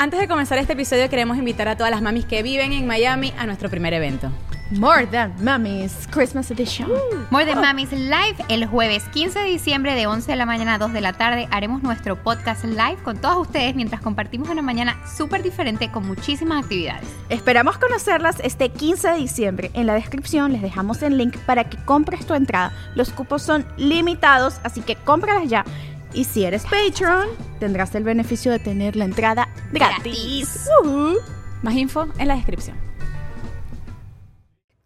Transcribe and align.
Antes 0.00 0.18
de 0.18 0.28
comenzar 0.28 0.56
este 0.56 0.72
episodio 0.72 1.10
queremos 1.10 1.36
invitar 1.36 1.68
a 1.68 1.76
todas 1.76 1.90
las 1.90 2.00
mamis 2.00 2.24
que 2.24 2.42
viven 2.42 2.72
en 2.72 2.86
Miami 2.86 3.34
a 3.36 3.44
nuestro 3.44 3.68
primer 3.68 3.92
evento. 3.92 4.32
More 4.70 5.04
Than 5.06 5.34
Mummies 5.44 6.08
Christmas 6.10 6.50
Edition. 6.50 6.88
More 7.30 7.44
Than 7.44 7.60
Mummies 7.60 7.92
Live 7.92 8.36
el 8.48 8.64
jueves 8.64 9.02
15 9.12 9.40
de 9.40 9.44
diciembre 9.44 9.94
de 9.94 10.06
11 10.06 10.30
de 10.30 10.36
la 10.36 10.46
mañana 10.46 10.76
a 10.76 10.78
2 10.78 10.94
de 10.94 11.02
la 11.02 11.12
tarde. 11.12 11.48
Haremos 11.50 11.82
nuestro 11.82 12.16
podcast 12.16 12.64
live 12.64 12.96
con 13.02 13.18
todos 13.18 13.36
ustedes 13.36 13.74
mientras 13.74 14.00
compartimos 14.00 14.48
una 14.48 14.62
mañana 14.62 14.96
súper 15.18 15.42
diferente 15.42 15.90
con 15.90 16.06
muchísimas 16.06 16.64
actividades. 16.64 17.06
Esperamos 17.28 17.76
conocerlas 17.76 18.36
este 18.42 18.70
15 18.70 19.08
de 19.08 19.16
diciembre. 19.16 19.70
En 19.74 19.86
la 19.86 19.92
descripción 19.92 20.52
les 20.52 20.62
dejamos 20.62 21.02
el 21.02 21.18
link 21.18 21.36
para 21.44 21.64
que 21.64 21.76
compres 21.84 22.24
tu 22.24 22.32
entrada. 22.32 22.72
Los 22.94 23.10
cupos 23.10 23.42
son 23.42 23.66
limitados, 23.76 24.60
así 24.62 24.80
que 24.80 24.96
cómpralas 24.96 25.50
ya. 25.50 25.64
Y 26.12 26.24
si 26.24 26.44
eres 26.44 26.64
Patreon, 26.64 27.28
tendrás 27.58 27.94
el 27.94 28.04
beneficio 28.04 28.50
de 28.52 28.58
tener 28.58 28.96
la 28.96 29.04
entrada 29.04 29.48
gratis. 29.72 30.68
Ujú. 30.82 31.16
Más 31.62 31.74
info 31.74 32.06
en 32.18 32.28
la 32.28 32.36
descripción. 32.36 32.76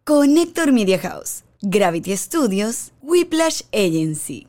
Connector 0.04 0.70
Media 0.72 0.98
House, 0.98 1.44
Gravity 1.62 2.16
Studios, 2.16 2.92
Whiplash 3.00 3.62
Agency 3.72 4.48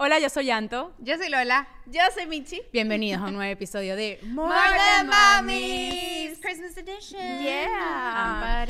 Hola, 0.00 0.20
yo 0.20 0.28
soy 0.30 0.44
Yanto. 0.44 0.94
Yo 1.00 1.16
soy 1.16 1.28
Lola. 1.28 1.66
Yo 1.86 2.00
soy 2.14 2.28
Michi. 2.28 2.62
Bienvenidos 2.72 3.20
a 3.20 3.24
un 3.24 3.34
nuevo 3.34 3.50
episodio 3.50 3.96
de 3.96 4.20
More 4.26 4.54
Than 4.54 5.08
Mummies 5.08 6.38
Christmas 6.40 6.76
Edition. 6.76 7.42
Yeah. 7.42 8.64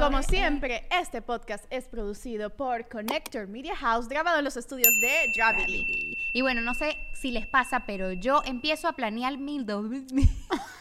Como 0.00 0.20
siempre, 0.24 0.84
este 0.90 1.22
podcast 1.22 1.64
es 1.70 1.86
producido 1.86 2.50
por 2.50 2.88
Connector 2.88 3.46
Media 3.46 3.76
House, 3.76 4.08
grabado 4.08 4.38
en 4.40 4.44
los 4.44 4.56
estudios 4.56 4.92
de 5.00 5.32
Gravity. 5.36 6.16
Y 6.32 6.42
bueno, 6.42 6.60
no 6.60 6.74
sé 6.74 6.98
si 7.12 7.30
les 7.30 7.46
pasa, 7.46 7.86
pero 7.86 8.10
yo 8.10 8.42
empiezo 8.44 8.88
a 8.88 8.94
planear 8.94 9.38
mil 9.38 9.64
dos. 9.64 9.86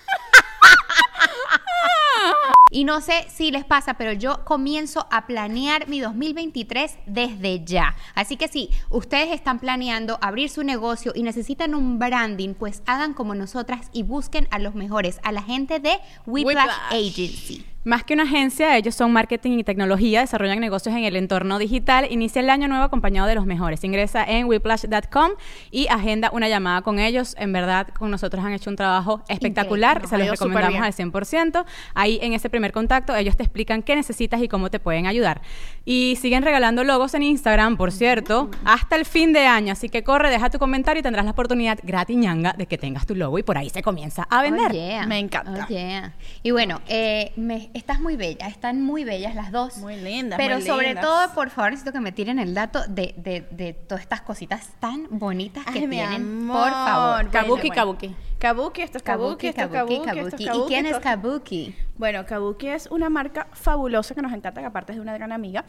Y 2.72 2.86
no 2.86 3.02
sé 3.02 3.28
si 3.30 3.52
les 3.52 3.66
pasa, 3.66 3.96
pero 3.96 4.14
yo 4.14 4.44
comienzo 4.46 5.06
a 5.12 5.28
planear 5.28 5.88
mi 5.88 6.00
2023 6.00 6.98
desde 7.06 7.64
ya. 7.64 7.96
Así 8.16 8.36
que 8.36 8.48
si 8.48 8.72
ustedes 8.90 9.32
están 9.32 9.60
planeando 9.60 10.18
abrir 10.22 10.50
su 10.50 10.64
negocio 10.64 11.12
y 11.14 11.22
necesitan 11.22 11.76
un 11.76 12.00
branding, 12.00 12.56
pues 12.56 12.82
hagan 12.88 13.14
como 13.14 13.36
nosotras 13.36 13.90
y 13.94 14.02
busquen 14.04 14.48
a 14.50 14.58
los 14.58 14.74
mejores, 14.74 15.20
a 15.24 15.32
la 15.32 15.44
gente 15.44 15.80
de 15.80 16.00
Whiplash, 16.26 16.56
Whiplash. 16.56 17.10
Agency. 17.10 17.73
Más 17.86 18.04
que 18.06 18.14
una 18.14 18.24
agencia, 18.24 18.78
ellos 18.78 18.96
son 18.96 19.12
marketing 19.12 19.60
y 19.60 19.64
tecnología, 19.66 20.22
desarrollan 20.22 20.60
negocios 20.60 20.96
en 20.96 21.04
el 21.04 21.18
entorno 21.18 21.60
digital. 21.60 22.08
Inicia 22.10 22.40
el 22.42 22.50
año 22.50 22.68
nuevo 22.70 22.84
acompañado 22.86 23.28
de 23.28 23.36
los 23.36 23.46
mejores. 23.46 23.84
Ingresa 23.84 24.24
en 24.24 24.46
whiplash.com 24.46 25.32
y 25.70 25.88
agenda 25.88 26.30
una 26.32 26.48
llamada 26.48 26.82
con 26.82 27.00
ellos. 27.00 27.36
En 27.38 27.52
verdad, 27.52 27.88
con 27.90 28.10
nosotros 28.10 28.44
han 28.46 28.54
hecho 28.54 28.70
un 28.70 28.78
trabajo 28.78 29.22
espectacular. 29.28 30.08
Se 30.08 30.18
los 30.18 30.28
recomendamos 30.30 30.82
al 30.82 30.94
100%. 30.94 31.66
Ahí 31.94 32.20
en 32.22 32.32
ese 32.32 32.50
primer 32.50 32.72
contacto, 32.72 33.16
ellos 33.16 33.36
te 33.36 33.44
explican 33.44 33.82
qué 33.84 33.96
necesitas 33.98 34.42
y 34.42 34.48
cómo 34.48 34.70
te 34.72 34.80
pueden 34.80 35.06
ayudar. 35.06 35.42
Y 35.84 36.18
siguen 36.22 36.44
regalando 36.44 36.86
logos 36.86 37.14
en 37.16 37.24
Instagram, 37.24 37.76
por 37.76 37.92
cierto, 37.92 38.50
hasta 38.64 38.96
el 38.96 39.04
fin 39.06 39.34
de 39.34 39.46
año. 39.46 39.74
Así 39.74 39.90
que 39.90 40.04
corre, 40.04 40.30
deja 40.30 40.50
tu 40.50 40.58
comentario 40.58 41.02
y 41.02 41.04
tendrás 41.04 41.26
la 41.26 41.32
oportunidad 41.32 41.78
gratis 41.84 42.16
ñanga 42.16 42.54
de 42.58 42.66
que 42.66 42.78
tengas 42.78 43.06
tu 43.06 43.14
logo 43.16 43.38
y 43.40 43.44
por 43.44 43.58
ahí 43.58 43.70
se 43.70 43.82
comienza 43.84 44.24
a 44.30 44.42
vender. 44.42 44.72
Oh, 44.72 44.74
yeah. 44.74 45.06
Me 45.06 45.20
encanta. 45.20 45.66
Oh, 45.66 45.68
yeah. 45.68 46.14
Y 46.44 46.52
bueno, 46.52 46.80
eh, 46.88 47.34
me- 47.36 47.73
estás 47.74 48.00
muy 48.00 48.16
bella, 48.16 48.48
están 48.48 48.82
muy 48.82 49.04
bellas 49.04 49.36
las 49.36 49.52
dos. 49.52 49.78
Muy 49.78 49.96
lindas, 49.98 50.38
Pero 50.38 50.56
muy 50.56 50.66
sobre 50.66 50.88
lindas. 50.88 51.04
todo, 51.06 51.34
por 51.34 51.50
favor, 51.50 51.72
necesito 51.72 51.92
que 51.94 52.00
me 52.00 52.12
tiren 52.12 52.40
el 52.40 52.54
dato 52.54 52.80
de, 52.88 53.14
de, 53.18 53.48
de 53.52 53.74
todas 53.74 54.02
estas 54.02 54.22
cositas 54.22 54.70
tan 54.80 55.08
bonitas 55.10 55.66
que 55.66 55.80
Ay, 55.80 55.88
tienen. 55.88 56.14
amor. 56.42 56.62
Por 56.64 56.72
favor. 56.72 57.32
Kabuki, 57.32 57.68
Bueno, 57.70 57.76
kabuki. 57.76 58.16
Kabuki, 58.40 58.82
esto 58.82 58.98
es 58.98 59.04
Kabuki, 59.04 59.48
esto 59.48 59.62
es 59.62 59.68
Kabuki, 59.70 59.94
esto 59.96 60.10
es 60.10 60.16
Kabuki. 60.18 60.44
¿Y 60.44 60.46
Kabuki, 60.48 60.68
quién 60.68 60.86
es 60.86 61.00
Kabuki? 61.00 61.76
Bueno, 61.98 62.26
Kabuki 62.26 62.68
es 62.68 62.88
una 62.88 63.10
marca 63.10 63.48
fabulosa 63.54 64.14
que 64.16 64.22
nos 64.22 64.34
encanta, 64.34 64.60
que 64.60 64.66
aparte 64.68 64.92
es 64.92 64.98
de 64.98 65.02
una 65.02 65.14
gran 65.14 65.32
amiga. 65.32 65.64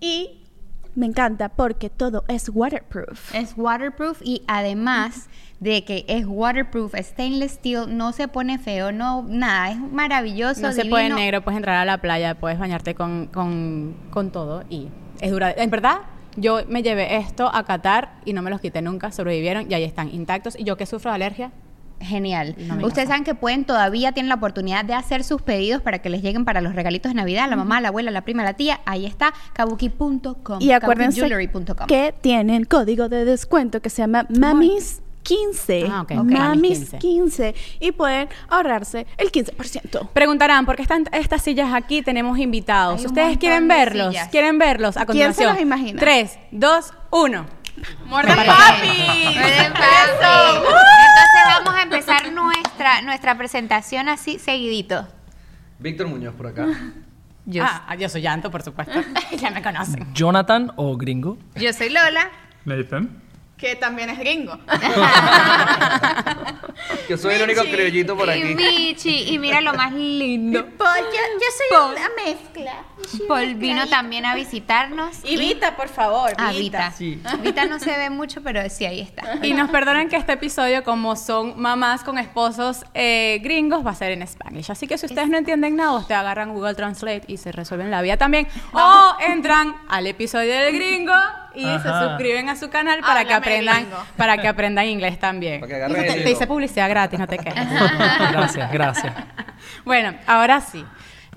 Y 0.00 0.42
me 0.94 1.06
encanta 1.06 1.48
porque 1.48 1.88
todo 1.90 2.24
es 2.28 2.50
waterproof. 2.52 3.34
Es 3.34 3.54
waterproof 3.56 4.20
y 4.22 4.42
además 4.46 5.28
de 5.60 5.84
que 5.84 6.04
es 6.08 6.24
waterproof, 6.26 6.94
stainless 6.94 7.52
steel, 7.52 7.96
no 7.96 8.12
se 8.12 8.28
pone 8.28 8.58
feo, 8.58 8.92
no, 8.92 9.22
nada, 9.22 9.72
es 9.72 9.78
maravilloso. 9.78 10.60
No 10.60 10.72
se 10.72 10.84
puede 10.84 11.04
divino. 11.04 11.16
negro, 11.16 11.42
puedes 11.42 11.56
entrar 11.56 11.76
a 11.76 11.84
la 11.84 11.98
playa, 11.98 12.36
puedes 12.36 12.58
bañarte 12.58 12.94
con, 12.94 13.26
con, 13.26 13.96
con 14.10 14.30
todo 14.30 14.64
y 14.70 14.88
es 15.20 15.30
dura. 15.30 15.50
En 15.50 15.70
verdad, 15.70 15.98
yo 16.36 16.60
me 16.68 16.82
llevé 16.82 17.16
esto 17.16 17.50
a 17.52 17.64
Qatar 17.64 18.20
y 18.24 18.32
no 18.32 18.42
me 18.42 18.50
los 18.50 18.60
quité 18.60 18.82
nunca, 18.82 19.10
sobrevivieron 19.10 19.70
y 19.70 19.74
ahí 19.74 19.84
están 19.84 20.14
intactos. 20.14 20.58
Y 20.58 20.64
yo 20.64 20.76
que 20.76 20.86
sufro 20.86 21.10
de 21.10 21.16
alergia, 21.16 21.50
Genial. 22.00 22.54
No 22.58 22.86
Ustedes 22.86 23.08
saben 23.08 23.24
que 23.24 23.34
pueden 23.34 23.64
todavía 23.64 24.12
tienen 24.12 24.28
la 24.28 24.36
oportunidad 24.36 24.84
de 24.84 24.94
hacer 24.94 25.24
sus 25.24 25.42
pedidos 25.42 25.82
para 25.82 25.98
que 25.98 26.10
les 26.10 26.22
lleguen 26.22 26.44
para 26.44 26.60
los 26.60 26.76
regalitos 26.76 27.10
de 27.10 27.16
Navidad, 27.16 27.50
la 27.50 27.56
mamá, 27.56 27.80
la 27.80 27.88
abuela, 27.88 28.12
la 28.12 28.22
prima, 28.22 28.44
la 28.44 28.54
tía. 28.54 28.80
Ahí 28.84 29.04
está, 29.04 29.34
kabuki.com. 29.52 30.60
Y 30.60 30.70
acuérdense 30.70 31.28
que 31.88 32.14
tienen 32.20 32.66
código 32.66 33.08
de 33.08 33.24
descuento 33.24 33.82
que 33.82 33.90
se 33.90 34.02
llama 34.02 34.26
MAMIS 34.28 35.02
15. 35.28 35.88
Ah, 35.90 36.00
ok. 36.02 36.10
Mamis 36.12 36.38
Mamis 36.38 36.90
15. 36.98 37.54
Y 37.80 37.92
pueden 37.92 38.28
ahorrarse 38.48 39.06
el 39.18 39.30
15%. 39.30 40.08
preguntarán 40.12 40.64
por 40.64 40.76
qué 40.76 40.82
están 40.82 41.04
estas 41.12 41.42
sillas 41.42 41.72
aquí, 41.74 42.00
tenemos 42.02 42.38
invitados. 42.38 43.00
Hay 43.00 43.06
¿Ustedes 43.06 43.36
quieren 43.38 43.68
verlos? 43.68 44.08
sillas. 44.08 44.28
¿Quieren 44.28 44.58
verlos? 44.58 44.96
A 44.96 45.04
¿Quién 45.06 45.34
se 45.34 45.44
continuación. 45.44 45.52
los 45.52 45.60
imagina? 45.62 46.00
3, 46.00 46.38
2, 46.52 46.92
1. 47.10 47.46
¡Muerden 48.06 48.36
Muy 48.36 48.46
papi! 48.46 48.86
bien, 48.88 49.72
papi. 49.72 50.56
Entonces 50.56 51.44
vamos 51.64 51.74
a 51.74 51.82
empezar 51.82 52.32
nuestra, 52.32 53.02
nuestra 53.02 53.36
presentación 53.38 54.08
así 54.08 54.38
seguidito. 54.38 55.06
Víctor 55.78 56.08
Muñoz 56.08 56.34
por 56.34 56.46
acá. 56.48 56.66
Yo, 57.46 57.64
Ah, 57.66 57.94
yo 57.96 58.08
soy 58.10 58.20
Llanto, 58.20 58.50
por 58.50 58.62
supuesto. 58.62 58.92
ya 59.38 59.50
me 59.50 59.62
conocen. 59.62 60.06
Jonathan 60.12 60.70
o 60.76 60.96
gringo. 60.98 61.38
yo 61.56 61.72
soy 61.72 61.88
Lola. 61.88 62.28
Nathan. 62.66 63.22
Que 63.58 63.74
también 63.74 64.08
es 64.10 64.18
gringo. 64.18 64.56
Yo 67.08 67.18
soy 67.18 67.34
el 67.34 67.42
único 67.42 67.62
criollito 67.62 68.16
por 68.16 68.28
Y 68.28 68.30
aquí. 68.30 68.54
Michi. 68.54 69.34
Y 69.34 69.38
mira 69.38 69.60
lo 69.60 69.74
más 69.74 69.92
lindo. 69.92 70.66
Pues 70.78 71.02
yo, 71.02 71.18
yo 71.40 71.46
soy 71.56 71.66
una 71.92 72.08
mezcla. 72.24 72.84
Paul 73.26 73.56
vino 73.56 73.88
también 73.88 74.24
a 74.26 74.34
visitarnos. 74.34 75.18
Y 75.24 75.36
Vita, 75.36 75.74
por 75.76 75.88
favor. 75.88 76.32
Ah, 76.36 76.52
Vita. 76.52 76.92
Sí. 76.92 77.20
Vita 77.42 77.64
no 77.64 77.80
se 77.80 77.96
ve 77.96 78.10
mucho, 78.10 78.42
pero 78.42 78.60
sí, 78.70 78.86
ahí 78.86 79.00
está. 79.00 79.38
Y 79.42 79.54
nos 79.54 79.70
perdonan 79.70 80.08
que 80.08 80.14
este 80.16 80.34
episodio, 80.34 80.84
como 80.84 81.16
son 81.16 81.60
mamás 81.60 82.04
con 82.04 82.18
esposos 82.18 82.84
eh, 82.94 83.40
gringos, 83.42 83.84
va 83.84 83.90
a 83.90 83.94
ser 83.94 84.12
en 84.12 84.24
Spanish. 84.26 84.70
Así 84.70 84.86
que 84.86 84.96
si 84.98 85.06
ustedes 85.06 85.28
no 85.28 85.36
entienden 85.36 85.74
nada, 85.76 85.94
ustedes 85.94 86.20
agarran 86.20 86.52
Google 86.52 86.74
Translate 86.74 87.22
y 87.26 87.38
se 87.38 87.50
resuelven 87.50 87.90
la 87.90 88.02
vida 88.02 88.16
también. 88.16 88.46
O 88.72 89.16
entran 89.26 89.74
al 89.88 90.06
episodio 90.06 90.54
del 90.54 90.72
gringo 90.74 91.14
y 91.54 91.62
se 91.62 91.68
Ajá. 91.88 92.08
suscriben 92.10 92.48
a 92.48 92.56
su 92.56 92.70
canal 92.70 93.00
para 93.00 93.24
que 93.24 93.34
Háblame 93.34 93.36
aprendan, 93.58 93.76
gringo. 93.82 94.04
para 94.16 94.36
que 94.38 94.48
aprendan 94.48 94.86
inglés 94.86 95.18
también. 95.18 95.60
Para 95.60 95.88
que 95.88 96.02
te, 96.04 96.20
te 96.22 96.30
hice 96.30 96.46
publicidad 96.46 96.88
gratis, 96.88 97.18
no 97.18 97.26
te 97.26 97.38
quejes. 97.38 97.66
Gracias, 98.32 98.70
gracias. 98.72 99.12
Bueno, 99.84 100.14
ahora 100.26 100.60
sí. 100.60 100.84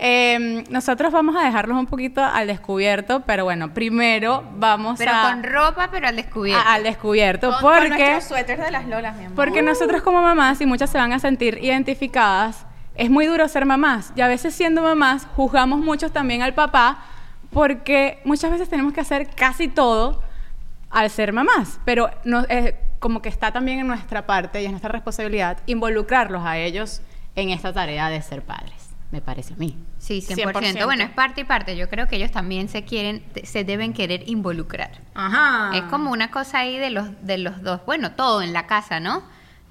Eh, 0.03 0.63
nosotros 0.69 1.11
vamos 1.11 1.35
a 1.35 1.43
dejarlos 1.45 1.77
un 1.77 1.85
poquito 1.85 2.23
al 2.23 2.47
descubierto, 2.47 3.21
pero 3.25 3.43
bueno, 3.43 3.71
primero 3.73 4.43
vamos 4.55 4.97
Pero 4.97 5.11
a, 5.13 5.29
con 5.29 5.43
ropa, 5.43 5.89
pero 5.91 6.07
al 6.07 6.15
descubierto. 6.15 6.67
a- 6.67 6.73
al 6.73 6.83
descubierto. 6.83 7.51
Con, 7.51 7.61
con 7.61 7.73
porque 7.73 7.89
nuestros 7.89 8.23
suéteres 8.23 8.65
de 8.65 8.71
las 8.71 8.87
lolas, 8.87 9.15
mi 9.15 9.25
amor. 9.25 9.35
porque 9.35 9.61
nosotros 9.61 10.01
como 10.01 10.21
mamás, 10.23 10.59
y 10.61 10.65
muchas 10.65 10.89
se 10.89 10.97
van 10.97 11.13
a 11.13 11.19
sentir 11.19 11.59
identificadas, 11.63 12.65
es 12.95 13.09
muy 13.11 13.27
duro 13.27 13.47
ser 13.47 13.65
mamás. 13.65 14.11
Y 14.15 14.21
a 14.21 14.27
veces 14.27 14.55
siendo 14.55 14.81
mamás, 14.81 15.27
juzgamos 15.35 15.79
mucho 15.79 16.09
también 16.11 16.41
al 16.41 16.55
papá, 16.55 16.97
porque 17.51 18.19
muchas 18.23 18.51
veces 18.51 18.69
tenemos 18.69 18.93
que 18.93 19.01
hacer 19.01 19.29
casi 19.35 19.67
todo 19.67 20.21
al 20.89 21.09
ser 21.09 21.33
mamás. 21.33 21.79
Pero 21.85 22.11
no, 22.23 22.45
eh, 22.49 22.75
como 22.99 23.21
que 23.21 23.29
está 23.29 23.51
también 23.51 23.79
en 23.79 23.87
nuestra 23.87 24.25
parte 24.25 24.61
y 24.61 24.65
es 24.65 24.71
nuestra 24.71 24.91
responsabilidad 24.91 25.57
involucrarlos 25.65 26.43
a 26.45 26.57
ellos 26.57 27.01
en 27.35 27.49
esta 27.49 27.73
tarea 27.73 28.09
de 28.09 28.21
ser 28.21 28.41
padres, 28.41 28.89
me 29.11 29.21
parece 29.21 29.53
a 29.53 29.57
mí. 29.57 29.77
Sí, 29.97 30.21
100%. 30.21 30.53
100%. 30.53 30.85
Bueno, 30.85 31.03
es 31.03 31.09
parte 31.09 31.41
y 31.41 31.43
parte. 31.43 31.77
Yo 31.77 31.89
creo 31.89 32.07
que 32.07 32.17
ellos 32.17 32.31
también 32.31 32.69
se 32.69 32.83
quieren, 32.83 33.23
se 33.43 33.63
deben 33.63 33.93
querer 33.93 34.27
involucrar. 34.29 34.91
Ajá. 35.13 35.71
Es 35.75 35.83
como 35.83 36.11
una 36.11 36.31
cosa 36.31 36.59
ahí 36.59 36.77
de 36.77 36.89
los, 36.89 37.07
de 37.25 37.37
los 37.37 37.61
dos. 37.61 37.81
Bueno, 37.85 38.11
todo 38.11 38.41
en 38.41 38.53
la 38.53 38.67
casa, 38.67 38.99
¿no? 38.99 39.23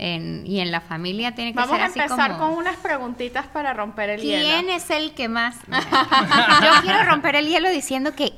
En- 0.03 0.45
y 0.47 0.61
en 0.61 0.71
la 0.73 0.81
familia 0.81 1.35
tiene 1.35 1.53
que 1.53 1.57
Vamos 1.57 1.73
ser 1.77 1.83
a 1.83 1.87
así 1.89 2.01
empezar 2.01 2.33
como... 2.39 2.49
con 2.51 2.59
unas 2.59 2.77
preguntitas 2.77 3.47
para 3.49 3.75
romper 3.75 4.09
el 4.11 4.23
hielo. 4.23 4.43
¿Quién 4.49 4.71
es 4.71 4.89
el 4.89 5.13
que 5.13 5.29
más? 5.29 5.57
Yo 5.69 6.71
quiero 6.83 7.05
romper 7.05 7.37
el 7.37 7.47
hielo 7.47 7.69
diciendo 7.71 8.15
que 8.15 8.33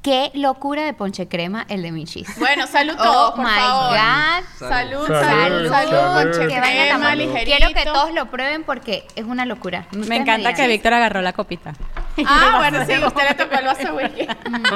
Qué 0.00 0.30
locura 0.34 0.84
de 0.84 0.94
ponche 0.94 1.26
crema 1.26 1.66
el 1.68 1.82
de 1.82 1.90
Michis. 1.90 2.38
Bueno, 2.38 2.68
salud 2.68 2.94
Oh 3.00 3.02
todos, 3.02 3.30
por 3.34 3.44
my 3.44 3.50
favor. 3.50 3.90
God. 3.90 4.68
Salud, 4.68 5.06
Salud. 5.06 5.08
salud, 5.08 5.08
Salud, 5.08 5.68
salud, 5.68 5.90
salud. 5.90 6.22
ponche 6.22 6.46
Que 6.48 6.56
a 6.56 6.62
crema, 6.62 7.14
ligerito. 7.16 7.56
Quiero 7.56 7.74
que 7.74 7.84
todos 7.84 8.14
lo 8.14 8.26
prueben 8.30 8.62
porque 8.62 9.04
es 9.16 9.24
una 9.24 9.44
locura. 9.44 9.86
Ustedes 9.90 10.08
Me 10.08 10.16
encanta 10.18 10.54
que. 10.54 10.68
Víctor 10.68 10.94
agarró 10.94 11.20
la 11.20 11.32
copita. 11.32 11.74
Ah, 12.26 12.54
bueno, 12.58 12.84
sí, 12.84 12.92
usted 13.04 13.28
le 13.28 13.34
tocó 13.34 13.54
el 13.58 13.64
vaso 13.64 13.94
whisky. 13.94 14.26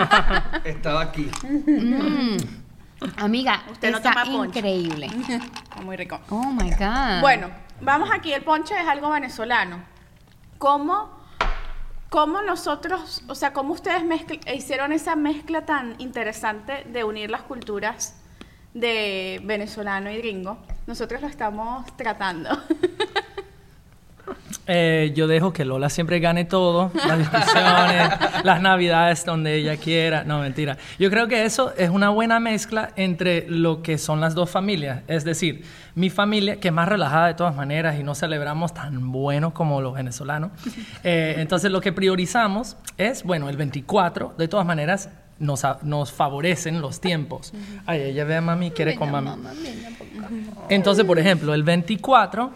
Estaba 0.64 1.00
aquí. 1.02 1.28
Mm. 1.42 2.36
Amiga, 3.16 3.62
Usted 3.70 3.90
no 3.90 3.96
está 3.98 4.10
toma 4.12 4.24
ponche. 4.24 4.58
increíble. 4.58 5.08
Muy 5.84 5.96
rico. 5.96 6.20
Oh 6.30 6.42
my 6.52 6.70
God. 6.70 7.20
Bueno, 7.20 7.50
vamos 7.80 8.10
aquí. 8.12 8.32
El 8.32 8.42
ponche 8.42 8.74
es 8.80 8.86
algo 8.86 9.10
venezolano. 9.10 9.82
¿Cómo, 10.58 11.10
cómo 12.08 12.42
nosotros, 12.42 13.22
o 13.28 13.34
sea, 13.34 13.52
cómo 13.52 13.72
ustedes 13.74 14.02
mezcl- 14.02 14.40
hicieron 14.54 14.92
esa 14.92 15.16
mezcla 15.16 15.64
tan 15.66 15.94
interesante 15.98 16.84
de 16.84 17.04
unir 17.04 17.30
las 17.30 17.42
culturas 17.42 18.20
de 18.74 19.40
venezolano 19.44 20.10
y 20.10 20.18
gringo? 20.18 20.58
Nosotros 20.86 21.20
lo 21.20 21.28
estamos 21.28 21.86
tratando. 21.96 22.50
Eh, 24.66 25.12
yo 25.14 25.26
dejo 25.26 25.52
que 25.52 25.64
Lola 25.64 25.90
siempre 25.90 26.20
gane 26.20 26.44
todo, 26.44 26.92
las 26.94 27.18
discusiones, 27.18 28.10
las 28.44 28.60
navidades 28.60 29.24
donde 29.24 29.56
ella 29.56 29.76
quiera. 29.76 30.24
No, 30.24 30.40
mentira. 30.40 30.78
Yo 30.98 31.10
creo 31.10 31.26
que 31.26 31.44
eso 31.44 31.72
es 31.76 31.90
una 31.90 32.10
buena 32.10 32.38
mezcla 32.38 32.90
entre 32.96 33.46
lo 33.48 33.82
que 33.82 33.98
son 33.98 34.20
las 34.20 34.34
dos 34.34 34.50
familias. 34.50 35.02
Es 35.08 35.24
decir, 35.24 35.64
mi 35.94 36.10
familia, 36.10 36.60
que 36.60 36.68
es 36.68 36.74
más 36.74 36.88
relajada 36.88 37.26
de 37.26 37.34
todas 37.34 37.56
maneras 37.56 37.98
y 37.98 38.04
no 38.04 38.14
celebramos 38.14 38.72
tan 38.72 39.10
bueno 39.10 39.52
como 39.52 39.80
los 39.80 39.94
venezolanos. 39.94 40.50
Eh, 41.04 41.34
entonces 41.38 41.70
lo 41.70 41.80
que 41.80 41.92
priorizamos 41.92 42.76
es, 42.96 43.24
bueno, 43.24 43.48
el 43.48 43.56
24, 43.56 44.34
de 44.38 44.46
todas 44.46 44.64
maneras, 44.64 45.08
nos, 45.38 45.62
nos 45.82 46.12
favorecen 46.12 46.80
los 46.80 47.00
tiempos. 47.00 47.52
Ay, 47.86 48.02
ella 48.02 48.24
ve 48.24 48.36
a 48.36 48.40
mami, 48.40 48.70
quiere 48.70 48.94
con 48.94 49.10
mami. 49.10 49.30
Entonces, 50.68 51.04
por 51.04 51.18
ejemplo, 51.18 51.54
el 51.54 51.64
24 51.64 52.52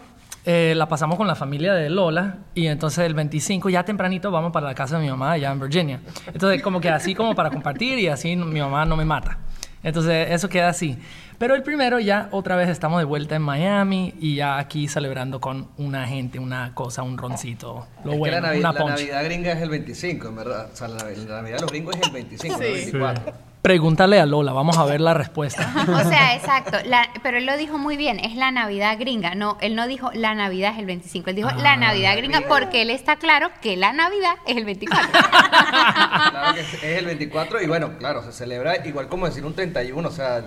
eh, 0.49 0.73
la 0.77 0.87
pasamos 0.87 1.17
con 1.17 1.27
la 1.27 1.35
familia 1.35 1.73
de 1.73 1.89
Lola 1.89 2.37
y 2.55 2.67
entonces 2.67 3.05
el 3.05 3.13
25 3.13 3.69
ya 3.69 3.83
tempranito 3.83 4.31
vamos 4.31 4.53
para 4.53 4.65
la 4.67 4.73
casa 4.73 4.97
de 4.97 5.03
mi 5.03 5.09
mamá 5.09 5.33
allá 5.33 5.51
en 5.51 5.59
Virginia. 5.59 5.99
Entonces, 6.33 6.61
como 6.61 6.79
que 6.79 6.89
así 6.89 7.13
como 7.13 7.35
para 7.35 7.49
compartir 7.49 7.99
y 7.99 8.07
así 8.07 8.35
mi 8.37 8.61
mamá 8.61 8.85
no 8.85 8.95
me 8.95 9.03
mata. 9.03 9.39
Entonces, 9.83 10.31
eso 10.31 10.47
queda 10.49 10.69
así. 10.69 10.97
Pero 11.37 11.53
el 11.53 11.63
primero 11.63 11.99
ya 11.99 12.29
otra 12.31 12.55
vez 12.55 12.69
estamos 12.69 12.97
de 12.99 13.03
vuelta 13.05 13.35
en 13.35 13.41
Miami 13.41 14.13
y 14.19 14.35
ya 14.35 14.57
aquí 14.57 14.87
celebrando 14.87 15.39
con 15.41 15.67
una 15.77 16.07
gente, 16.07 16.39
una 16.39 16.73
cosa, 16.73 17.03
un 17.03 17.17
roncito. 17.17 17.85
Lo 18.05 18.13
es 18.13 18.17
bueno, 18.17 18.37
que 18.37 18.41
la, 18.41 18.53
Navi- 18.53 18.59
una 18.59 18.71
la. 18.73 18.85
Navidad 18.85 19.23
gringa 19.25 19.51
es 19.51 19.61
el 19.61 19.69
25, 19.69 20.29
en 20.29 20.35
verdad. 20.37 20.69
O 20.73 20.75
sea, 20.75 20.87
la, 20.87 20.97
Navi- 20.97 21.27
la 21.27 21.35
Navidad 21.41 21.57
de 21.57 21.61
los 21.61 21.71
gringos 21.71 21.95
es 21.95 22.07
el 22.07 22.13
25, 22.13 22.57
no 22.57 22.63
el 22.63 22.73
24. 22.73 23.33
Pregúntale 23.67 24.17
a 24.17 24.25
Lola, 24.25 24.53
vamos 24.53 24.77
a 24.77 24.85
ver 24.85 25.01
la 25.01 25.13
respuesta. 25.13 25.69
O 25.87 26.09
sea, 26.09 26.35
exacto. 26.35 26.77
la- 26.85 27.09
pero 27.21 27.37
él 27.37 27.45
lo 27.45 27.57
dijo 27.57 27.77
muy 27.77 27.97
bien, 27.97 28.17
es 28.17 28.33
la 28.35 28.49
Navidad 28.49 28.97
gringa. 28.97 29.35
No, 29.35 29.57
él 29.59 29.75
no 29.75 29.87
dijo 29.87 30.09
la 30.13 30.33
Navidad 30.35 30.71
es 30.71 30.79
el 30.79 30.85
25, 30.85 31.31
él 31.31 31.35
dijo 31.35 31.49
la 31.51 31.75
Navidad 31.75 32.15
gringa 32.15 32.43
porque 32.47 32.81
él 32.83 32.89
está 32.91 33.17
claro 33.17 33.49
que 33.61 33.75
la 33.75 33.91
Navidad 33.91 34.35
es 34.45 34.55
el 34.55 34.63
24. 34.63 35.09
Claro 36.31 36.53
que 36.55 36.61
es 36.61 36.73
es 36.75 36.97
el 36.99 37.05
24 37.07 37.61
y 37.61 37.67
bueno, 37.67 37.97
claro, 37.97 38.23
se 38.23 38.31
celebra 38.31 38.85
igual 38.87 39.09
como 39.09 39.25
decir 39.25 39.43
un 39.45 39.53
31, 39.53 40.07
o 40.07 40.11
sea, 40.11 40.43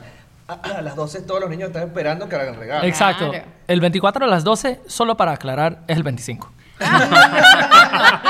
a, 0.49 0.53
a 0.55 0.81
las 0.81 0.97
12 0.97 1.21
todos 1.23 1.43
los 1.43 1.51
niños 1.51 1.69
están 1.69 1.83
esperando 1.89 2.27
que 2.27 2.37
hagan 2.37 2.55
regalo. 2.57 2.87
Exacto. 2.87 3.29
Claro. 3.31 3.45
El 3.69 3.81
24 3.83 4.25
a 4.25 4.29
las 4.29 4.45
12, 4.45 4.81
solo 4.87 5.19
para 5.19 5.33
aclarar, 5.33 5.81
es 5.89 5.97
el 5.99 6.03
25. 6.05 6.51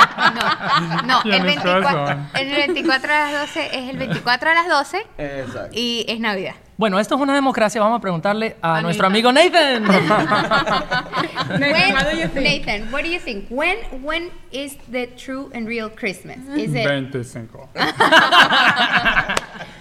No, 0.80 1.02
no, 1.02 1.16
el 1.18 1.22
Tienes 1.22 1.44
24, 1.62 1.80
razón. 1.80 2.28
el 2.34 2.50
24 2.56 3.12
a 3.12 3.18
las 3.18 3.32
12 3.40 3.66
es 3.78 3.88
el 3.90 3.96
24 3.96 4.50
a 4.50 4.54
las 4.54 4.68
12 4.68 5.06
Exacto. 5.18 5.68
y 5.72 6.04
es 6.08 6.20
Navidad. 6.20 6.54
Bueno, 6.76 6.98
esto 6.98 7.14
es 7.16 7.20
una 7.20 7.34
democracia. 7.34 7.78
Vamos 7.80 7.98
a 7.98 8.00
preguntarle 8.00 8.56
a, 8.62 8.76
A 8.76 8.82
nuestro 8.82 9.10
Nathan. 9.10 9.28
amigo 9.28 9.32
Nathan. 9.32 9.84
When- 11.60 11.94
how 11.94 12.04
do 12.10 12.16
you 12.16 12.28
think? 12.28 12.66
Nathan, 12.66 12.90
what 12.92 13.02
do 13.02 13.08
you 13.10 13.18
think? 13.20 13.46
When 13.50 13.76
when 14.02 14.30
is 14.50 14.76
the 14.90 15.08
true 15.08 15.50
and 15.52 15.66
real 15.68 15.90
Christmas? 15.90 16.38
Is 16.56 16.74
it 16.74 16.84
25. 16.86 17.68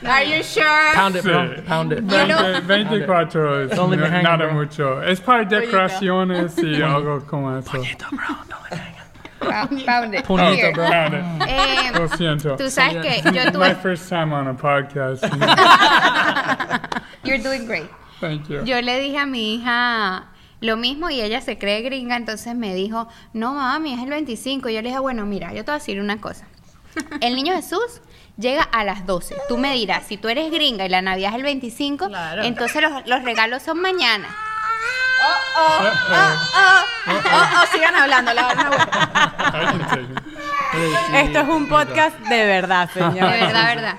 Are 0.05 0.23
you 0.23 0.43
sure? 0.43 0.93
pound 0.93 1.15
it, 1.15 1.23
bro. 1.23 1.55
Sí. 1.55 1.61
Pound 1.65 1.91
it. 1.93 1.99
know- 2.05 2.61
20 2.67 2.89
24 3.05 3.63
es 3.63 3.77
no- 3.77 3.87
nada 4.21 4.37
bro. 4.45 4.53
mucho. 4.53 5.01
Es 5.01 5.21
para 5.21 5.45
decoraciones 5.45 6.57
y 6.61 6.81
algo 6.81 7.25
como 7.25 7.57
eso. 7.57 7.71
Found- 7.71 7.85
found 9.39 10.13
it. 10.15 10.25
Bro. 10.27 10.37
Eh, 11.47 11.91
Lo 11.93 12.07
siento. 12.09 12.55
tú 12.57 12.69
sabes 12.69 12.97
que 13.05 13.21
yo 13.31 13.45
My 13.45 13.51
tuve 13.51 13.75
first 13.75 14.09
time 14.09 14.33
on 14.33 14.47
a 14.47 14.53
podcast. 14.55 15.23
You're 17.23 17.39
doing 17.41 17.65
great. 17.65 17.89
Thank 18.19 18.47
you. 18.49 18.63
Yo 18.65 18.81
le 18.81 18.99
dije 18.99 19.17
a 19.17 19.25
mi 19.25 19.55
hija 19.55 20.25
lo 20.61 20.75
mismo 20.77 21.09
y 21.09 21.21
ella 21.21 21.39
se 21.41 21.57
cree 21.57 21.81
gringa, 21.81 22.17
entonces 22.17 22.53
me 22.55 22.73
dijo, 22.75 23.07
no 23.33 23.53
mami, 23.53 23.93
es 23.93 24.01
el 24.03 24.09
25. 24.09 24.69
Y 24.69 24.73
yo 24.75 24.81
le 24.81 24.89
dije, 24.89 24.99
bueno, 24.99 25.25
mira, 25.25 25.53
yo 25.53 25.63
te 25.63 25.71
voy 25.71 25.75
a 25.75 25.79
decir 25.79 25.99
una 26.01 26.19
cosa. 26.19 26.45
El 27.21 27.35
niño 27.35 27.53
Jesús 27.55 28.01
llega 28.37 28.63
a 28.63 28.83
las 28.83 29.05
12. 29.05 29.35
Tú 29.47 29.57
me 29.57 29.73
dirás, 29.73 30.05
si 30.07 30.17
tú 30.17 30.27
eres 30.27 30.51
gringa 30.51 30.85
y 30.85 30.89
la 30.89 31.01
Navidad 31.01 31.29
es 31.31 31.35
el 31.37 31.43
25, 31.43 32.07
Claro. 32.07 32.43
entonces 32.43 32.81
los, 32.81 33.07
los 33.07 33.23
regalos 33.23 33.63
son 33.63 33.79
mañana. 33.79 34.27
Oh, 35.21 35.37
oh, 37.11 37.65
sigan 37.71 37.95
hablando, 37.95 38.33
la 38.33 38.43
van 38.43 38.59
a 38.59 40.28
Esto 41.15 41.39
es 41.39 41.47
un 41.47 41.67
podcast 41.67 42.17
de 42.19 42.45
verdad, 42.45 42.87
De 42.93 43.01
señor. 43.01 43.31
verdad, 43.31 43.75
verdad. 43.75 43.95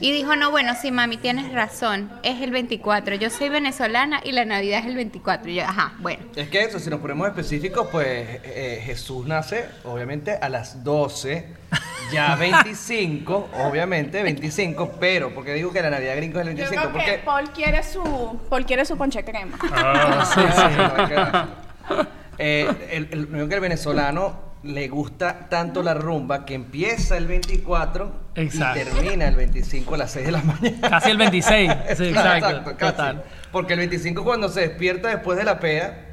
Y 0.00 0.12
dijo, 0.12 0.34
no, 0.36 0.50
bueno, 0.50 0.74
sí, 0.80 0.90
mami, 0.90 1.18
tienes 1.18 1.52
razón, 1.52 2.10
es 2.22 2.40
el 2.40 2.50
24. 2.52 3.16
Yo 3.16 3.28
soy 3.28 3.50
venezolana 3.50 4.20
y 4.24 4.32
la 4.32 4.46
Navidad 4.46 4.80
es 4.80 4.86
el 4.86 4.94
24. 4.96 5.50
Y 5.50 5.56
yo, 5.56 5.62
ajá, 5.64 5.92
bueno. 5.98 6.22
Es 6.34 6.48
que 6.48 6.62
eso, 6.62 6.78
si 6.78 6.88
nos 6.88 7.00
ponemos 7.00 7.28
específicos, 7.28 7.88
pues 7.92 8.06
eh, 8.44 8.82
Jesús 8.84 9.26
nace, 9.26 9.66
obviamente, 9.84 10.38
a 10.40 10.48
las 10.48 10.82
12, 10.84 11.46
ya 12.12 12.34
25, 12.38 13.50
obviamente, 13.58 14.22
25, 14.22 14.92
pero, 14.98 15.34
porque 15.34 15.52
digo 15.52 15.70
que 15.70 15.82
la 15.82 15.90
Navidad 15.90 16.16
gringo 16.16 16.40
es 16.40 16.46
el 16.46 16.56
Yo 16.56 16.64
25? 16.64 16.80
creo 16.80 16.92
que 17.04 17.10
Porque... 17.12 17.22
Paul 17.24 17.50
quiere 17.50 17.82
su, 17.82 18.40
Paul 18.48 18.64
quiere 18.64 18.84
su 18.86 18.96
ponche 18.96 19.22
crema. 19.22 19.58
Ah, 19.70 20.24
Sí, 20.34 20.40
sí, 20.40 21.96
no. 21.98 22.04
Eh, 22.36 22.68
el, 22.90 23.08
el, 23.12 23.20
lo 23.22 23.28
único 23.28 23.48
que 23.48 23.54
el 23.54 23.60
venezolano 23.60 24.53
le 24.64 24.88
gusta 24.88 25.48
tanto 25.48 25.82
la 25.82 25.94
rumba 25.94 26.44
que 26.46 26.54
empieza 26.54 27.16
el 27.16 27.26
24 27.26 28.12
Exacto. 28.36 28.80
y 28.80 28.84
termina 28.84 29.28
el 29.28 29.36
25 29.36 29.94
a 29.94 29.98
las 29.98 30.10
6 30.12 30.26
de 30.26 30.32
la 30.32 30.42
mañana. 30.42 30.88
Casi 30.90 31.10
el 31.10 31.18
26. 31.18 31.70
Sí, 31.96 32.04
exacto. 32.08 32.76
casi. 32.76 32.92
Total. 32.92 33.24
Porque 33.52 33.74
el 33.74 33.80
25 33.80 34.24
cuando 34.24 34.48
se 34.48 34.60
despierta 34.62 35.08
después 35.08 35.36
de 35.38 35.44
la 35.44 35.60
pea, 35.60 36.06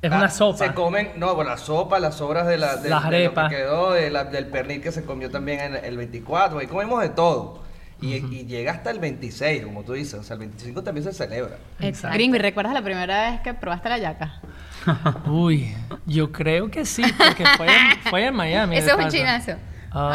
Es 0.00 0.10
ah, 0.12 0.16
una 0.16 0.30
sopa. 0.30 0.58
Se 0.66 0.74
comen, 0.74 1.10
no, 1.16 1.34
bueno, 1.34 1.50
la 1.50 1.56
sopa, 1.58 1.98
las 2.00 2.16
sobras 2.16 2.46
de 2.46 2.56
la, 2.58 2.76
de, 2.76 2.88
Las 2.88 3.02
de 3.04 3.08
lo 3.08 3.10
que 3.10 3.16
arepas. 3.16 3.50
quedó, 3.50 3.92
de 3.92 4.10
la- 4.10 4.24
del 4.24 4.46
pernil 4.46 4.80
que 4.80 4.92
se 4.92 5.04
comió 5.04 5.30
también 5.30 5.60
en 5.60 5.84
el 5.84 5.96
24, 5.96 6.58
ahí 6.60 6.66
comemos 6.66 7.00
de 7.02 7.08
todo. 7.10 7.62
Y, 8.00 8.14
y 8.16 8.46
llega 8.46 8.72
hasta 8.72 8.90
el 8.90 8.98
26, 8.98 9.64
como 9.64 9.84
tú 9.84 9.92
dices, 9.92 10.14
o 10.14 10.22
sea, 10.24 10.34
el 10.34 10.40
25 10.40 10.82
también 10.82 11.04
se 11.04 11.12
celebra. 11.12 11.56
Exacto. 11.78 12.14
Gringo, 12.16 12.34
¿y 12.34 12.40
recuerdas 12.40 12.74
la 12.74 12.82
primera 12.82 13.30
vez 13.30 13.40
que 13.42 13.54
probaste 13.54 13.88
la 13.88 13.98
yaca? 13.98 14.40
Uy, 15.26 15.74
yo 16.06 16.30
creo 16.32 16.70
que 16.70 16.84
sí, 16.84 17.02
porque 17.16 17.44
fue 17.56 17.66
en, 17.66 17.98
fue 18.10 18.26
en 18.26 18.34
Miami. 18.34 18.76
Eso 18.76 18.98
es 18.98 19.04
un 19.04 19.10
chinazo. 19.10 19.52
Ay, 19.94 20.08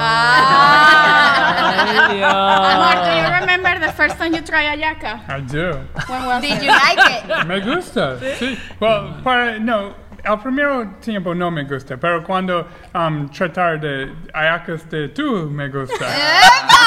Amor, 2.24 2.96
do 3.06 3.12
you 3.16 3.30
remember 3.40 3.80
the 3.80 3.92
first 3.94 4.18
time 4.18 4.34
you 4.34 4.42
tried 4.42 4.66
ayaca? 4.78 5.22
I 5.30 5.40
do. 5.42 5.72
When 6.08 6.26
was 6.26 6.42
Did 6.42 6.58
it? 6.58 6.64
you 6.64 6.72
like 6.72 6.98
it? 6.98 7.48
Me 7.48 7.60
gusta, 7.62 8.18
sí. 8.40 8.58
Well, 8.80 9.22
para, 9.24 9.60
no, 9.60 9.94
al 10.28 10.40
primer 10.42 11.00
tiempo 11.00 11.34
no 11.34 11.50
me 11.50 11.64
gusta, 11.64 11.96
pero 11.98 12.24
cuando 12.24 12.68
um, 12.94 13.30
tratar 13.30 13.80
de 13.80 14.14
ayacas 14.34 14.90
de 14.90 15.08
tú 15.10 15.50
me 15.50 15.70
gusta. 15.70 16.06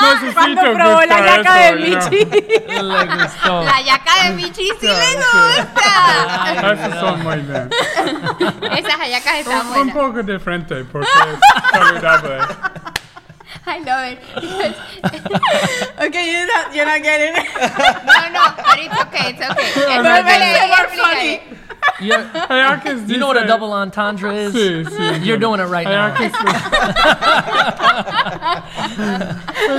Necesito 0.00 0.34
Cuando 0.34 0.74
probó 0.74 1.00
la 1.02 1.26
yaca 1.26 1.54
de 1.54 1.90
eso, 1.90 2.08
know. 2.08 2.10
Michi. 2.10 2.24
Le 2.68 3.06
gustó. 3.06 3.64
La 3.64 3.80
yaca 3.80 4.24
de 4.24 4.30
Michi 4.34 4.68
sí 4.80 4.86
le 4.86 5.14
gusta. 5.16 6.72
Esos 6.72 7.00
son 7.00 7.22
muy 7.24 7.38
bien. 7.38 7.70
Esas 8.78 8.94
hallacas 9.00 9.34
están 9.34 9.66
Un, 9.72 9.78
un 9.78 9.92
poco 9.92 10.22
diferente 10.22 10.84
porque 10.84 11.08
es 11.08 11.70
saludable. 11.72 12.38
I 13.74 13.78
love 13.80 14.04
it. 14.12 14.18
Okay, 16.08 16.30
you're 16.32 16.46
not, 16.46 16.74
you're 16.74 16.86
not 16.86 17.02
getting 17.02 17.34
it. 17.36 17.46
no, 18.08 18.20
no, 18.32 18.44
but 18.56 18.78
it's 18.78 19.00
okay, 19.02 19.30
it's 19.30 19.42
okay. 19.42 19.68
no, 19.76 19.88
Explícale, 19.98 20.52
no, 20.54 20.66
no. 20.68 20.74
explícale. 20.74 21.40
You're- 22.00 22.24
Ayacas 22.48 23.08
you 23.08 23.18
know 23.18 23.26
what 23.28 23.36
a 23.42 23.46
double 23.46 23.70
entendre 23.74 24.32
is? 24.46 24.54
Sí, 24.54 24.84
sí. 24.84 25.24
You're 25.24 25.38
doing 25.38 25.60
it 25.60 25.64
right 25.66 25.86
now. 25.86 26.14
Ayacas. 26.14 26.32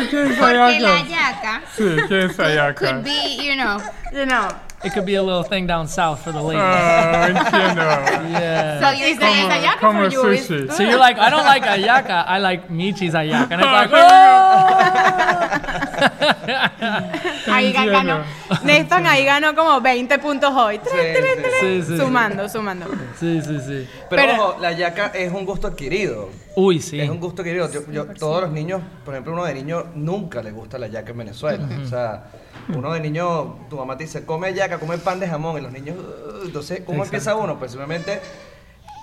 ¿Qué 0.10 0.24
es 0.24 0.38
Porque 0.38 0.80
la 0.80 1.02
yaca 1.04 1.62
Sí, 1.76 1.96
¿qué 2.08 2.26
es 2.26 2.40
ayaca? 2.40 2.76
could 2.76 3.04
be, 3.04 3.38
you 3.42 3.56
know, 3.56 3.80
You 4.12 4.26
know, 4.26 4.50
it 4.84 4.94
could 4.94 5.06
be 5.06 5.16
a 5.16 5.24
little 5.24 5.44
thing 5.44 5.68
down 5.68 5.88
south 5.88 6.22
for 6.24 6.32
the 6.32 6.42
ladies. 6.42 6.62
Oh, 6.62 7.28
entiendo. 7.30 7.86
yeah. 8.32 8.80
So 8.80 8.90
you 8.92 9.16
say 9.16 9.48
Como 9.80 10.10
for 10.10 10.34
you. 10.34 10.40
Sushi. 10.40 10.72
So 10.72 10.84
you're 10.84 10.98
like, 11.00 11.18
I 11.20 11.30
don't 11.30 11.46
like 11.46 11.64
ayaca, 11.64 12.24
I 12.28 12.40
like 12.40 12.70
Michi's 12.70 13.14
ayaca. 13.14 13.52
And 13.52 13.62
it's 13.62 13.72
like, 13.72 13.90
Ahí 17.48 17.68
Entiendo. 17.76 17.92
ganó. 17.92 18.24
Nathan 18.64 19.08
ahí 19.08 19.26
ganó 19.26 19.56
como 19.56 19.82
20 19.82 20.18
puntos 20.20 20.52
hoy. 20.56 20.80
Sí, 20.84 20.90
sí, 20.92 20.98
sí, 21.60 21.82
sí. 21.84 21.98
Sumando, 21.98 22.48
sumando. 22.50 22.86
sí, 23.20 23.42
sí, 23.42 23.60
sí. 23.66 23.88
Pero, 24.10 24.22
Pero- 24.24 24.34
ojo, 24.46 24.58
la 24.62 24.72
yaca 24.72 25.08
es 25.14 25.32
un 25.32 25.46
gusto 25.46 25.68
adquirido. 25.68 26.30
Uy, 26.60 26.82
sí. 26.82 27.00
Es 27.00 27.10
un 27.10 27.20
gusto 27.20 27.42
adquirido. 27.42 27.72
Yo, 27.72 27.82
yo- 27.92 28.06
todos 28.08 28.42
los 28.42 28.52
niños, 28.52 28.82
por 29.06 29.14
ejemplo, 29.14 29.34
uno 29.34 29.46
de 29.46 29.54
niño 29.54 29.86
nunca 29.96 30.44
le 30.44 30.52
gusta 30.52 30.78
la 30.78 30.88
yaca 30.88 31.12
en 31.12 31.18
Venezuela. 31.20 31.68
O 31.84 31.88
sea, 31.88 32.26
uno 32.76 32.92
de 32.94 33.00
niño, 33.00 33.68
tu 33.70 33.78
mamá 33.78 33.98
te 33.98 34.04
dice, 34.04 34.26
come 34.26 34.54
yaca, 34.54 34.78
come 34.80 34.98
pan 34.98 35.20
de 35.20 35.28
jamón. 35.28 35.58
Y 35.58 35.62
los 35.62 35.72
niños, 35.72 35.96
entonces, 36.44 36.82
¿cómo 36.86 37.04
empieza 37.04 37.36
uno? 37.36 37.58
Pues 37.58 37.72
simplemente 37.72 38.20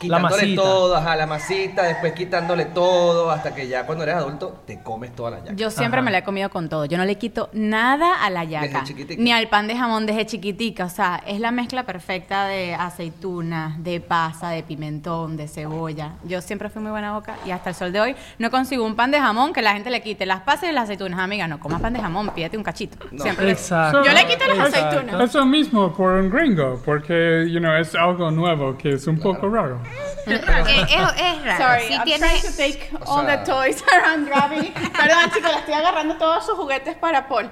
quitándole 0.01 0.43
masita. 0.43 0.63
todo, 0.63 0.97
ajá, 0.97 1.17
la 1.17 1.27
masita, 1.27 1.83
después 1.85 2.13
quitándole 2.13 2.67
todo, 2.67 3.31
hasta 3.31 3.55
que 3.55 3.69
ya 3.69 3.87
cuando 3.87 4.05
eres 4.05 4.17
adulto 4.17 4.63
te 4.67 4.83
comes 4.83 5.15
toda 5.15 5.31
la 5.33 5.39
yaca. 5.41 5.55
Yo 5.55 5.71
siempre 5.71 5.99
Ajá. 6.01 6.05
me 6.05 6.11
la 6.11 6.19
he 6.19 6.25
comido 6.25 6.51
con 6.51 6.69
todo. 6.69 6.85
Yo 6.87 6.99
no 6.99 7.05
le 7.05 7.17
quito 7.17 7.49
nada 7.53 8.25
a 8.25 8.31
la 8.31 8.45
yaca. 8.45 8.85
Ni 9.19 9.33
al 9.33 9.49
pan 9.49 9.67
de 9.67 9.77
jamón 9.77 10.07
desde 10.07 10.27
chiquitica. 10.27 10.85
O 10.85 10.89
sea, 10.91 11.23
es 11.27 11.41
la 11.41 11.51
mezcla 11.51 11.85
perfecta 11.85 12.47
de 12.47 12.75
aceitunas, 12.75 13.83
de 13.83 14.01
pasa, 14.01 14.51
de 14.51 14.63
pimentón, 14.63 15.37
de 15.37 15.49
cebolla. 15.49 16.13
Yo 16.25 16.41
siempre 16.41 16.69
fui 16.69 16.83
muy 16.83 16.91
buena 16.91 17.13
boca 17.15 17.37
y 17.47 17.51
hasta 17.51 17.71
el 17.71 17.77
sol 17.77 17.93
de 17.93 18.01
hoy 18.01 18.17
no 18.39 18.51
consigo 18.51 18.85
un 18.85 18.97
pan 18.97 19.11
de 19.11 19.21
jamón 19.21 19.53
que 19.53 19.63
la 19.63 19.73
gente 19.73 19.91
le 19.91 20.03
quite 20.03 20.27
las 20.27 20.41
pasas 20.43 20.71
y 20.71 20.73
las 20.73 20.85
aceitunas. 20.85 21.21
Amiga, 21.21 21.47
no 21.49 21.61
comas 21.61 21.81
pan 21.81 21.93
de 21.93 22.01
jamón, 22.01 22.31
pídete 22.35 22.57
un 22.57 22.63
cachito. 22.65 22.99
No. 23.13 23.23
Siempre 23.23 23.47
le- 23.47 23.53
Exacto. 23.53 24.05
Yo 24.05 24.13
le 24.13 24.27
quito 24.27 24.45
las 24.47 24.69
Exacto. 24.69 24.89
aceitunas. 24.99 25.31
Eso 25.31 25.47
mismo 25.47 25.93
por 25.95 26.13
un 26.15 26.31
gringo, 26.31 26.81
porque, 26.85 27.49
you 27.51 27.59
know, 27.61 27.73
es 27.75 27.95
algo 27.95 28.31
nuevo 28.31 28.77
que 28.77 28.91
es 28.95 29.07
un 29.07 29.19
poco 29.19 29.49
raro. 29.49 29.81
Eh, 30.29 30.87
es, 30.89 31.21
es 31.21 31.45
raro. 31.45 31.65
Sorry, 31.65 31.87
Sí 31.87 31.95
I'm 31.95 32.05
tiene- 32.05 32.19
trying 32.29 32.43
to 32.43 32.57
take 32.57 32.91
O 33.07 33.13
all 33.21 33.27
sea- 33.27 33.37
the 33.45 33.45
toys 33.51 33.83
around 33.93 34.27
Gravity. 34.27 34.71
Perdón, 34.93 35.31
chicos, 35.33 35.53
le 35.53 35.59
estoy 35.59 35.75
agarrando 35.75 36.17
todos 36.19 36.45
sus 36.45 36.57
juguetes 36.57 36.97
para 36.97 37.29
Paul. 37.29 37.49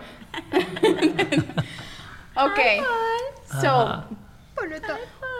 okay. 2.37 2.81
So, 3.61 4.03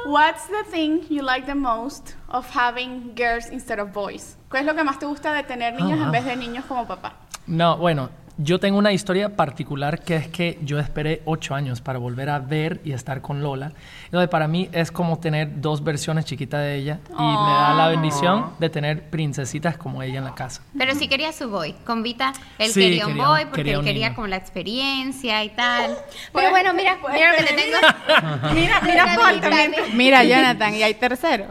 what's 0.07 0.47
the 0.47 0.63
thing 0.71 1.05
you 1.09 1.23
like 1.23 1.47
the 1.47 1.55
most 1.55 2.15
of 2.29 2.49
having 2.51 3.15
girls 3.17 3.49
instead 3.51 3.79
of 3.81 3.93
boys? 3.93 4.37
¿Qué 4.51 4.59
es 4.61 4.65
lo 4.67 4.75
que 4.75 4.85
más 4.85 4.99
te 4.99 5.07
gusta 5.07 5.33
de 5.33 5.43
tener 5.43 5.75
niños 5.75 5.99
en 5.99 6.05
wow. 6.05 6.13
vez 6.13 6.25
de 6.25 6.37
niños 6.37 6.65
como 6.67 6.87
papá? 6.87 7.15
No, 7.47 7.77
bueno, 7.77 8.11
yo 8.37 8.59
tengo 8.59 8.79
una 8.79 8.93
historia 8.93 9.37
particular 9.37 10.01
que 10.01 10.17
es 10.17 10.29
que 10.29 10.59
yo 10.63 10.79
esperé 10.81 11.23
ocho 11.25 11.55
años 11.55 11.81
para 11.81 11.99
volver 11.99 12.29
a 12.31 12.39
ver 12.41 12.81
y 12.85 12.93
estar 12.93 13.21
con 13.21 13.43
Lola. 13.43 13.73
Entonces, 14.07 14.29
para 14.29 14.49
mí 14.49 14.69
es 14.73 14.91
como 14.91 15.19
tener 15.21 15.61
dos 15.61 15.85
versiones 15.85 16.25
chiquitas 16.25 16.61
de 16.61 16.75
ella 16.77 16.99
y 17.11 17.23
me 17.23 17.53
da 17.53 17.75
la 17.75 17.89
bendición 17.89 18.51
de 18.59 18.71
tener 18.71 19.09
princesitas 19.11 19.77
como 19.77 20.03
ella 20.03 20.19
en 20.19 20.25
la 20.25 20.35
casa. 20.35 20.63
Pero 20.77 20.95
sí 20.95 21.07
quería 21.09 21.33
su 21.33 21.49
boy. 21.49 21.75
Con 21.85 22.03
Vita, 22.03 22.33
él 22.59 22.71
Sí, 22.73 22.81
quería 22.81 23.07
un 23.07 23.13
quería- 23.13 23.29
boy 23.29 23.45
porque 23.45 23.57
quería 23.57 23.73
él 23.75 23.79
un 23.79 23.85
quería 23.85 24.07
niño. 24.09 24.15
como 24.17 24.27
la 24.27 24.37
experiencia 24.37 25.45
y 25.45 25.51
tal. 25.51 25.97
Pero 26.33 26.51
bueno, 26.51 26.75
mira, 26.75 26.99
puedes 27.01 27.17
mira 27.19 27.31
lo 27.33 27.39
que 27.39 27.45
te 27.45 27.49
tener- 27.55 27.65
tengo. 27.65 28.55
Mira, 28.55 28.81
mira. 28.83 29.85
Mira, 29.95 30.25
Jonathan, 30.25 30.75
y 30.75 30.83
hay 30.83 30.95
tercero. 30.95 31.47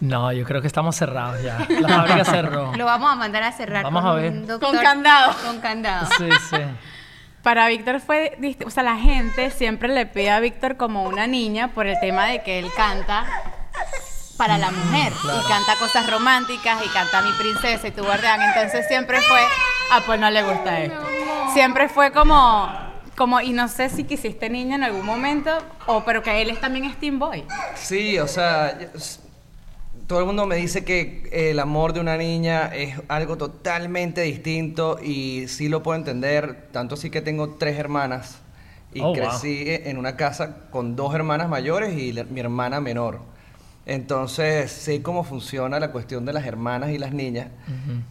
No, 0.00 0.32
yo 0.32 0.44
creo 0.44 0.60
que 0.60 0.66
estamos 0.66 0.96
cerrados 0.96 1.42
ya. 1.42 1.58
La 1.80 1.88
fábrica 1.88 2.24
cerró. 2.24 2.74
Lo 2.74 2.84
vamos 2.86 3.12
a 3.12 3.16
mandar 3.16 3.42
a 3.42 3.52
cerrar 3.52 3.84
Vamos 3.84 4.02
con 4.02 4.10
a 4.10 4.14
ver. 4.14 4.32
un 4.32 4.46
doctor- 4.46 4.70
Con 4.74 4.78
candado. 4.82 5.34
Con 5.44 5.60
candado. 5.60 6.06
Sí, 6.18 6.28
sí. 6.50 6.56
Para 7.42 7.68
Víctor 7.68 8.00
fue, 8.00 8.36
o 8.66 8.70
sea, 8.70 8.82
la 8.82 8.96
gente 8.96 9.50
siempre 9.50 9.88
le 9.88 10.06
pide 10.06 10.30
a 10.30 10.40
Víctor 10.40 10.76
como 10.76 11.04
una 11.04 11.26
niña 11.26 11.68
por 11.68 11.86
el 11.86 11.98
tema 12.00 12.26
de 12.26 12.42
que 12.42 12.58
él 12.58 12.70
canta 12.76 13.24
para 14.36 14.56
la 14.58 14.70
mujer 14.70 15.12
y 15.24 15.48
canta 15.48 15.74
cosas 15.78 16.10
románticas 16.10 16.78
y 16.84 16.88
canta 16.88 17.20
mi 17.22 17.32
princesa 17.32 17.88
y 17.88 17.90
tu 17.90 18.02
guardián, 18.02 18.40
entonces 18.40 18.86
siempre 18.88 19.20
fue 19.20 19.40
a 19.92 20.00
Paul 20.00 20.20
no 20.20 20.30
le 20.30 20.42
gusta 20.42 20.80
esto. 20.80 21.00
Siempre 21.52 21.88
fue 21.88 22.10
como 22.12 22.70
como 23.16 23.40
y 23.42 23.50
no 23.52 23.68
sé 23.68 23.90
si 23.90 24.04
quisiste 24.04 24.48
niña 24.48 24.76
en 24.76 24.84
algún 24.84 25.04
momento 25.04 25.50
o 25.86 26.04
pero 26.04 26.22
que 26.22 26.40
él 26.40 26.48
es 26.50 26.60
también 26.60 26.86
es 26.86 26.96
Team 26.98 27.18
Boy. 27.18 27.44
Sí, 27.74 28.18
o 28.18 28.26
sea, 28.26 28.78
todo 30.10 30.18
el 30.18 30.26
mundo 30.26 30.44
me 30.44 30.56
dice 30.56 30.84
que 30.84 31.28
el 31.30 31.60
amor 31.60 31.92
de 31.92 32.00
una 32.00 32.16
niña 32.16 32.66
es 32.74 32.96
algo 33.06 33.36
totalmente 33.36 34.22
distinto 34.22 34.98
y 35.00 35.46
sí 35.46 35.68
lo 35.68 35.84
puedo 35.84 35.96
entender, 35.96 36.66
tanto 36.72 36.96
así 36.96 37.10
que 37.10 37.20
tengo 37.20 37.50
tres 37.50 37.78
hermanas 37.78 38.40
y 38.92 39.02
Oh, 39.02 39.04
wow. 39.04 39.14
crecí 39.14 39.68
e- 39.70 39.88
en 39.88 39.98
una 39.98 40.16
casa 40.16 40.68
con 40.72 40.96
dos 40.96 41.14
hermanas 41.14 41.48
mayores 41.48 41.96
y 41.96 42.10
la- 42.12 42.24
mi 42.24 42.40
hermana 42.40 42.80
menor. 42.80 43.20
Entonces 43.86 44.70
sé 44.70 45.02
cómo 45.02 45.24
funciona 45.24 45.80
la 45.80 45.90
cuestión 45.90 46.26
de 46.26 46.32
las 46.32 46.44
hermanas 46.46 46.90
y 46.90 46.98
las 46.98 47.12
niñas 47.12 47.48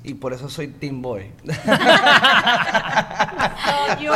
y 0.03 0.15
por 0.15 0.33
eso 0.33 0.49
soy 0.49 0.67
Team 0.67 1.01
Boy. 1.01 1.31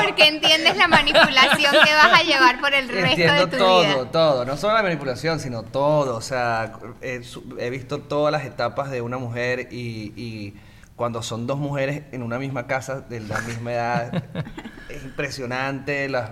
Porque 0.03 0.27
entiendes 0.27 0.75
la 0.77 0.87
manipulación 0.87 1.71
que 1.71 1.93
vas 1.93 2.19
a 2.19 2.23
llevar 2.23 2.59
por 2.59 2.73
el 2.73 2.89
resto 2.89 3.09
Entiendo 3.11 3.33
de 3.33 3.47
tu 3.47 3.57
todo, 3.57 3.81
vida. 3.81 4.11
todo. 4.11 4.45
No 4.45 4.57
solo 4.57 4.73
la 4.73 4.83
manipulación, 4.83 5.39
sino 5.39 5.63
todo. 5.63 6.15
O 6.15 6.21
sea, 6.21 6.73
he, 7.01 7.69
visto 7.69 7.99
todas 7.99 8.31
las 8.31 8.45
etapas 8.45 8.89
de 8.91 9.01
una 9.01 9.17
mujer 9.17 9.69
y, 9.71 10.13
y 10.15 10.55
cuando 10.95 11.21
son 11.23 11.47
dos 11.47 11.59
mujeres 11.59 12.03
en 12.11 12.23
una 12.23 12.39
misma 12.39 12.67
casa 12.67 13.01
de 13.01 13.19
la 13.19 13.39
misma 13.41 13.73
edad, 13.73 14.23
es 14.89 15.03
impresionante. 15.03 16.09
Las, 16.09 16.31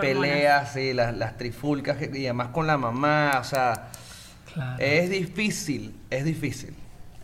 peleas, 0.00 0.72
sí, 0.72 0.94
las, 0.94 1.14
las 1.14 1.36
trifulcas 1.36 1.98
y 2.00 2.24
además 2.24 2.48
con 2.48 2.66
la 2.66 2.76
mamá. 2.78 3.38
O 3.40 3.44
sea, 3.44 3.90
Claro. 4.54 4.76
es 4.78 5.10
difícil, 5.10 5.94
es 6.10 6.24
difícil. 6.24 6.74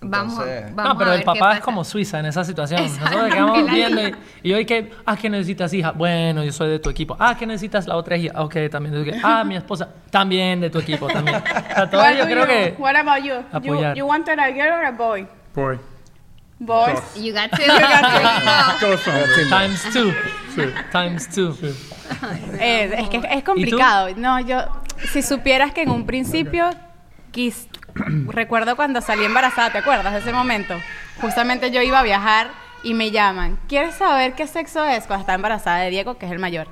Vamos, 0.03 0.33
Entonces, 0.33 0.75
vamos 0.75 0.95
no, 0.95 0.99
pero 0.99 1.11
a 1.11 1.15
el 1.15 1.19
ver 1.19 1.27
papá 1.27 1.55
es 1.57 1.61
como 1.61 1.85
Suiza 1.85 2.19
en 2.21 2.27
esa 2.27 2.43
situación. 2.43 2.81
Exacto, 2.81 3.05
Nosotros 3.05 3.25
que 3.29 3.35
quedamos 3.35 3.71
viendo 3.71 4.09
y, 4.09 4.15
y 4.43 4.53
hoy 4.55 4.65
que, 4.65 4.91
ah, 5.05 5.15
¿qué 5.17 5.29
necesitas, 5.29 5.73
hija? 5.75 5.91
Bueno, 5.93 6.43
yo 6.43 6.53
soy 6.53 6.71
de 6.71 6.79
tu 6.79 6.89
equipo. 6.89 7.15
Ah, 7.19 7.37
¿qué 7.39 7.47
necesitas 7.47 7.87
la 7.87 7.97
otra 7.97 8.17
hija? 8.17 8.33
Ok, 8.43 8.57
también 8.71 8.95
de 8.95 9.05
tu 9.05 9.11
equipo. 9.11 9.27
Ah, 9.29 9.45
mi 9.45 9.57
esposa, 9.57 9.91
también 10.11 10.59
de 10.61 10.71
tu 10.71 10.79
equipo, 10.79 11.07
también. 11.07 11.37
O 11.37 11.75
sea, 11.75 11.91
todo 11.91 12.01
What 12.01 12.17
yo 12.17 12.25
creo 12.25 12.43
you- 12.45 12.47
que... 12.49 12.75
What 12.79 12.97
about 12.97 13.23
you? 13.23 13.35
apoyar. 13.53 13.95
You, 13.95 13.99
you 14.01 14.07
wanted 14.07 14.39
a 14.39 14.51
girl 14.51 14.73
or 14.73 14.85
a 14.87 14.91
boy? 14.93 15.27
Boy. 15.55 15.79
Boys. 16.59 16.99
You 17.17 17.33
got 17.33 17.51
to. 17.51 17.57
Dos 18.81 19.07
hombres. 19.07 19.49
Times 19.49 19.83
two. 19.95 20.13
Times 20.93 21.29
two. 21.29 21.57
Eh, 22.59 22.91
es 22.99 23.09
que 23.09 23.21
es 23.31 23.43
complicado. 23.45 24.09
No, 24.17 24.41
yo, 24.41 24.59
si 25.13 25.23
supieras 25.23 25.73
que 25.73 25.83
en 25.83 25.91
un 25.91 26.05
principio, 26.05 26.69
recuerdo 28.29 28.77
cuando 28.77 29.01
salí 29.01 29.25
embarazada, 29.25 29.71
¿te 29.73 29.79
acuerdas 29.79 30.13
de 30.13 30.21
ese 30.21 30.33
momento? 30.33 30.75
Justamente 31.21 31.71
yo 31.71 31.83
iba 31.83 31.99
a 32.01 32.03
viajar 32.03 32.51
y 32.83 32.95
me 32.95 33.11
llaman, 33.11 33.59
¿quieres 33.69 33.95
saber 33.97 34.35
qué 34.35 34.47
sexo 34.47 34.85
es? 34.85 35.07
Cuando 35.07 35.23
estaba 35.23 35.35
embarazada 35.37 35.79
de 35.81 35.91
Diego, 35.91 36.17
que 36.19 36.27
es 36.27 36.33
el 36.33 36.39
mayor. 36.39 36.69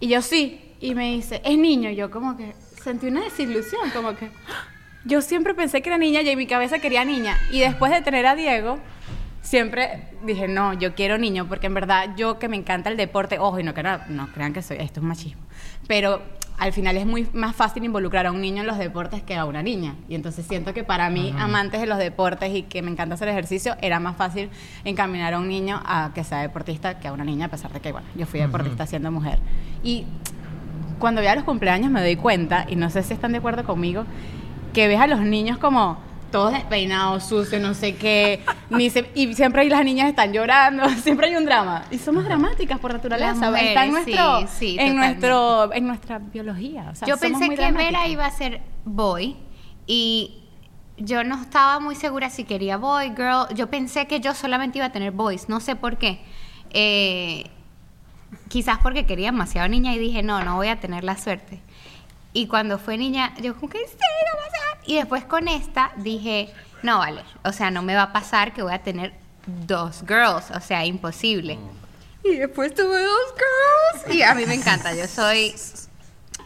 Y 0.00 0.08
yo 0.08 0.20
sí, 0.22 0.74
y 0.80 0.94
me 0.94 1.12
dice, 1.12 1.40
es 1.44 1.56
niño. 1.58 1.90
Yo 1.90 2.10
como 2.10 2.36
que 2.36 2.54
sentí 2.82 3.06
una 3.06 3.22
desilusión, 3.22 3.90
como 3.90 4.14
que 4.14 4.30
yo 5.04 5.20
siempre 5.22 5.54
pensé 5.54 5.80
que 5.82 5.88
era 5.88 5.98
niña 5.98 6.20
y 6.22 6.28
en 6.28 6.38
mi 6.38 6.46
cabeza 6.46 6.78
quería 6.78 7.04
niña. 7.04 7.36
Y 7.50 7.60
después 7.60 7.90
de 7.90 8.02
tener 8.02 8.26
a 8.26 8.34
Diego, 8.36 8.78
siempre 9.40 10.08
dije, 10.24 10.48
no, 10.48 10.74
yo 10.74 10.94
quiero 10.94 11.16
niño, 11.18 11.46
porque 11.48 11.66
en 11.68 11.74
verdad 11.74 12.10
yo 12.16 12.38
que 12.38 12.48
me 12.48 12.56
encanta 12.56 12.90
el 12.90 12.96
deporte, 12.96 13.38
ojo, 13.38 13.58
y 13.58 13.62
no, 13.62 13.72
crea- 13.74 14.04
no 14.08 14.28
crean 14.32 14.52
que 14.52 14.62
soy, 14.62 14.76
esto 14.78 15.00
es 15.00 15.04
machismo, 15.06 15.42
pero 15.86 16.20
al 16.58 16.72
final 16.72 16.96
es 16.96 17.06
muy 17.06 17.28
más 17.32 17.54
fácil 17.54 17.84
involucrar 17.84 18.26
a 18.26 18.32
un 18.32 18.40
niño 18.40 18.62
en 18.62 18.66
los 18.66 18.78
deportes 18.78 19.22
que 19.22 19.36
a 19.36 19.44
una 19.44 19.62
niña. 19.62 19.94
Y 20.08 20.16
entonces 20.16 20.44
siento 20.44 20.74
que 20.74 20.82
para 20.82 21.08
mí, 21.08 21.32
amantes 21.38 21.80
de 21.80 21.86
los 21.86 21.98
deportes 21.98 22.54
y 22.54 22.62
que 22.62 22.82
me 22.82 22.90
encanta 22.90 23.14
hacer 23.14 23.28
ejercicio, 23.28 23.76
era 23.80 24.00
más 24.00 24.16
fácil 24.16 24.50
encaminar 24.84 25.34
a 25.34 25.38
un 25.38 25.48
niño 25.48 25.80
a 25.84 26.10
que 26.14 26.24
sea 26.24 26.40
deportista 26.40 26.98
que 26.98 27.06
a 27.06 27.12
una 27.12 27.24
niña, 27.24 27.46
a 27.46 27.48
pesar 27.48 27.72
de 27.72 27.80
que, 27.80 27.92
bueno, 27.92 28.08
yo 28.16 28.26
fui 28.26 28.40
deportista 28.40 28.86
siendo 28.86 29.12
mujer. 29.12 29.38
Y 29.84 30.06
cuando 30.98 31.20
voy 31.20 31.28
a 31.28 31.36
los 31.36 31.44
cumpleaños 31.44 31.92
me 31.92 32.00
doy 32.00 32.16
cuenta, 32.16 32.66
y 32.68 32.74
no 32.74 32.90
sé 32.90 33.04
si 33.04 33.14
están 33.14 33.32
de 33.32 33.38
acuerdo 33.38 33.64
conmigo, 33.64 34.04
que 34.72 34.88
ves 34.88 34.98
a 34.98 35.06
los 35.06 35.20
niños 35.20 35.58
como 35.58 36.07
todos 36.30 36.52
despeinados, 36.52 37.24
sucios, 37.24 37.60
no 37.60 37.74
sé 37.74 37.96
qué, 37.96 38.44
ni 38.70 38.90
se- 38.90 39.10
y 39.14 39.34
siempre 39.34 39.62
ahí 39.62 39.68
las 39.68 39.84
niñas 39.84 40.08
están 40.08 40.32
llorando, 40.32 40.88
siempre 41.02 41.28
hay 41.28 41.36
un 41.36 41.44
drama. 41.44 41.84
Y 41.90 41.98
somos 41.98 42.24
dramáticas 42.24 42.78
por 42.78 42.92
naturaleza, 42.92 43.50
mujeres, 43.50 43.68
está 43.68 43.84
en, 43.84 43.90
nuestro, 43.92 44.40
sí, 44.40 44.46
sí, 44.58 44.76
en, 44.78 44.96
nuestro, 44.96 45.72
en 45.72 45.86
nuestra 45.86 46.18
biología. 46.18 46.88
o 46.90 46.94
sea, 46.94 47.08
yo 47.08 47.16
pensé 47.16 47.48
que. 47.48 47.72
Vera 47.72 48.06
iba 48.08 48.26
a 48.26 48.30
ser 48.30 48.60
boy 48.84 49.36
y 49.86 50.42
yo 50.96 51.22
no 51.24 51.40
estaba 51.40 51.78
muy 51.80 51.94
segura 51.94 52.28
si 52.30 52.44
quería 52.44 52.76
boy, 52.76 53.10
girl. 53.16 53.54
Yo 53.54 53.68
pensé 53.70 54.06
que 54.06 54.20
yo 54.20 54.34
solamente 54.34 54.78
iba 54.78 54.86
a 54.86 54.92
tener 54.92 55.12
boys, 55.12 55.48
no 55.48 55.60
sé 55.60 55.76
por 55.76 55.96
qué. 55.96 56.20
Eh, 56.70 57.44
quizás 58.48 58.78
porque 58.82 59.06
quería 59.06 59.26
demasiado 59.30 59.68
niña 59.68 59.94
y 59.94 59.98
dije, 59.98 60.22
no, 60.22 60.42
no 60.44 60.56
voy 60.56 60.68
a 60.68 60.80
tener 60.80 61.04
la 61.04 61.16
suerte. 61.16 61.62
Y 62.32 62.46
cuando 62.46 62.78
fue 62.78 62.96
niña, 62.98 63.32
yo 63.40 63.54
como 63.54 63.68
que 63.70 63.78
sí, 63.78 63.94
va 63.96 64.46
a 64.46 64.50
ser. 64.50 64.90
Y 64.90 64.96
después 64.96 65.24
con 65.24 65.48
esta 65.48 65.92
dije, 65.96 66.52
no 66.82 66.98
vale, 66.98 67.22
o 67.44 67.52
sea, 67.52 67.70
no 67.70 67.82
me 67.82 67.94
va 67.94 68.02
a 68.04 68.12
pasar 68.12 68.52
que 68.52 68.62
voy 68.62 68.72
a 68.72 68.78
tener 68.82 69.12
dos 69.66 70.04
girls, 70.06 70.50
o 70.54 70.60
sea, 70.60 70.84
imposible. 70.84 71.58
Y 72.24 72.36
después 72.36 72.74
tuve 72.74 73.02
dos 73.02 73.34
girls. 74.04 74.14
Y 74.14 74.22
a 74.22 74.34
mí 74.34 74.44
me 74.46 74.54
encanta, 74.54 74.94
yo 74.94 75.06
soy 75.06 75.54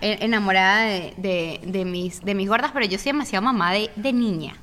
e- 0.00 0.18
enamorada 0.24 0.82
de, 0.84 1.60
de- 1.64 1.84
mis, 1.84 2.24
de 2.24 2.34
mis 2.34 2.48
gordas, 2.48 2.70
pero 2.72 2.86
yo 2.86 2.98
soy 2.98 3.12
demasiado 3.12 3.42
mamá 3.44 3.72
de, 3.72 3.90
de 3.96 4.12
niña. 4.12 4.54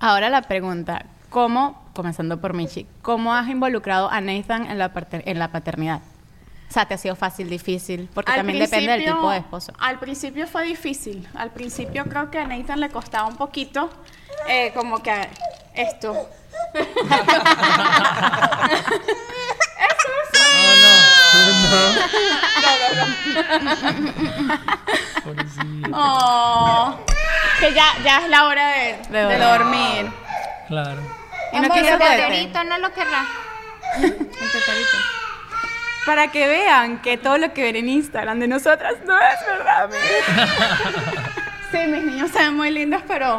Ahora 0.00 0.28
la 0.30 0.42
pregunta, 0.42 1.06
¿cómo, 1.30 1.82
comenzando 1.94 2.40
por 2.40 2.54
Michi, 2.54 2.86
cómo 3.02 3.34
has 3.34 3.48
involucrado 3.48 4.10
a 4.10 4.20
Nathan 4.20 4.66
en 4.70 4.78
la, 4.78 4.92
en 5.10 5.38
la 5.38 5.52
paternidad? 5.52 6.00
O 6.74 6.76
sea, 6.76 6.86
¿te 6.86 6.94
ha 6.94 6.98
sido 6.98 7.14
fácil, 7.14 7.48
difícil? 7.48 8.10
Porque 8.12 8.32
Al 8.32 8.38
también 8.38 8.58
depende 8.58 8.90
del 8.90 9.04
tipo 9.04 9.30
de 9.30 9.38
esposo. 9.38 9.72
Al 9.78 10.00
principio 10.00 10.48
fue 10.48 10.64
difícil. 10.64 11.24
Al 11.36 11.52
principio 11.52 12.04
creo 12.06 12.32
que 12.32 12.40
a 12.40 12.48
Nathan 12.48 12.80
le 12.80 12.90
costaba 12.90 13.28
un 13.28 13.36
poquito, 13.36 13.88
eh, 14.48 14.72
como 14.74 15.00
que 15.00 15.28
esto. 15.72 16.28
Oh, 25.92 26.96
que 27.60 27.72
ya, 27.72 27.86
ya 28.02 28.18
es 28.18 28.28
la 28.28 28.46
hora 28.46 28.66
de, 28.66 28.96
De 29.10 29.26
de 29.26 29.38
dormir. 29.38 30.10
Claro. 30.66 31.00
Y 31.52 31.60
no 31.60 31.68
quiso 31.68 31.88
el 31.88 31.98
cohete. 31.98 32.16
teterito 32.16 32.64
no 32.64 32.78
lo 32.78 32.92
querrá. 32.92 33.24
El 34.00 34.10
teterito. 34.10 34.98
Para 36.06 36.28
que 36.28 36.46
vean 36.46 37.00
que 37.00 37.16
todo 37.16 37.38
lo 37.38 37.52
que 37.54 37.62
ven 37.62 37.76
en 37.76 37.88
Instagram 37.88 38.38
de 38.38 38.48
nosotras 38.48 38.94
no 39.06 39.14
es 39.18 39.46
verdad. 39.46 39.90
Sí, 41.70 41.80
mis 41.88 42.04
niños 42.04 42.30
se 42.30 42.38
ven 42.38 42.54
muy 42.54 42.70
lindos, 42.70 43.02
pero, 43.08 43.38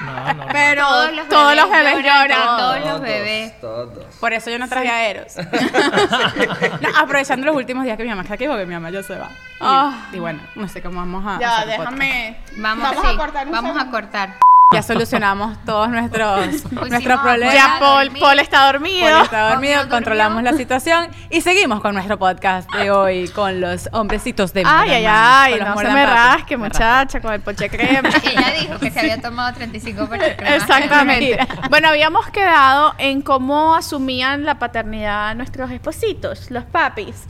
No, 0.00 0.34
no. 0.34 0.46
pero 0.50 0.82
Todos 0.84 1.12
los 1.12 1.28
todos 1.28 1.54
los 1.54 1.70
bebés 1.70 1.96
lloran, 1.98 2.28
lloran. 2.28 2.56
todos 2.58 2.80
los 2.80 3.00
bebés. 3.02 3.60
Todos. 3.60 4.16
Por 4.16 4.32
eso 4.32 4.50
yo 4.50 4.58
no 4.58 4.68
traje 4.68 4.88
a 4.88 5.08
Eros. 5.10 5.34
No, 6.80 6.88
aprovechando 6.98 7.46
los 7.46 7.54
últimos 7.54 7.84
días 7.84 7.96
que 7.96 8.02
mi 8.02 8.08
mamá 8.08 8.22
está 8.22 8.34
aquí, 8.34 8.48
porque 8.48 8.66
mi 8.66 8.74
mamá 8.74 8.90
ya 8.90 9.04
se 9.04 9.14
va. 9.16 9.28
Y, 9.28 9.58
Ah. 9.60 10.08
y 10.12 10.18
bueno, 10.18 10.40
no 10.56 10.66
sé 10.66 10.82
cómo 10.82 10.98
vamos 10.98 11.24
a. 11.24 11.38
Ya, 11.38 11.58
hacer 11.58 11.68
el 11.70 11.76
podcast. 11.76 11.98
déjame. 11.98 12.36
Vamos, 12.56 12.82
Vamos 12.90 13.04
sí, 13.06 13.14
a 13.14 13.16
cortar 13.16 13.46
un 13.46 13.52
Vamos 13.52 13.80
a 13.80 13.90
cortar. 13.92 14.34
Ya 14.74 14.82
solucionamos 14.82 15.56
todos 15.64 15.88
nuestros, 15.88 16.70
nuestros 16.72 17.20
problemas. 17.20 17.54
Ya 17.54 17.76
Paul. 17.78 18.10
Paul 18.18 18.40
está 18.40 18.66
dormido. 18.66 19.06
Paul 19.06 19.22
está 19.24 19.50
dormido, 19.50 19.76
Paul 19.76 19.88
controlamos 19.88 20.42
la 20.42 20.52
situación 20.52 21.08
y 21.30 21.40
seguimos 21.40 21.80
con 21.80 21.94
nuestro 21.94 22.18
podcast 22.18 22.70
de 22.72 22.90
hoy 22.90 23.28
con 23.28 23.60
los 23.60 23.88
hombrecitos 23.92 24.52
de 24.52 24.62
Ay, 24.66 24.90
ay, 24.90 25.06
ay, 25.08 25.60
no 25.60 25.76
se 25.76 25.88
me 25.88 26.06
rasque, 26.06 26.56
muchacha, 26.56 27.20
con 27.20 27.32
el 27.32 27.40
poche 27.40 27.68
crema. 27.68 28.08
Ella 28.24 28.52
dijo 28.60 28.78
que 28.78 28.90
se 28.90 29.00
había 29.00 29.20
tomado 29.20 29.52
35 29.52 30.08
peches 30.08 30.36
crema. 30.36 30.56
Exactamente. 30.56 31.38
bueno, 31.70 31.88
habíamos 31.88 32.28
quedado 32.30 32.94
en 32.98 33.22
cómo 33.22 33.74
asumían 33.74 34.44
la 34.44 34.58
paternidad 34.58 35.34
nuestros 35.34 35.70
espositos, 35.70 36.50
los 36.50 36.64
papis. 36.64 37.24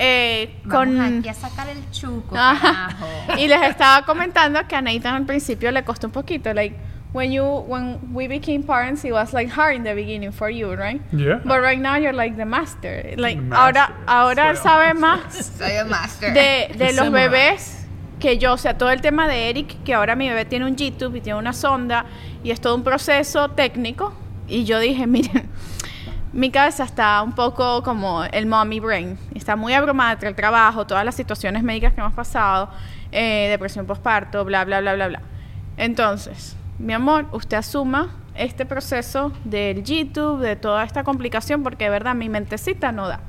Eh, 0.00 0.60
Vamos 0.64 0.94
con... 0.94 1.18
aquí 1.18 1.28
a 1.28 1.34
sacar 1.34 1.68
el 1.68 1.90
chuco, 1.90 2.34
carajo. 2.34 3.06
Y 3.36 3.48
les 3.48 3.62
estaba 3.62 4.06
comentando 4.06 4.60
que 4.68 4.76
a 4.76 4.80
Nathan 4.80 5.14
al 5.14 5.26
principio 5.26 5.72
le 5.72 5.82
costó 5.82 6.06
un 6.06 6.12
poquito, 6.12 6.54
like 6.54 6.76
when 7.12 7.32
you 7.32 7.44
when 7.44 8.12
we 8.12 8.28
became 8.28 8.62
parents, 8.62 9.04
it 9.04 9.12
was 9.12 9.32
like 9.32 9.48
hard 9.48 9.76
in 9.76 9.82
the 9.84 9.94
beginning 9.94 10.32
for 10.32 10.50
you, 10.50 10.74
right? 10.74 11.00
Yeah. 11.12 11.40
But 11.44 11.60
right 11.62 11.80
now 11.80 11.96
you're 11.96 12.12
like 12.12 12.36
the 12.36 12.44
master. 12.44 13.14
Like 13.16 13.38
ahora 13.50 13.88
master. 13.88 14.04
ahora 14.06 14.50
él 14.50 14.56
Soy 14.56 14.62
sabe 14.64 14.94
más 14.94 15.52
Soy 15.58 15.70
el 15.72 15.86
master. 15.86 16.32
de, 16.34 16.74
de 16.76 16.92
los 16.92 17.10
bebés 17.10 17.86
que 18.20 18.36
yo, 18.36 18.54
o 18.54 18.56
sea, 18.58 18.76
todo 18.76 18.90
el 18.90 19.00
tema 19.00 19.28
de 19.28 19.48
Eric, 19.48 19.82
que 19.84 19.94
ahora 19.94 20.16
mi 20.16 20.28
bebé 20.28 20.44
tiene 20.44 20.66
un 20.66 20.76
YouTube 20.76 21.14
y 21.16 21.20
tiene 21.20 21.38
una 21.38 21.52
sonda 21.52 22.04
y 22.42 22.50
es 22.50 22.60
todo 22.60 22.74
un 22.74 22.82
proceso 22.82 23.50
técnico. 23.50 24.12
Y 24.48 24.64
yo 24.64 24.78
dije, 24.80 25.06
miren, 25.06 25.48
mi 26.32 26.50
cabeza 26.50 26.84
está 26.84 27.22
un 27.22 27.32
poco 27.34 27.82
como 27.82 28.24
el 28.24 28.46
mommy 28.46 28.80
brain. 28.80 29.18
Está 29.34 29.56
muy 29.56 29.72
abrumada 29.72 30.12
entre 30.12 30.28
el 30.28 30.34
trabajo, 30.34 30.86
todas 30.86 31.04
las 31.04 31.14
situaciones 31.14 31.62
médicas 31.62 31.94
que 31.94 32.00
hemos 32.00 32.12
pasado, 32.12 32.70
eh, 33.12 33.46
depresión 33.48 33.86
postparto, 33.86 34.44
bla, 34.44 34.64
bla, 34.64 34.80
bla, 34.80 34.94
bla, 34.94 35.08
bla. 35.08 35.22
Entonces, 35.76 36.56
mi 36.78 36.92
amor, 36.92 37.26
usted 37.32 37.56
asuma 37.56 38.08
este 38.34 38.64
proceso 38.64 39.32
del 39.44 39.82
YouTube, 39.82 40.40
de 40.40 40.56
toda 40.56 40.84
esta 40.84 41.02
complicación, 41.04 41.62
porque 41.62 41.84
de 41.84 41.90
verdad 41.90 42.14
mi 42.14 42.28
mentecita 42.28 42.92
no 42.92 43.08
da. 43.08 43.20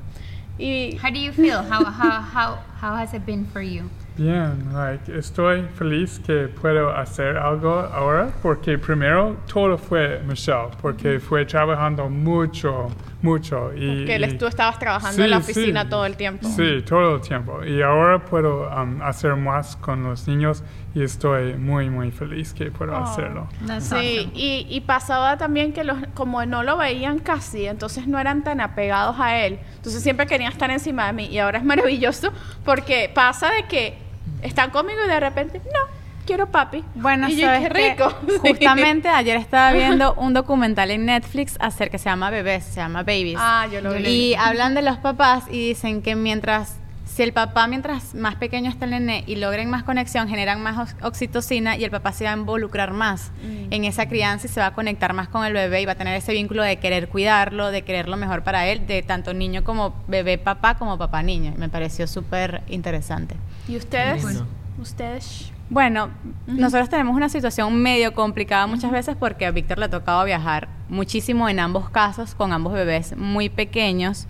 Y 0.58 0.98
How 1.02 1.10
do 1.10 1.20
you 1.20 1.32
feel? 1.32 1.60
How, 1.60 1.86
how, 1.86 2.22
how, 2.22 2.58
how 2.82 2.94
has 2.96 3.14
it 3.14 3.26
been 3.26 3.46
for 3.46 3.62
you? 3.62 3.90
Bien, 4.18 4.74
like, 4.74 5.08
estoy 5.08 5.66
feliz 5.76 6.20
que 6.20 6.50
puedo 6.50 6.90
hacer 6.90 7.38
algo 7.38 7.90
ahora 7.94 8.34
porque 8.42 8.78
primero 8.78 9.38
todo 9.48 9.78
fue 9.78 10.22
Michelle, 10.28 10.72
porque 10.82 11.22
fue 11.22 11.46
trabajando 11.46 12.10
mucho, 12.10 12.92
mucho. 13.22 13.72
Y, 13.76 14.06
que 14.06 14.16
él- 14.16 14.34
y- 14.34 14.38
tú 14.38 14.48
estabas 14.48 14.80
trabajando 14.80 15.24
en 15.24 15.30
la 15.32 15.38
oficina 15.40 15.90
todo 15.90 16.06
el 16.06 16.16
tiempo. 16.16 16.48
Sí, 16.48 16.82
todo 16.88 17.16
el 17.16 17.22
tiempo. 17.22 17.64
Y 17.66 17.82
ahora 17.82 18.24
puedo 18.26 18.70
um, 18.70 19.02
hacer 19.02 19.36
más 19.36 19.76
con 19.76 20.04
los 20.04 20.28
niños 20.28 20.64
y 20.96 21.04
estoy 21.04 21.54
muy, 21.56 21.90
muy 21.90 22.12
feliz 22.12 22.54
que 22.54 22.72
puedo 22.72 22.94
Oh. 22.94 23.04
hacerlo. 23.04 23.48
Sí, 23.80 24.32
y, 24.34 24.66
y 24.70 24.82
pasaba 24.82 25.38
también 25.38 25.74
que 25.74 25.84
los, 25.84 25.98
como 26.14 26.46
no 26.46 26.64
lo 26.64 26.78
veían 26.78 27.20
casi, 27.20 27.66
entonces 27.66 28.08
no 28.08 28.20
eran 28.20 28.44
tan 28.44 28.62
apegados 28.62 29.18
a 29.20 29.38
él. 29.38 29.60
Entonces 29.76 30.02
siempre 30.02 30.26
querían 30.26 30.52
estar 30.52 30.72
encima 30.72 31.08
de 31.08 31.14
mí. 31.14 31.26
Y 31.26 31.40
ahora 31.40 31.60
es 31.60 31.66
maravilloso 31.66 32.32
porque 32.64 33.12
pasa 33.14 33.52
de 33.52 33.64
que 33.68 33.98
están 34.42 34.70
conmigo 34.72 35.00
y 35.06 35.08
de 35.10 35.20
repente, 35.20 35.60
no, 35.66 35.99
quiero 36.30 36.46
papi. 36.52 36.84
Bueno, 36.94 37.28
y 37.28 37.36
yo, 37.38 37.48
¿sabes 37.48 37.70
qué 37.70 37.70
rico. 37.96 38.14
Justamente 38.42 39.10
ayer 39.10 39.36
estaba 39.38 39.72
viendo 39.74 40.14
un 40.14 40.34
documental 40.34 40.92
en 40.92 41.06
Netflix 41.08 41.58
acerca 41.60 41.94
que 41.94 41.98
se 41.98 42.06
llama 42.10 42.30
Bebés, 42.30 42.64
se 42.66 42.76
llama 42.76 43.00
Babies. 43.02 43.38
Ah, 43.40 43.68
yo 43.72 43.82
lo 43.82 43.94
vi. 43.94 44.06
Y 44.08 44.36
hablan 44.36 44.76
de 44.76 44.84
los 44.84 44.98
papás 44.98 45.46
y 45.50 45.70
dicen 45.70 46.04
que 46.04 46.16
mientras, 46.16 46.78
si 47.06 47.24
el 47.24 47.34
papá 47.34 47.66
mientras 47.66 48.14
más 48.14 48.36
pequeño 48.36 48.70
está 48.70 48.86
el 48.86 48.92
nene 48.92 49.24
y 49.26 49.38
logren 49.38 49.72
más 49.72 49.82
conexión, 49.84 50.28
generan 50.30 50.62
más 50.62 50.78
ox- 50.78 50.96
oxitocina 51.04 51.76
y 51.76 51.84
el 51.84 51.90
papá 51.90 52.12
se 52.14 52.26
va 52.26 52.32
a 52.34 52.38
involucrar 52.38 52.92
más 52.94 53.32
Mm. 53.44 53.74
en 53.74 53.86
esa 53.86 54.08
crianza 54.08 54.46
y 54.46 54.50
se 54.52 54.60
va 54.60 54.68
a 54.68 54.74
conectar 54.76 55.14
más 55.14 55.30
con 55.30 55.44
el 55.46 55.54
bebé 55.54 55.82
y 55.82 55.86
va 55.86 55.94
a 55.94 55.96
tener 55.96 56.16
ese 56.16 56.32
vínculo 56.34 56.62
de 56.62 56.78
querer 56.78 57.10
cuidarlo, 57.10 57.72
de 57.72 57.82
querer 57.82 58.08
lo 58.08 58.18
mejor 58.18 58.44
para 58.44 58.68
él, 58.68 58.86
de 58.86 59.02
tanto 59.02 59.34
niño 59.34 59.64
como 59.64 59.96
bebé 60.08 60.38
papá 60.38 60.76
como 60.78 60.98
papá 61.00 61.24
niño. 61.24 61.56
Me 61.58 61.70
pareció 61.70 62.06
súper 62.06 62.62
interesante. 62.70 63.36
¿Y 63.68 63.76
ustedes? 63.78 64.22
Bueno. 64.22 64.46
Ustedes. 64.80 65.52
Bueno, 65.70 66.10
nosotros 66.48 66.90
tenemos 66.90 67.16
una 67.16 67.30
situación 67.30 67.76
medio 67.82 68.14
complicada 68.16 68.66
muchas 68.66 68.92
veces 68.92 69.16
porque 69.20 69.46
a 69.46 69.52
Víctor 69.52 69.78
le 69.78 69.86
ha 69.86 69.90
tocado 69.90 70.24
viajar 70.26 70.68
muchísimo 70.90 71.48
en 71.48 71.60
ambos 71.60 71.90
casos, 71.92 72.34
con 72.34 72.52
ambos 72.54 72.74
bebés 72.74 73.16
muy 73.16 73.50
pequeños, 73.50 74.26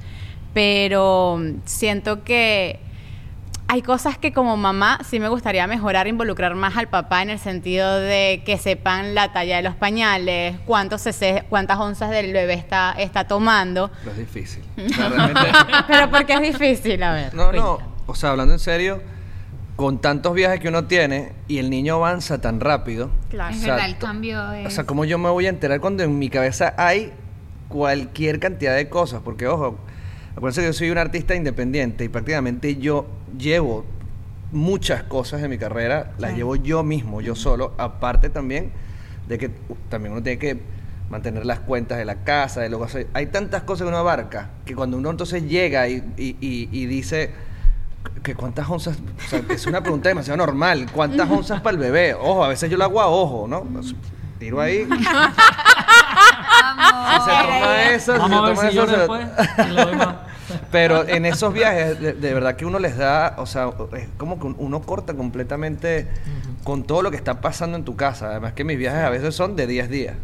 pero 0.53 1.39
siento 1.65 2.23
que 2.25 2.81
hay 3.71 3.81
cosas 3.83 4.17
que 4.17 4.33
como 4.33 4.57
mamá 4.57 4.99
sí 5.07 5.19
me 5.19 5.29
gustaría 5.29 5.65
mejorar, 5.67 6.07
involucrar 6.07 6.55
más 6.55 6.75
al 6.75 6.89
papá 6.89 7.21
en 7.21 7.29
el 7.29 7.39
sentido 7.39 7.99
de 7.99 8.41
que 8.45 8.57
sepan 8.57 9.13
la 9.15 9.31
talla 9.31 9.57
de 9.57 9.61
los 9.61 9.75
pañales, 9.75 10.57
cuántos 10.65 11.03
cc, 11.03 11.45
cuántas 11.49 11.77
onzas 11.77 12.09
del 12.09 12.33
bebé 12.33 12.55
está, 12.55 12.95
está 12.97 13.25
tomando. 13.27 13.91
Pero 14.03 14.11
es 14.11 14.17
difícil. 14.17 14.63
O 14.85 14.89
sea, 14.89 15.09
realmente- 15.09 15.51
Pero 15.87 16.09
porque 16.09 16.33
es 16.33 16.41
difícil, 16.41 17.01
a 17.03 17.13
ver. 17.13 17.33
No, 17.35 17.45
cuenta. 17.45 17.61
no. 17.61 17.79
O 18.07 18.15
sea, 18.15 18.31
hablando 18.31 18.55
en 18.55 18.59
serio, 18.59 19.01
con 19.79 20.01
tantos 20.01 20.33
viajes 20.33 20.59
que 20.59 20.67
uno 20.67 20.87
tiene 20.87 21.31
y 21.47 21.59
el 21.59 21.69
niño 21.69 21.95
avanza 21.95 22.41
tan 22.41 22.59
rápido. 22.59 23.11
Claro. 23.29 23.51
Es 23.55 23.61
O 23.61 23.63
sea, 23.63 23.73
verdad, 23.75 23.89
el 23.89 23.97
cambio 23.97 24.51
es... 24.51 24.67
O 24.67 24.69
sea, 24.71 24.83
¿cómo 24.83 25.05
yo 25.05 25.17
me 25.17 25.29
voy 25.29 25.45
a 25.45 25.49
enterar 25.49 25.79
cuando 25.79 26.03
en 26.03 26.19
mi 26.19 26.29
cabeza 26.29 26.73
hay 26.77 27.13
cualquier 27.69 28.41
cantidad 28.41 28.75
de 28.75 28.89
cosas? 28.89 29.21
Porque, 29.23 29.47
ojo, 29.47 29.77
acuérdense 30.35 30.59
que 30.59 30.67
yo 30.67 30.73
soy 30.73 30.89
un 30.89 30.97
artista 30.97 31.33
independiente 31.33 32.03
y 32.03 32.09
prácticamente 32.09 32.75
yo 32.75 33.07
llevo 33.37 33.85
muchas 34.51 35.03
cosas 35.03 35.41
de 35.41 35.47
mi 35.47 35.57
carrera, 35.57 36.11
las 36.17 36.35
llevo 36.35 36.57
yo 36.57 36.83
mismo, 36.83 37.21
yo 37.21 37.33
solo, 37.35 37.73
aparte 37.77 38.29
también 38.29 38.71
de 39.29 39.37
que 39.37 39.47
uh, 39.47 39.75
también 39.87 40.11
uno 40.11 40.21
tiene 40.21 40.39
que 40.39 40.59
mantener 41.09 41.45
las 41.45 41.61
cuentas 41.61 41.97
de 41.99 42.03
la 42.03 42.15
casa, 42.25 42.59
de 42.59 42.67
lo 42.67 42.79
que 42.79 42.83
hace. 42.83 43.07
Hay 43.13 43.27
tantas 43.27 43.63
cosas 43.63 43.85
que 43.85 43.87
uno 43.87 43.97
abarca 43.97 44.49
que 44.65 44.75
cuando 44.75 44.97
uno 44.97 45.09
entonces 45.09 45.43
llega 45.47 45.87
y, 45.87 46.03
y- 46.17 46.35
y- 46.41 46.67
y 46.69 46.85
dice 46.85 47.31
que 48.23 48.35
cuántas 48.35 48.69
onzas, 48.69 48.97
o 48.97 49.29
sea, 49.29 49.41
es 49.49 49.65
una 49.65 49.81
pregunta 49.81 50.09
demasiado 50.09 50.37
normal, 50.37 50.87
¿cuántas 50.91 51.29
onzas 51.29 51.61
para 51.61 51.75
el 51.75 51.79
bebé? 51.79 52.13
Ojo, 52.13 52.43
a 52.43 52.49
veces 52.49 52.69
yo 52.69 52.77
lo 52.77 52.83
hago 52.83 53.01
a 53.01 53.07
ojo, 53.07 53.47
¿no? 53.47 53.63
Pues, 53.63 53.95
Tiro 54.37 54.61
ahí. 54.61 54.87
Si 57.09 57.25
se 57.25 57.31
toma 57.31 57.81
eso, 57.83 57.99
si 57.99 58.05
se 58.05 58.17
Vamos 58.17 58.55
toma 58.55 58.69
eso, 58.69 60.28
Pero 60.71 61.07
en 61.07 61.25
esos 61.25 61.53
viajes, 61.53 61.99
de, 61.99 62.13
de 62.13 62.33
verdad 62.33 62.55
que 62.55 62.65
uno 62.65 62.79
les 62.79 62.95
da, 62.97 63.35
o 63.37 63.45
sea, 63.45 63.69
es 63.97 64.07
como 64.17 64.39
que 64.39 64.47
uno 64.47 64.81
corta 64.81 65.13
completamente 65.13 66.07
con 66.63 66.83
todo 66.83 67.01
lo 67.01 67.09
que 67.11 67.17
está 67.17 67.41
pasando 67.41 67.77
en 67.77 67.83
tu 67.85 67.95
casa. 67.95 68.29
Además 68.31 68.53
que 68.53 68.63
mis 68.63 68.77
viajes 68.77 69.03
a 69.03 69.09
veces 69.09 69.33
son 69.35 69.55
de 69.55 69.65
10 69.67 69.89
días. 69.89 70.15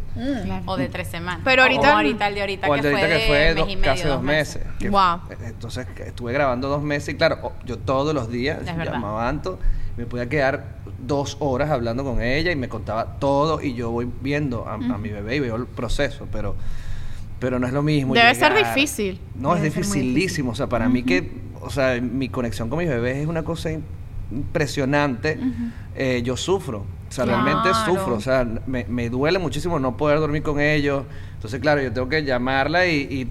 O 0.65 0.77
de 0.77 0.87
tres 0.89 1.07
semanas. 1.07 1.41
Pero 1.43 1.63
ahorita- 1.63 1.89
O 1.89 1.95
ahorita 1.97 2.27
el 2.27 2.35
de 2.35 2.41
ahorita, 2.41 2.67
o 2.67 2.75
el 2.75 2.81
que, 2.81 2.87
de 2.87 2.93
ahorita 2.93 3.07
fue 3.09 3.19
que 3.19 3.27
fue 3.27 3.37
de 3.37 3.53
dos- 3.55 3.67
medio, 3.67 3.81
casi 3.83 4.03
dos 4.07 4.21
meses. 4.21 4.63
que- 4.79 4.89
Wow. 4.89 5.19
Entonces 5.45 5.87
estuve 6.05 6.33
grabando 6.33 6.67
dos 6.69 6.81
meses 6.83 7.09
y 7.09 7.17
claro, 7.17 7.53
yo 7.65 7.77
todos 7.79 8.13
los 8.13 8.29
días 8.29 8.59
Es 8.61 8.65
llamaba 8.77 9.25
a 9.25 9.29
Anto, 9.29 9.59
me 9.97 10.05
podía 10.05 10.27
quedar 10.27 10.75
dos 10.99 11.37
horas 11.39 11.69
hablando 11.71 12.03
con 12.03 12.21
ella 12.21 12.51
y 12.51 12.55
me 12.55 12.67
contaba 12.69 13.17
todo 13.19 13.61
y 13.61 13.73
yo 13.73 13.91
voy 13.91 14.09
viendo 14.21 14.67
a, 14.67 14.73
a 14.75 14.77
mi 14.97 15.09
bebé 15.09 15.37
y 15.37 15.39
veo 15.39 15.55
el 15.55 15.65
proceso, 15.67 16.27
pero 16.31 16.55
pero 17.39 17.59
no 17.59 17.67
es 17.67 17.73
lo 17.73 17.81
mismo. 17.83 18.13
Debe 18.13 18.33
ser 18.35 18.53
difícil. 18.55 19.19
No, 19.35 19.53
Debe 19.55 19.67
es 19.67 19.75
dificilísimo. 19.75 20.51
O 20.51 20.55
sea, 20.55 20.67
para 20.67 20.87
mí 20.89 21.03
que, 21.03 21.31
o 21.61 21.69
sea, 21.69 21.99
mi 22.01 22.29
conexión 22.29 22.69
con 22.69 22.79
mis 22.79 22.87
bebés 22.87 23.17
es 23.17 23.27
una 23.27 23.43
cosa 23.43 23.69
impresionante, 24.31 25.39
eh, 25.95 26.21
yo 26.23 26.37
sufro. 26.37 26.85
O 27.07 27.11
sea, 27.11 27.25
realmente 27.25 27.69
sufro. 27.85 28.15
O 28.15 28.21
sea, 28.21 28.45
me, 28.67 28.85
me 28.89 29.09
duele 29.09 29.39
muchísimo 29.39 29.79
no 29.79 29.95
poder 29.97 30.19
dormir 30.19 30.43
con 30.43 30.59
ellos. 30.59 31.03
Entonces, 31.35 31.59
claro, 31.59 31.81
yo 31.81 31.91
tengo 31.91 32.09
que 32.09 32.23
llamarla 32.23 32.87
y, 32.87 32.95
y, 33.01 33.29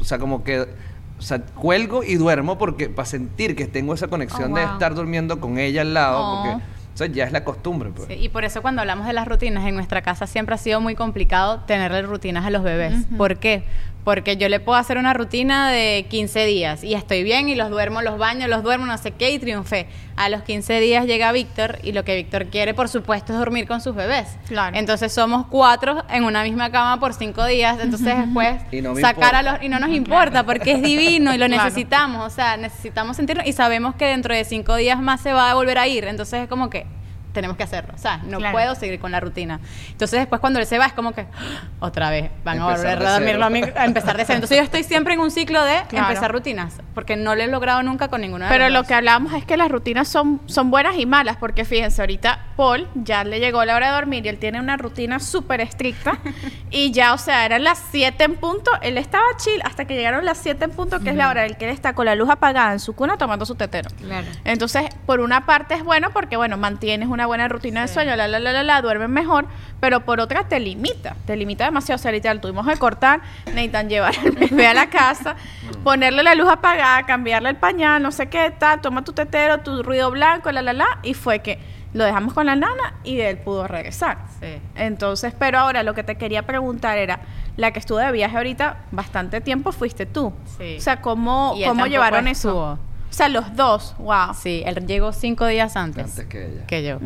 o 0.00 0.04
sea, 0.04 0.18
como 0.18 0.42
que, 0.42 0.60
o 0.60 1.22
sea, 1.22 1.40
cuelgo 1.42 2.02
y 2.02 2.14
duermo 2.14 2.56
porque 2.56 2.88
para 2.88 3.06
sentir 3.06 3.54
que 3.54 3.66
tengo 3.66 3.92
esa 3.94 4.08
conexión 4.08 4.52
Oh, 4.52 4.56
de 4.56 4.64
estar 4.64 4.94
durmiendo 4.94 5.38
con 5.40 5.58
ella 5.58 5.82
al 5.82 5.92
lado, 5.94 6.18
Oh. 6.22 6.42
porque, 6.44 6.64
o 6.94 6.96
sea, 6.96 7.06
ya 7.06 7.24
es 7.24 7.32
la 7.32 7.44
costumbre, 7.44 7.90
pues. 7.94 8.08
Sí, 8.08 8.14
y 8.14 8.28
por 8.28 8.44
eso 8.44 8.62
cuando 8.62 8.80
hablamos 8.80 9.06
de 9.06 9.12
las 9.12 9.26
rutinas, 9.26 9.66
en 9.66 9.74
nuestra 9.74 10.02
casa 10.02 10.26
siempre 10.26 10.54
ha 10.54 10.58
sido 10.58 10.80
muy 10.80 10.94
complicado 10.94 11.60
tenerle 11.60 12.02
rutinas 12.02 12.44
a 12.44 12.50
los 12.50 12.62
bebés. 12.62 12.94
¿Por 13.16 13.38
qué? 13.38 13.64
Porque 14.04 14.36
yo 14.38 14.48
le 14.48 14.60
puedo 14.60 14.78
hacer 14.78 14.96
una 14.96 15.12
rutina 15.12 15.70
de 15.70 16.06
15 16.08 16.46
días 16.46 16.82
y 16.82 16.94
estoy 16.94 17.22
bien 17.22 17.48
y 17.50 17.54
los 17.54 17.68
duermo, 17.68 18.00
los 18.00 18.16
baño, 18.18 18.48
los 18.48 18.62
duermo, 18.62 18.86
no 18.86 18.96
sé 18.96 19.10
qué 19.12 19.30
y 19.30 19.38
triunfé. 19.38 19.86
A 20.16 20.28
los 20.30 20.42
15 20.42 20.80
días 20.80 21.06
llega 21.06 21.30
Víctor 21.32 21.78
y 21.82 21.92
lo 21.92 22.02
que 22.04 22.16
Víctor 22.16 22.46
quiere, 22.46 22.72
por 22.74 22.88
supuesto, 22.88 23.32
es 23.34 23.38
dormir 23.38 23.66
con 23.68 23.80
sus 23.82 23.94
bebés. 23.94 24.28
Claro. 24.48 24.76
Entonces 24.76 25.12
somos 25.12 25.46
cuatro 25.46 26.02
en 26.08 26.24
una 26.24 26.42
misma 26.42 26.70
cama 26.70 26.98
por 26.98 27.12
cinco 27.14 27.44
días. 27.44 27.78
Entonces 27.80 28.16
después 28.24 28.56
Y 28.72 28.80
no 28.80 28.94
me 28.94 29.00
sacar 29.02 29.34
a 29.34 29.42
los... 29.42 29.62
Y 29.62 29.68
no 29.68 29.78
nos 29.78 29.90
importa 29.94 30.44
porque 30.44 30.72
es 30.72 30.82
divino 30.82 31.34
y 31.34 31.38
lo 31.38 31.46
Claro. 31.46 31.64
necesitamos. 31.64 32.26
O 32.26 32.30
sea, 32.34 32.56
necesitamos 32.56 33.16
sentirnos 33.16 33.46
y 33.46 33.52
sabemos 33.52 33.94
que 33.96 34.06
dentro 34.06 34.34
de 34.34 34.44
cinco 34.44 34.76
días 34.76 34.98
más 35.00 35.20
se 35.20 35.32
va 35.32 35.50
a 35.50 35.54
volver 35.54 35.78
a 35.78 35.86
ir. 35.86 36.04
Entonces 36.04 36.42
es 36.44 36.48
como 36.48 36.70
que 36.70 36.86
tenemos 37.32 37.56
que 37.56 37.62
hacerlo. 37.62 37.92
O 37.94 37.98
sea, 37.98 38.18
no 38.24 38.38
Claro. 38.38 38.52
puedo 38.52 38.74
seguir 38.74 38.98
con 39.00 39.12
la 39.12 39.20
rutina. 39.20 39.60
Entonces 39.90 40.18
después 40.20 40.40
cuando 40.40 40.58
él 40.58 40.66
se 40.66 40.78
va 40.78 40.86
es 40.86 40.92
como 40.92 41.12
que 41.12 41.22
¡ah! 41.22 41.62
otra 41.80 42.10
vez 42.10 42.30
van 42.44 42.58
a 42.60 42.64
volver 42.66 42.98
a 43.06 43.12
dormir 43.12 43.28
cero. 43.30 43.38
lo 43.38 43.50
mismo, 43.50 43.72
a 43.76 43.84
empezar 43.84 44.16
de 44.16 44.24
cero. 44.24 44.36
Entonces 44.36 44.58
yo 44.58 44.64
estoy 44.64 44.82
siempre 44.84 45.14
en 45.14 45.20
un 45.20 45.30
ciclo 45.30 45.62
de 45.64 45.82
Claro. 45.88 46.08
empezar 46.08 46.32
rutinas 46.32 46.78
porque 46.94 47.16
no 47.16 47.34
lo 47.34 47.42
he 47.42 47.46
logrado 47.46 47.82
nunca 47.82 48.08
con 48.08 48.20
ninguna 48.20 48.46
de 48.46 48.50
Pero 48.52 48.64
las 48.64 48.72
lo 48.72 48.78
dos. 48.80 48.88
que 48.88 48.94
hablábamos 48.94 49.32
es 49.34 49.44
que 49.44 49.56
las 49.56 49.70
rutinas 49.70 50.08
son, 50.08 50.40
son 50.46 50.70
buenas 50.70 50.96
y 50.96 51.06
malas, 51.06 51.36
porque 51.36 51.64
fíjense, 51.64 52.02
ahorita 52.02 52.46
Paul 52.56 52.88
ya 52.94 53.24
le 53.24 53.40
llegó 53.40 53.64
la 53.64 53.76
hora 53.76 53.88
de 53.88 53.92
dormir 53.94 54.26
y 54.26 54.28
él 54.28 54.38
tiene 54.38 54.58
una 54.60 54.76
rutina 54.76 55.18
súper 55.20 55.60
estricta. 55.60 56.18
y 56.70 56.90
ya, 56.92 57.12
o 57.14 57.18
sea, 57.18 57.44
eran 57.46 57.64
las 57.64 57.82
7 57.90 58.24
en 58.24 58.34
punto. 58.36 58.70
Él 58.82 58.98
estaba 58.98 59.24
chill 59.36 59.60
hasta 59.64 59.84
que 59.86 59.94
llegaron 59.94 60.24
las 60.24 60.38
7 60.38 60.64
en 60.64 60.70
punto, 60.72 61.00
que 61.00 61.10
es 61.10 61.16
la 61.16 61.28
hora 61.28 61.42
del 61.42 61.56
que 61.56 61.66
él 61.66 61.70
está 61.72 61.94
con 61.94 62.06
la 62.06 62.14
luz 62.14 62.28
apagada 62.28 62.72
en 62.72 62.80
su 62.80 62.94
cuna 62.94 63.16
tomando 63.18 63.46
su 63.46 63.54
tetero. 63.54 63.90
Claro. 64.00 64.26
Entonces, 64.44 64.84
por 65.06 65.20
una 65.20 65.46
parte 65.46 65.74
es 65.74 65.84
bueno 65.84 66.10
porque, 66.12 66.36
bueno, 66.36 66.56
mantienes 66.58 67.08
una 67.08 67.19
buena 67.26 67.48
rutina 67.48 67.82
de 67.82 67.88
sueño, 67.88 68.16
la, 68.16 68.28
la, 68.28 68.38
la, 68.38 68.52
la, 68.52 68.62
la, 68.62 68.82
duermes 68.82 69.08
mejor, 69.08 69.46
pero 69.80 70.00
por 70.00 70.20
otra 70.20 70.44
te 70.44 70.60
limita, 70.60 71.16
te 71.26 71.36
limita 71.36 71.64
demasiado. 71.64 71.96
O 71.96 72.02
sea, 72.02 72.12
literal, 72.12 72.40
tuvimos 72.40 72.66
que 72.66 72.76
cortar, 72.76 73.20
necesitan 73.46 73.88
llevar 73.88 74.14
al 74.18 74.30
bebé 74.50 74.66
a 74.66 74.74
la 74.74 74.90
casa, 74.90 75.36
ponerle 75.84 76.22
la 76.22 76.34
luz 76.34 76.48
apagada, 76.48 77.04
cambiarle 77.04 77.50
el 77.50 77.56
pañal, 77.56 78.02
no 78.02 78.12
sé 78.12 78.28
qué, 78.28 78.50
tal, 78.50 78.80
toma 78.80 79.04
tu 79.04 79.12
tetero, 79.12 79.58
tu 79.58 79.82
ruido 79.82 80.10
blanco, 80.10 80.50
la, 80.52 80.62
la, 80.62 80.72
la, 80.72 80.98
y 81.02 81.14
fue 81.14 81.40
que 81.40 81.58
lo 81.92 82.04
dejamos 82.04 82.34
con 82.34 82.46
la 82.46 82.56
nana 82.56 82.94
y 83.02 83.20
él 83.20 83.38
pudo 83.38 83.66
regresar. 83.66 84.18
Sí. 84.40 84.58
Entonces, 84.76 85.34
pero 85.38 85.58
ahora 85.58 85.82
lo 85.82 85.94
que 85.94 86.04
te 86.04 86.16
quería 86.16 86.42
preguntar 86.42 86.98
era, 86.98 87.20
la 87.56 87.72
que 87.72 87.78
estuvo 87.78 87.98
de 87.98 88.12
viaje 88.12 88.36
ahorita 88.36 88.78
bastante 88.92 89.40
tiempo 89.40 89.72
fuiste 89.72 90.06
tú. 90.06 90.32
Sí. 90.56 90.76
O 90.78 90.80
sea, 90.80 91.00
¿cómo, 91.00 91.54
cómo 91.66 91.86
llevaron 91.86 92.28
estuvo. 92.28 92.74
eso? 92.74 92.89
O 93.10 93.12
sea, 93.12 93.28
los 93.28 93.56
dos, 93.56 93.94
wow. 93.98 94.32
Sí, 94.40 94.62
él 94.64 94.86
llegó 94.86 95.12
cinco 95.12 95.46
días 95.46 95.76
antes. 95.76 96.04
Antes 96.04 96.26
que 96.26 96.46
ella. 96.46 96.66
que 96.66 96.84
yo. 96.84 96.98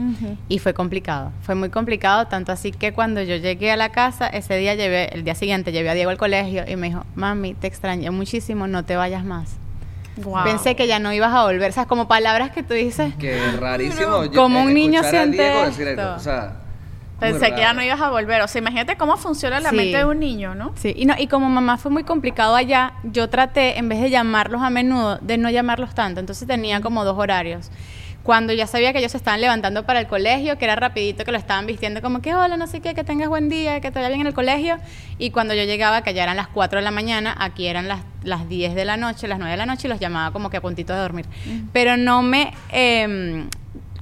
Y 0.48 0.58
fue 0.58 0.74
complicado. 0.74 1.32
Fue 1.42 1.54
muy 1.54 1.70
complicado, 1.70 2.26
tanto 2.26 2.52
así 2.52 2.72
que 2.72 2.92
cuando 2.92 3.22
yo 3.22 3.36
llegué 3.36 3.70
a 3.72 3.76
la 3.76 3.88
casa, 3.90 4.26
ese 4.26 4.56
día 4.58 4.74
llevé, 4.74 5.14
el 5.14 5.24
día 5.24 5.34
siguiente 5.34 5.72
llevé 5.72 5.88
a 5.90 5.94
Diego 5.94 6.10
al 6.10 6.18
colegio 6.18 6.64
y 6.68 6.76
me 6.76 6.88
dijo, 6.88 7.04
mami, 7.14 7.54
te 7.54 7.66
extrañé 7.66 8.10
muchísimo, 8.10 8.66
no 8.66 8.84
te 8.84 8.96
vayas 8.96 9.24
más. 9.24 9.50
Wow. 10.18 10.44
Pensé 10.44 10.76
que 10.76 10.86
ya 10.86 10.98
no 11.00 11.12
ibas 11.12 11.32
a 11.34 11.42
volver. 11.44 11.70
O 11.70 11.74
sea, 11.74 11.86
como 11.86 12.06
palabras 12.06 12.50
que 12.52 12.62
tú 12.62 12.74
dices. 12.74 13.14
Que 13.16 13.40
rarísimo. 13.58 14.24
yo- 14.26 14.32
Como 14.40 14.62
un 14.62 14.70
eh, 14.70 14.74
niño 14.74 15.02
siente 15.02 15.42
Diego 15.42 15.64
decir 15.64 15.88
esto. 15.88 16.02
eso, 16.02 16.14
O 16.16 16.20
sea, 16.20 16.56
Pensé 17.20 17.52
que 17.54 17.60
ya 17.60 17.72
no 17.72 17.82
ibas 17.82 18.00
a 18.00 18.10
volver. 18.10 18.42
O 18.42 18.48
sea, 18.48 18.60
imagínate 18.60 18.96
cómo 18.96 19.16
funciona 19.16 19.60
la 19.60 19.70
Sí. 19.70 19.76
mente 19.76 19.98
de 19.98 20.04
un 20.04 20.18
niño, 20.18 20.54
¿no? 20.54 20.72
Sí, 20.76 20.92
y, 20.96 21.06
no, 21.06 21.14
y 21.18 21.26
como 21.26 21.48
mamá 21.48 21.78
fue 21.78 21.90
muy 21.90 22.04
complicado 22.04 22.54
allá, 22.56 22.94
yo 23.04 23.28
traté, 23.30 23.78
en 23.78 23.88
vez 23.88 24.00
de 24.00 24.10
llamarlos 24.10 24.62
a 24.62 24.70
menudo, 24.70 25.18
de 25.22 25.38
no 25.38 25.48
llamarlos 25.50 25.94
tanto. 25.94 26.20
Entonces 26.20 26.46
tenía 26.46 26.80
como 26.80 27.04
dos 27.04 27.16
horarios. 27.18 27.70
Cuando 28.24 28.54
ya 28.54 28.66
sabía 28.66 28.92
que 28.94 29.00
ellos 29.00 29.12
se 29.12 29.18
estaban 29.18 29.42
levantando 29.42 29.84
para 29.84 30.00
el 30.00 30.06
colegio, 30.06 30.56
que 30.56 30.64
era 30.64 30.76
rapidito, 30.76 31.26
que 31.26 31.30
lo 31.32 31.36
estaban 31.36 31.66
vistiendo 31.66 32.00
como 32.00 32.22
que, 32.22 32.34
hola, 32.34 32.56
no 32.56 32.66
sé 32.66 32.80
qué, 32.80 32.94
que 32.94 33.04
tengas 33.04 33.28
buen 33.28 33.50
día, 33.50 33.80
que 33.82 33.90
te 33.90 33.98
vaya 33.98 34.08
bien 34.08 34.22
en 34.22 34.26
el 34.28 34.32
colegio. 34.32 34.78
Y 35.18 35.28
cuando 35.30 35.52
yo 35.52 35.64
llegaba, 35.64 36.00
que 36.02 36.14
ya 36.14 36.22
eran 36.22 36.36
las 36.38 36.48
4 36.48 36.78
de 36.78 36.84
la 36.84 36.90
mañana, 36.90 37.34
aquí 37.38 37.66
eran 37.66 37.86
las, 37.86 38.00
las 38.22 38.48
10 38.48 38.74
de 38.74 38.86
la 38.86 38.96
noche, 38.96 39.28
las 39.28 39.38
9 39.38 39.50
de 39.50 39.56
la 39.58 39.66
noche, 39.66 39.88
y 39.88 39.90
los 39.90 40.00
llamaba 40.00 40.32
como 40.32 40.48
que 40.48 40.56
a 40.56 40.62
puntito 40.62 40.94
de 40.94 41.00
dormir. 41.00 41.26
Pero 41.74 41.98
no 41.98 42.22
me... 42.22 42.54
em, 42.70 43.46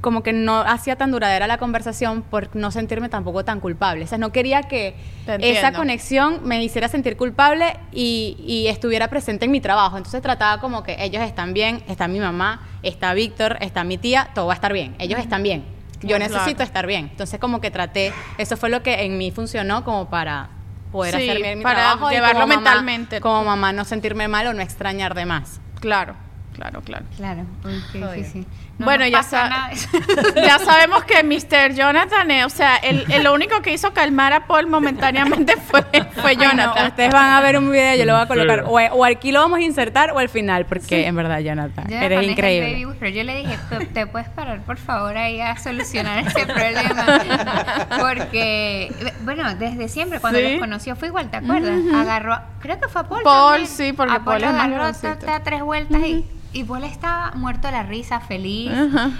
como 0.03 0.23
que 0.23 0.35
no 0.35 0.61
hacía 0.61 0.97
tan 0.97 1.11
duradera 1.13 1.47
la 1.47 1.57
conversación 1.57 2.21
por 2.23 2.55
no 2.55 2.71
sentirme 2.71 3.09
tampoco 3.09 3.45
tan 3.45 3.61
culpable. 3.61 4.05
O 4.05 4.07
sea, 4.07 4.19
no 4.19 4.33
quería 4.33 4.63
que 4.65 4.95
esa 5.41 5.73
conexión 5.73 6.41
me 6.45 6.63
hiciera 6.63 6.89
sentir 6.89 7.17
culpable 7.17 7.79
y, 7.93 8.37
y 8.45 8.67
estuviera 8.67 9.09
presente 9.09 9.47
en 9.47 9.53
mi 9.53 9.61
trabajo. 9.61 9.97
Entonces 9.97 10.21
trataba 10.21 10.61
como 10.61 10.83
que 10.83 10.97
ellos 10.99 11.23
están 11.23 11.55
bien, 11.55 11.83
está 11.89 12.09
mi 12.09 12.19
mamá, 12.19 12.61
está 12.83 13.15
Víctor, 13.15 13.57
está 13.61 13.85
mi 13.85 13.97
tía, 13.97 14.29
todo 14.35 14.47
va 14.49 14.53
a 14.53 14.57
estar 14.57 14.73
bien. 14.75 14.95
Ellos 14.99 15.19
están 15.21 15.43
bien. 15.43 15.65
Yo 16.03 16.17
Claro. 16.17 16.33
necesito 16.35 16.65
estar 16.65 16.87
bien. 16.87 17.09
Entonces 17.13 17.39
como 17.39 17.61
que 17.61 17.71
traté, 17.71 18.13
eso 18.39 18.57
fue 18.57 18.69
lo 18.71 18.83
que 18.83 19.05
en 19.05 19.17
mí 19.17 19.31
funcionó 19.31 19.85
como 19.85 20.11
para 20.11 20.49
poder 20.91 21.15
Sí, 21.17 21.29
hacer 21.31 21.41
bien 21.43 21.59
mi 21.59 21.63
para 21.65 21.77
trabajo 21.79 22.11
y 22.11 22.15
llevarlo 22.15 22.41
como 22.41 22.55
mamá- 22.55 22.61
mentalmente. 22.71 23.21
como 23.21 23.45
mamá 23.45 23.73
no 23.73 23.85
sentirme 23.85 24.27
mal 24.27 24.49
o 24.49 24.53
no 24.53 24.63
extrañar 24.63 25.15
de 25.15 25.27
más. 25.27 25.61
Claro, 25.81 26.17
claro, 26.55 26.81
claro. 26.83 27.07
Claro, 27.17 27.45
sí, 27.93 28.25
sí. 28.25 28.47
No 28.79 28.87
bueno, 28.87 29.07
ya, 29.07 29.23
sa- 29.23 29.71
ya 30.35 30.59
sabemos 30.59 31.05
que 31.05 31.23
Mr. 31.23 31.75
Jonathan, 31.75 32.31
eh, 32.31 32.45
o 32.45 32.49
sea, 32.49 32.77
el, 32.79 33.05
el 33.13 33.23
lo 33.23 33.33
único 33.35 33.61
que 33.63 33.73
hizo 33.73 33.93
calmar 33.93 34.33
a 34.33 34.47
Paul 34.47 34.67
momentáneamente 34.67 35.55
fue, 35.57 35.83
fue 36.15 36.31
Ay, 36.31 36.37
no, 36.37 36.45
Jonathan. 36.45 36.87
ustedes 36.89 37.13
van 37.13 37.31
a 37.31 37.41
ver 37.43 37.59
un 37.59 37.71
video, 37.71 37.95
yo 37.97 38.05
lo 38.07 38.15
voy 38.15 38.23
a 38.23 38.27
colocar 38.27 38.61
Sí. 38.61 38.65
o, 38.67 38.73
o 38.97 39.05
aquí 39.05 39.31
lo 39.31 39.41
vamos 39.41 39.59
a 39.59 39.63
insertar 39.63 40.11
o 40.13 40.19
al 40.19 40.29
final, 40.29 40.67
porque 40.67 41.07
en 41.07 41.15
verdad, 41.15 41.39
Jonathan, 41.41 41.93
eres 41.93 42.19
el 42.21 42.31
increíble. 42.31 42.85
baby. 42.87 43.13
Yo 43.13 43.23
le 43.25 43.37
dije, 43.37 43.59
"¿Te- 43.69 43.87
¿te 43.87 44.07
puedes 44.07 44.29
parar 44.31 44.61
por 44.63 44.79
favor 44.79 45.17
ahí 45.17 45.41
a 45.41 45.57
solucionar 45.59 46.19
ese 46.27 46.45
problema? 46.47 47.21
Porque, 48.01 48.93
bueno, 49.23 49.55
desde 49.55 49.89
siempre, 49.89 50.19
cuando 50.21 50.39
Sí. 50.41 50.51
los 50.53 50.61
conoció 50.61 50.97
fue 50.97 51.09
igual, 51.09 51.31
¿te 51.31 51.37
acuerdas? 51.37 51.79
Agarró, 51.95 52.39
creo 52.61 52.81
que 52.81 52.89
fue 52.89 53.03
a 53.03 53.05
Paul. 53.09 53.23
Paul, 53.23 53.51
también. 53.59 53.69
sí, 53.69 53.93
porque 53.93 54.15
a 54.15 54.21
Paul 54.21 54.43
es 54.43 54.51
más 54.53 54.65
agarró 54.67 54.93
ta, 54.93 55.19
ta, 55.19 55.43
tres 55.43 55.63
vueltas 55.63 56.01
y, 56.03 56.25
y 56.53 56.65
Paul 56.65 56.85
estaba 56.85 57.33
muerto 57.35 57.69
de 57.69 57.73
la 57.73 57.83
risa, 57.83 58.21
feliz. 58.21 58.71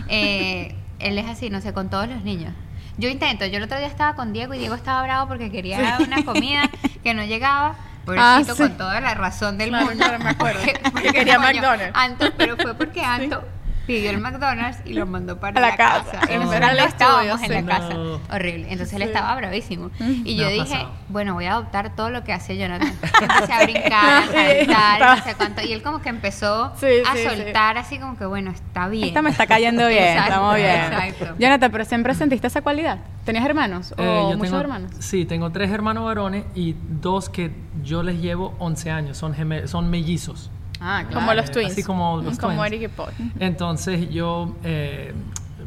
Eh, 0.09 0.75
él 0.99 1.19
es 1.19 1.27
así, 1.29 1.51
no 1.51 1.61
sé, 1.61 1.73
con 1.73 1.91
todos 1.91 2.09
los 2.09 2.23
niños. 2.25 2.53
Yo 2.99 3.09
intento, 3.09 3.47
yo 3.47 3.57
el 3.57 3.63
otro 3.65 3.79
día 3.79 3.87
estaba 3.87 4.15
con 4.15 4.33
Diego 4.33 4.53
y 4.55 4.59
Diego 4.59 4.75
estaba 4.75 5.03
bravo 5.03 5.29
porque 5.29 5.51
quería 5.51 5.99
una 6.07 6.25
comida 6.25 6.69
que 7.03 7.15
no 7.15 7.25
llegaba. 7.25 7.75
Pobrecito, 8.05 8.53
Ah, 8.53 8.55
sí. 8.57 8.63
con 8.63 8.77
toda 8.77 9.01
la 9.01 9.15
razón 9.15 9.59
del 9.59 9.69
Claro, 9.71 9.87
mundo. 9.87 10.05
claro, 10.05 10.23
me 10.25 10.31
acuerdo. 10.31 10.61
Porque- 10.93 11.07
Que 11.09 11.13
quería 11.13 11.37
coño, 11.37 11.47
McDonald's. 11.49 11.93
Anto, 11.97 12.27
pero 12.37 12.57
fue 12.57 12.75
porque 12.75 13.01
Anto 13.01 13.45
pidió 13.87 14.11
el 14.11 14.19
McDonald's 14.19 14.79
y 14.85 14.95
lo 14.95 15.07
mandó 15.07 15.39
para 15.41 15.59
A 15.59 15.61
la 15.61 15.69
la, 15.71 15.77
casa. 15.77 16.11
casa. 16.21 16.33
Y 16.33 16.37
Oh. 16.37 16.41
nosotros 16.45 16.71
no 16.77 16.85
estábamos 16.85 17.43
en 17.43 17.53
la 17.53 17.63
casa. 17.65 17.95
No. 17.95 18.21
Horrible. 18.31 18.67
Entonces 18.71 18.93
él 18.95 19.03
estaba 19.03 19.35
bravísimo. 19.35 19.91
Y 20.01 20.37
yo 20.37 20.49
dije, 20.49 20.65
pasado. 20.65 20.91
bueno, 21.09 21.35
voy 21.35 21.47
a 21.47 21.53
adoptar 21.53 21.95
todo 21.97 22.11
lo 22.11 22.25
que 22.25 22.33
hace 22.33 22.57
Jonathan. 22.57 22.93
Empecé 23.21 23.53
a 23.53 23.63
brincar, 23.65 24.23
a 24.23 24.27
saltar, 24.27 25.19
no 25.19 25.25
sé 25.25 25.35
cuánto. 25.35 25.63
Y 25.63 25.73
él 25.73 25.83
como 25.83 26.01
que 26.03 26.09
empezó 26.09 26.73
Sí, 26.77 26.87
a 27.07 27.17
soltar 27.31 27.77
así 27.79 27.99
como 27.99 28.17
que, 28.17 28.25
bueno, 28.27 28.51
está 28.51 28.89
bien. 28.89 29.09
Esta 29.09 29.23
me 29.23 29.31
está 29.31 29.47
cayendo 29.47 29.87
bien, 29.89 30.03
Exacto, 30.05 30.29
estamos 30.33 30.55
bien. 30.57 30.71
exacto. 30.71 31.35
Jonathan, 31.39 31.73
pero 31.73 31.85
siempre 31.85 32.15
sentiste 32.15 32.47
esa 32.47 32.63
cualidad. 32.63 32.99
¿Tenías 33.25 33.45
hermanos 33.45 33.93
o 33.99 34.03
Eh, 34.03 34.05
yo 34.05 34.23
muchos 34.37 34.43
tengo- 34.51 34.61
hermanos? 34.61 34.91
Sí, 34.99 35.25
tengo 35.25 35.51
tres 35.51 35.71
hermanos 35.71 36.05
varones 36.05 36.45
y 36.55 36.75
dos 37.01 37.29
que 37.29 37.53
yo 37.83 38.03
les 38.03 38.21
llevo 38.21 38.55
11 38.59 38.91
años, 38.91 39.17
son, 39.19 39.35
son 39.67 39.91
mellizos. 39.91 40.51
Ah, 40.85 41.05
claro. 41.09 41.21
Como 41.21 41.35
los 41.35 41.51
twins. 41.51 41.73
Así 41.73 41.83
como 41.83 42.17
los 42.23 42.39
Como 42.39 42.55
twins. 42.59 42.67
Eric 42.73 42.83
y 42.83 42.89
Paul. 42.89 43.13
Entonces 43.39 44.11
yo 44.11 44.57
eh, 44.65 45.15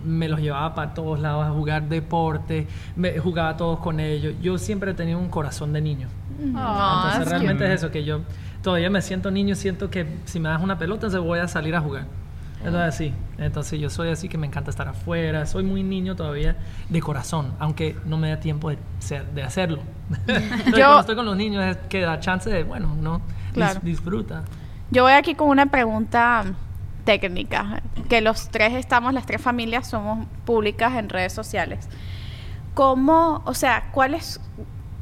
me 0.04 0.28
los 0.28 0.40
llevaba 0.42 0.76
para 0.76 0.94
todos 0.94 1.20
lados 1.20 1.46
a 1.46 1.52
jugar 1.52 1.88
deporte, 1.90 2.68
me, 2.96 3.18
jugaba 3.20 3.56
todos 3.58 3.80
con 3.80 4.00
ellos. 4.00 4.34
Yo 4.42 4.58
siempre 4.58 4.92
he 4.92 4.94
tenido 4.94 5.18
un 5.18 5.30
corazón 5.30 5.72
de 5.74 5.82
niño. 5.82 6.08
Ah, 6.56 7.04
Entonces 7.14 7.22
es 7.22 7.30
realmente 7.30 7.66
es 7.66 7.72
eso, 7.80 7.92
que 7.92 8.04
yo 8.04 8.22
todavía 8.62 8.90
me 8.90 9.02
siento 9.02 9.32
niño, 9.32 9.56
siento 9.56 9.90
que 9.90 10.06
si 10.26 10.40
me 10.40 10.50
das 10.50 10.62
una 10.62 10.78
pelota, 10.78 11.08
entonces 11.08 11.20
voy 11.22 11.40
a 11.40 11.48
salir 11.48 11.76
a 11.76 11.82
jugar. 11.82 12.06
Entonces 12.64 12.96
sí, 12.96 13.14
entonces 13.38 13.80
yo 13.80 13.92
soy 13.92 14.10
así 14.10 14.28
que 14.28 14.40
me 14.40 14.48
encanta 14.48 14.72
estar 14.72 14.88
afuera, 14.88 15.46
soy 15.46 15.64
muy 15.64 15.84
niño 15.84 16.16
todavía 16.16 16.56
de 16.90 17.00
corazón, 17.00 17.54
aunque 17.60 17.96
no 18.06 18.18
me 18.18 18.30
da 18.30 18.40
tiempo 18.40 18.70
de, 18.72 18.80
ser- 18.98 19.26
de 19.36 19.44
hacerlo. 19.44 19.80
Entonces, 20.28 20.66
Yo- 20.66 20.74
cuando 20.74 21.00
estoy 21.02 21.16
con 21.16 21.26
los 21.26 21.38
niños 21.38 21.64
es 21.64 21.78
que 21.90 22.02
da 22.02 22.20
chance 22.20 22.50
de, 22.50 22.64
bueno, 22.64 22.96
dis- 22.96 23.54
Claro. 23.54 23.80
disfruta. 23.84 24.44
Yo 24.92 25.04
voy 25.04 25.14
aquí 25.14 25.36
con 25.36 25.50
una 25.50 25.68
pregunta 25.68 26.46
técnica, 27.04 27.82
que 28.10 28.22
los 28.22 28.50
tres 28.50 28.74
estamos, 28.74 29.14
las 29.14 29.26
tres 29.26 29.42
familias 29.42 29.88
somos 29.88 30.28
públicas 30.46 30.94
en 30.96 31.10
redes 31.10 31.34
sociales. 31.34 31.88
¿Cómo, 32.74 33.42
o 33.46 33.54
sea, 33.54 33.90
cuál 33.92 34.14
es 34.14 34.40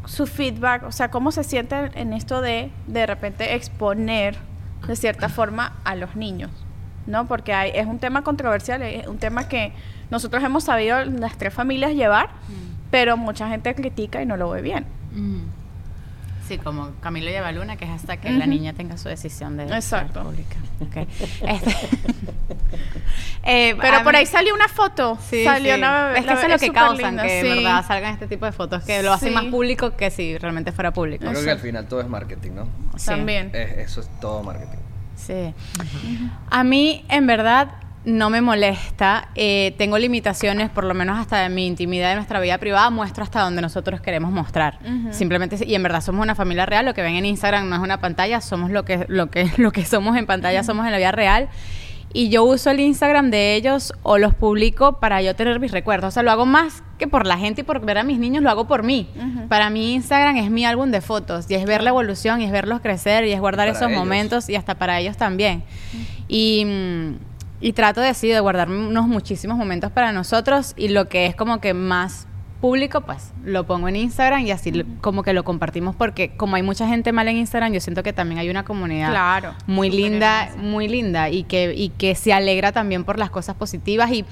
su 0.05 0.27
feedback? 0.27 0.83
O 0.83 0.91
sea, 0.91 1.09
¿cómo 1.09 1.31
se 1.31 1.43
sienten 1.43 1.91
en 1.95 2.13
esto 2.13 2.41
de 2.41 2.71
de 2.87 3.05
repente 3.05 3.55
exponer 3.55 4.37
de 4.87 4.95
cierta 4.95 5.29
forma 5.29 5.73
a 5.83 5.95
los 5.95 6.15
niños? 6.15 6.51
¿no? 7.07 7.27
Porque 7.27 7.53
hay, 7.53 7.71
es 7.73 7.85
un 7.87 7.99
tema 7.99 8.23
controversial, 8.23 8.81
es 8.81 9.07
un 9.07 9.17
tema 9.17 9.47
que 9.47 9.73
nosotros 10.09 10.43
hemos 10.43 10.63
sabido 10.63 11.03
las 11.05 11.37
tres 11.37 11.53
familias 11.53 11.93
llevar, 11.93 12.29
pero 12.91 13.17
mucha 13.17 13.49
gente 13.49 13.73
critica 13.75 14.21
y 14.21 14.25
no 14.25 14.37
lo 14.37 14.49
ve 14.49 14.61
bien. 14.61 14.85
Mm. 15.11 15.62
Sí, 16.47 16.57
como 16.57 16.91
Camilo 17.01 17.29
lleva 17.29 17.51
Luna, 17.51 17.77
que 17.77 17.85
es 17.85 17.91
hasta 17.91 18.17
que 18.17 18.29
la 18.31 18.45
niña 18.45 18.73
tenga 18.73 18.97
su 18.97 19.07
decisión 19.09 19.55
de 19.57 19.67
ser 19.67 19.75
Exacto. 19.77 20.23
pública. 20.23 20.55
Este- 21.47 21.75
Eh, 23.45 23.75
Pero 23.81 24.03
por 24.03 24.13
mí- 24.13 24.19
ahí 24.19 24.25
salió 24.25 24.53
una 24.55 24.69
foto, 24.69 25.17
Sí, 25.29 25.43
salió 25.43 25.75
sí. 25.75 25.81
Es 25.81 26.21
que 26.21 26.25
la 26.27 26.33
eso 26.33 26.43
es 26.43 26.49
lo 26.49 26.57
que 26.59 26.71
causan, 26.71 27.07
linda, 27.17 27.23
que 27.23 27.41
sí. 27.41 27.47
verdad 27.49 27.85
salgan 27.85 28.13
este 28.13 28.27
tipo 28.27 28.45
de 28.45 28.53
fotos, 28.53 28.83
que 28.85 29.03
lo 29.03 29.11
hacen 29.11 29.29
Sí. 29.29 29.35
más 29.35 29.45
público 29.45 29.97
que 29.97 30.09
si 30.11 30.37
realmente 30.37 30.71
fuera 30.71 30.91
público. 30.93 31.25
Yo 31.25 31.31
creo 31.31 31.43
que 31.43 31.51
al 31.51 31.59
final 31.59 31.85
todo 31.87 31.99
es 31.99 32.07
marketing, 32.07 32.51
¿no? 32.51 32.67
Sí. 32.95 33.07
También. 33.07 33.51
Es- 33.53 33.77
eso 33.89 33.99
es 34.01 34.09
todo 34.21 34.43
marketing. 34.43 34.77
Sí. 35.17 35.53
A 36.49 36.63
mí, 36.63 37.05
en 37.09 37.27
verdad, 37.27 37.71
no 38.05 38.29
me 38.29 38.41
molesta. 38.41 39.29
Eh, 39.35 39.73
tengo 39.77 39.97
limitaciones, 39.97 40.69
por 40.69 40.83
lo 40.83 40.93
menos 40.93 41.17
hasta 41.17 41.41
de 41.41 41.49
mi 41.49 41.67
intimidad 41.67 42.09
de 42.09 42.15
nuestra 42.15 42.39
vida 42.39 42.57
privada, 42.57 42.89
muestro 42.89 43.23
hasta 43.23 43.41
donde 43.41 43.61
nosotros 43.61 44.01
queremos 44.01 44.31
mostrar. 44.31 44.79
Simplemente, 45.11 45.57
y 45.65 45.75
en 45.75 45.83
verdad 45.83 46.01
somos 46.01 46.23
una 46.23 46.35
familia 46.35 46.65
real, 46.65 46.85
lo 46.85 46.93
que 46.93 47.01
ven 47.01 47.15
en 47.15 47.25
Instagram 47.25 47.69
no 47.69 47.75
es 47.75 47.81
una 47.81 47.99
pantalla, 47.99 48.41
somos 48.41 48.71
lo 48.71 48.83
que, 48.83 49.05
lo 49.07 49.29
que, 49.29 49.51
lo 49.57 49.71
que 49.71 49.85
somos 49.85 50.17
en 50.17 50.25
pantalla, 50.25 50.63
somos 50.63 50.85
en 50.85 50.91
la 50.91 50.97
vida 50.97 51.11
real. 51.11 51.49
Y 52.15 52.29
yo 52.29 52.43
uso 52.43 52.69
el 52.69 52.79
Instagram 52.79 53.31
de 53.31 53.55
ellos 53.55 53.91
o 54.03 54.19
los 54.19 54.35
publico 54.35 54.99
para 54.99 55.23
yo 55.23 55.35
tener 55.35 55.59
mis 55.59 55.71
recuerdos. 55.71 56.09
O 56.09 56.11
sea, 56.11 56.21
lo 56.21 56.29
hago 56.29 56.45
más 56.45 56.83
que 56.99 57.07
por 57.07 57.25
la 57.25 57.39
gente 57.39 57.61
y 57.61 57.63
por 57.63 57.83
ver 57.83 57.97
a 57.97 58.03
mis 58.03 58.19
niños, 58.19 58.43
lo 58.43 58.51
hago 58.51 58.67
por 58.67 58.83
mí. 58.83 59.09
Para 59.49 59.71
mí 59.71 59.95
Instagram 59.95 60.37
es 60.37 60.51
mi 60.51 60.63
álbum 60.63 60.91
de 60.91 61.01
fotos 61.01 61.49
y 61.49 61.55
es 61.55 61.65
ver 61.65 61.81
la 61.81 61.89
evolución 61.89 62.39
y 62.39 62.45
es 62.45 62.51
verlos 62.51 62.81
crecer 62.81 63.25
y 63.25 63.31
es 63.31 63.39
guardar 63.39 63.67
Para 63.67 63.77
esos 63.79 63.89
ellos. 63.89 63.99
momentos 63.99 64.47
y 64.47 64.55
hasta 64.55 64.75
para 64.75 64.99
ellos 64.99 65.17
también. 65.17 65.63
Y, 66.27 66.65
mm, 66.65 67.32
y 67.63 67.71
trato 67.71 68.01
de 68.01 68.13
sí, 68.13 68.27
de 68.27 68.41
guardar 68.41 68.69
unos 68.69 69.07
muchísimos 69.07 69.57
momentos 69.57 69.89
para 69.89 70.11
nosotros 70.11 70.73
y 70.75 70.89
lo 70.89 71.07
que 71.07 71.27
es 71.27 71.35
como 71.35 71.61
que 71.61 71.73
más 71.73 72.27
público, 72.59 73.01
pues 73.01 73.31
lo 73.43 73.65
pongo 73.65 73.87
en 73.87 73.95
Instagram 73.95 74.41
y 74.45 74.51
así 74.51 74.83
como 74.99 75.23
que 75.23 75.31
lo 75.31 75.43
compartimos 75.45 75.95
porque 75.95 76.35
como 76.35 76.57
hay 76.57 76.61
mucha 76.61 76.87
gente 76.87 77.13
mal 77.13 77.27
en 77.29 77.37
Instagram, 77.37 77.71
yo 77.71 77.79
siento 77.79 78.03
que 78.03 78.11
también 78.11 78.39
hay 78.39 78.49
una 78.49 78.63
comunidad 78.65 79.09
Claro. 79.11 79.53
muy 79.65 79.89
linda, 79.89 80.45
hermosa. 80.47 80.61
muy 80.61 80.87
linda 80.89 81.29
y 81.29 81.43
que, 81.43 81.73
y 81.73 81.89
que 81.89 82.15
se 82.15 82.33
alegra 82.33 82.73
también 82.73 83.05
por 83.05 83.17
las 83.17 83.29
cosas 83.29 83.55
positivas 83.55 84.11
y 84.11 84.25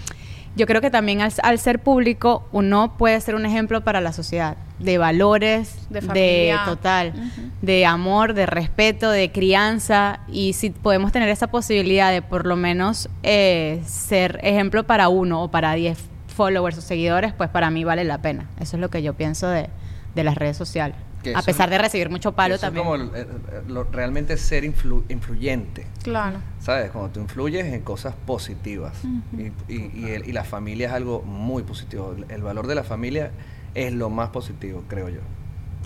yo 0.55 0.65
creo 0.65 0.81
que 0.81 0.91
también 0.91 1.21
al, 1.21 1.31
al 1.43 1.59
ser 1.59 1.79
público 1.79 2.47
uno 2.51 2.97
puede 2.97 3.19
ser 3.21 3.35
un 3.35 3.45
ejemplo 3.45 3.81
para 3.81 4.01
la 4.01 4.13
sociedad 4.13 4.57
de 4.79 4.97
valores, 4.97 5.87
De 5.89 6.01
de, 6.01 6.55
total, 6.65 7.13
de 7.61 7.85
amor, 7.85 8.33
de 8.33 8.45
respeto, 8.45 9.09
de 9.11 9.31
crianza 9.31 10.21
y 10.27 10.53
si 10.53 10.71
podemos 10.71 11.11
tener 11.11 11.29
esa 11.29 11.47
posibilidad 11.47 12.11
de 12.11 12.21
por 12.21 12.45
lo 12.45 12.55
menos 12.55 13.09
eh, 13.23 13.81
ser 13.85 14.39
ejemplo 14.43 14.83
para 14.83 15.09
uno 15.09 15.43
o 15.43 15.51
para 15.51 15.73
10 15.73 15.97
followers 16.35 16.77
o 16.77 16.81
seguidores, 16.81 17.33
pues 17.33 17.49
para 17.49 17.69
mí 17.69 17.83
vale 17.83 18.03
la 18.03 18.17
pena. 18.19 18.47
Eso 18.59 18.77
es 18.77 18.81
lo 18.81 18.89
que 18.89 19.03
yo 19.03 19.13
pienso 19.13 19.47
de, 19.47 19.69
de 20.15 20.23
las 20.23 20.35
redes 20.35 20.57
sociales. 20.57 20.97
Que 21.23 21.35
A 21.35 21.41
pesar 21.43 21.69
de 21.69 21.77
recibir 21.77 22.09
mucho 22.09 22.31
palo 22.31 22.55
Eso 22.55 22.65
es 22.67 22.73
también. 22.73 22.83
como 22.85 22.95
el- 22.95 23.09
eh, 23.15 23.27
eh, 23.51 23.61
lo- 23.67 23.83
realmente 23.83 24.35
ser 24.37 24.63
influ- 24.63 25.03
influyente. 25.09 25.85
Claro. 26.03 26.39
¿Sabes? 26.59 26.89
Cuando 26.91 27.11
tú 27.11 27.19
influyes 27.19 27.65
en 27.65 27.81
cosas 27.81 28.15
positivas. 28.25 28.93
y, 29.37 29.73
y- 29.73 29.91
y 29.93 30.05
el- 30.09 30.27
y 30.27 30.31
la 30.31 30.43
familia 30.43 30.87
es 30.87 30.93
algo 30.93 31.21
muy 31.21 31.63
positivo. 31.63 32.15
El, 32.17 32.25
el 32.31 32.41
valor 32.41 32.65
de 32.67 32.75
la 32.75 32.83
familia 32.83 33.31
es 33.75 33.93
lo 33.93 34.09
más 34.09 34.29
positivo, 34.29 34.83
creo 34.87 35.09
yo. 35.09 35.19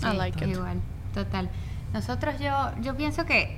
I 0.02 0.16
like 0.16 0.44
it. 0.44 0.52
Igual, 0.56 0.80
total. 1.14 1.50
Nosotros, 1.94 2.36
yo, 2.40 2.72
yo 2.82 2.96
pienso 2.96 3.26
que 3.26 3.58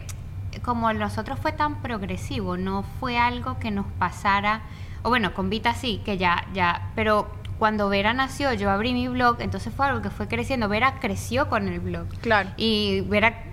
como 0.64 0.92
nosotros 0.94 1.40
fue 1.40 1.52
tan 1.52 1.82
progresivo, 1.82 2.58
no 2.58 2.84
fue 3.00 3.18
algo 3.20 3.60
que 3.60 3.70
nos 3.72 3.86
pasara, 4.00 4.62
o 5.04 5.10
bueno, 5.10 5.34
con 5.34 5.50
Vita 5.50 5.74
sí, 5.76 6.02
que 6.04 6.18
ya, 6.18 6.46
ya, 6.54 6.90
pero 6.96 7.30
cuando 7.60 7.90
Vera 7.90 8.14
nació, 8.14 8.54
yo 8.54 8.70
abrí 8.70 8.94
mi 8.94 9.08
blog, 9.08 9.38
entonces 9.40 9.74
fue 9.74 9.88
algo 9.88 10.02
que 10.02 10.10
fue 10.10 10.28
creciendo. 10.28 10.70
Vera 10.70 11.00
creció 11.00 11.50
con 11.50 11.68
el 11.68 11.80
blog. 11.80 12.08
Claro. 12.22 12.50
Y 12.58 13.02
Vera 13.02 13.44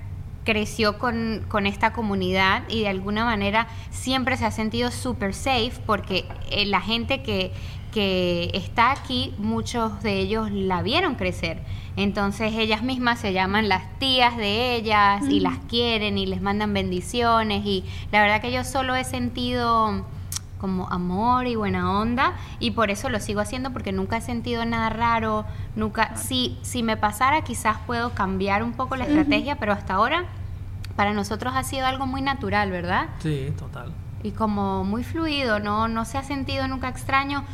creció 0.45 0.99
con, 0.99 1.45
con 1.49 1.67
esta 1.67 1.93
comunidad 1.93 2.64
y 2.69 2.83
de 2.83 2.88
alguna 2.88 3.25
manera 3.25 3.67
siempre 3.90 4.37
se 4.37 4.45
ha 4.45 4.51
sentido 4.51 4.90
súper 4.90 5.35
safe 5.35 5.73
porque 5.87 6.27
eh, 6.51 6.67
la 6.67 6.83
gente 6.83 7.23
que, 7.23 7.51
que 7.93 8.51
está 8.53 8.93
aquí, 8.93 9.35
muchos 9.38 10.03
de 10.03 10.19
ellos 10.19 10.51
la 10.51 10.83
vieron 10.83 11.14
crecer. 11.14 11.62
Entonces 11.97 12.53
ellas 12.55 12.83
mismas 12.83 13.21
se 13.21 13.33
llaman 13.33 13.69
las 13.69 13.99
tías 13.99 14.37
de 14.37 14.75
ellas 14.75 15.23
y 15.29 15.40
las 15.40 15.59
quieren 15.69 16.19
y 16.19 16.27
les 16.27 16.43
mandan 16.43 16.75
bendiciones 16.75 17.64
y 17.64 17.85
la 18.12 18.21
verdad 18.21 18.40
que 18.40 18.53
yo 18.53 18.64
solo 18.64 18.95
he 18.97 19.05
sentido 19.05 20.05
como 20.64 20.88
amor 20.90 21.46
y 21.46 21.57
buena 21.57 22.00
onda 22.00 22.33
y 22.59 22.70
por 22.70 22.90
eso 22.90 23.11
lo 23.11 23.20
sigo 23.20 23.42
haciendo 23.42 23.70
porque 23.70 23.92
nunca 23.92 24.16
he 24.16 24.22
sentido 24.22 24.64
nada 24.64 24.88
raro, 24.88 25.44
nunca 25.77 26.16
si 26.16 26.59
si 26.62 26.83
me 26.83 26.96
pasara 26.96 27.42
quizás 27.42 27.77
puedo 27.87 28.14
cambiar 28.14 28.62
un 28.62 28.72
poco 28.72 28.96
la 28.96 29.05
estrategia, 29.05 29.57
pero 29.57 29.74
hasta 29.74 29.92
ahora 29.92 30.24
para 30.96 31.12
nosotros 31.12 31.53
ha 31.55 31.64
sido 31.64 31.87
algo 31.87 32.07
muy 32.07 32.22
natural, 32.22 32.70
¿verdad? 32.70 33.09
Sí, 33.18 33.53
total. 33.59 33.92
Y 34.22 34.31
como 34.31 34.85
muy 34.85 35.05
fluido, 35.05 35.61
no 35.61 35.87
no 35.87 36.07
se 36.07 36.16
ha 36.16 36.22
sentido 36.22 36.66
nunca 36.66 36.88
extraño. 36.88 37.44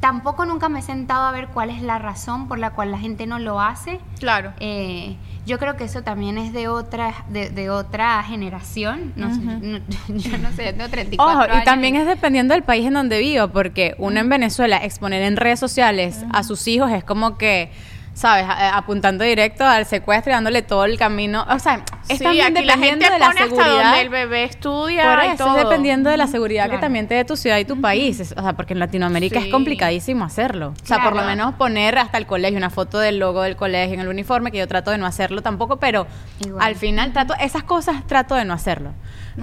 Tampoco 0.00 0.46
nunca 0.46 0.70
me 0.70 0.78
he 0.78 0.82
sentado 0.82 1.26
a 1.26 1.32
ver 1.32 1.48
cuál 1.48 1.68
es 1.68 1.82
la 1.82 1.98
razón 1.98 2.48
por 2.48 2.58
la 2.58 2.70
cual 2.70 2.90
la 2.90 2.98
gente 2.98 3.26
no 3.26 3.38
lo 3.38 3.60
hace. 3.60 4.00
Claro. 4.18 4.54
Eh, 4.60 5.18
yo 5.46 5.58
creo 5.58 5.76
que 5.76 5.84
eso 5.84 6.02
también 6.02 6.36
es 6.38 6.52
de 6.52 6.68
otra 6.68 7.14
de, 7.28 7.48
de 7.50 7.70
otra 7.70 8.22
generación. 8.24 9.12
No 9.16 9.34
sé, 9.34 9.40
no- 9.40 9.78
yo 10.08 10.38
no 10.38 10.50
sé, 10.52 10.72
tengo 10.72 10.88
34 10.90 11.34
Ojo, 11.38 11.46
y 11.46 11.50
años. 11.52 11.64
también 11.64 11.96
es 11.96 12.06
dependiendo 12.06 12.52
del 12.54 12.62
país 12.64 12.84
en 12.86 12.94
donde 12.94 13.18
vivo, 13.20 13.48
porque 13.48 13.94
uno 13.98 14.20
en 14.20 14.28
Venezuela 14.28 14.76
exponer 14.84 15.22
en 15.22 15.36
redes 15.36 15.60
sociales 15.60 16.24
a 16.32 16.42
sus 16.42 16.66
hijos 16.68 16.90
es 16.92 17.04
como 17.04 17.38
que, 17.38 17.70
¿sabes? 18.16 18.46
A- 18.48 18.78
apuntando 18.78 19.24
directo 19.24 19.62
al 19.64 19.84
secuestro 19.84 20.32
y 20.32 20.34
dándole 20.34 20.62
todo 20.62 20.86
el 20.86 20.96
camino. 20.98 21.44
O 21.50 21.58
sea, 21.58 21.82
es 22.08 22.16
Sí, 22.18 22.24
también 22.24 22.56
aquí 22.56 22.64
la 22.64 22.76
dependiendo 22.76 23.04
gente 23.04 23.10
de 23.12 23.18
la 23.18 23.26
pone 23.26 23.40
hasta 23.42 23.54
seguridad. 23.56 23.82
donde 23.84 24.00
el 24.00 24.08
bebé 24.08 24.44
estudia 24.44 25.14
Por 25.14 25.24
y 25.24 25.26
eso, 25.28 25.44
todo. 25.44 25.56
es 25.58 25.64
dependiendo 25.64 26.08
de 26.08 26.16
la 26.16 26.26
seguridad 26.26 26.70
que 26.70 26.78
también 26.78 27.08
te 27.08 27.14
dé 27.14 27.24
tu 27.26 27.36
ciudad 27.36 27.58
y 27.58 27.66
tu 27.66 27.78
país. 27.80 28.18
Es- 28.20 28.32
O 28.36 28.42
sea, 28.42 28.54
porque 28.54 28.72
en 28.72 28.78
Latinoamérica 28.78 29.38
Sí. 29.40 29.46
es 29.46 29.52
complicadísimo 29.52 30.24
hacerlo. 30.24 30.72
O 30.82 30.86
sea, 30.86 31.02
por 31.04 31.14
lo 31.14 31.22
menos 31.24 31.54
poner 31.56 31.98
hasta 31.98 32.16
el 32.16 32.26
colegio, 32.26 32.56
una 32.56 32.70
foto 32.70 32.98
del 32.98 33.18
logo 33.18 33.42
del 33.42 33.54
colegio 33.56 33.94
en 33.94 34.00
el 34.00 34.08
uniforme, 34.08 34.50
que 34.50 34.58
yo 34.58 34.66
trato 34.66 34.90
de 34.90 34.96
no 34.98 35.04
hacerlo 35.06 35.42
tampoco, 35.42 35.76
pero 35.76 36.06
Igual. 36.44 36.64
al 36.66 36.74
final 36.74 37.12
trato, 37.12 37.34
esas 37.38 37.64
cosas 37.64 38.06
trato 38.06 38.34
de 38.34 38.44
no 38.46 38.54
hacerlo. 38.54 38.92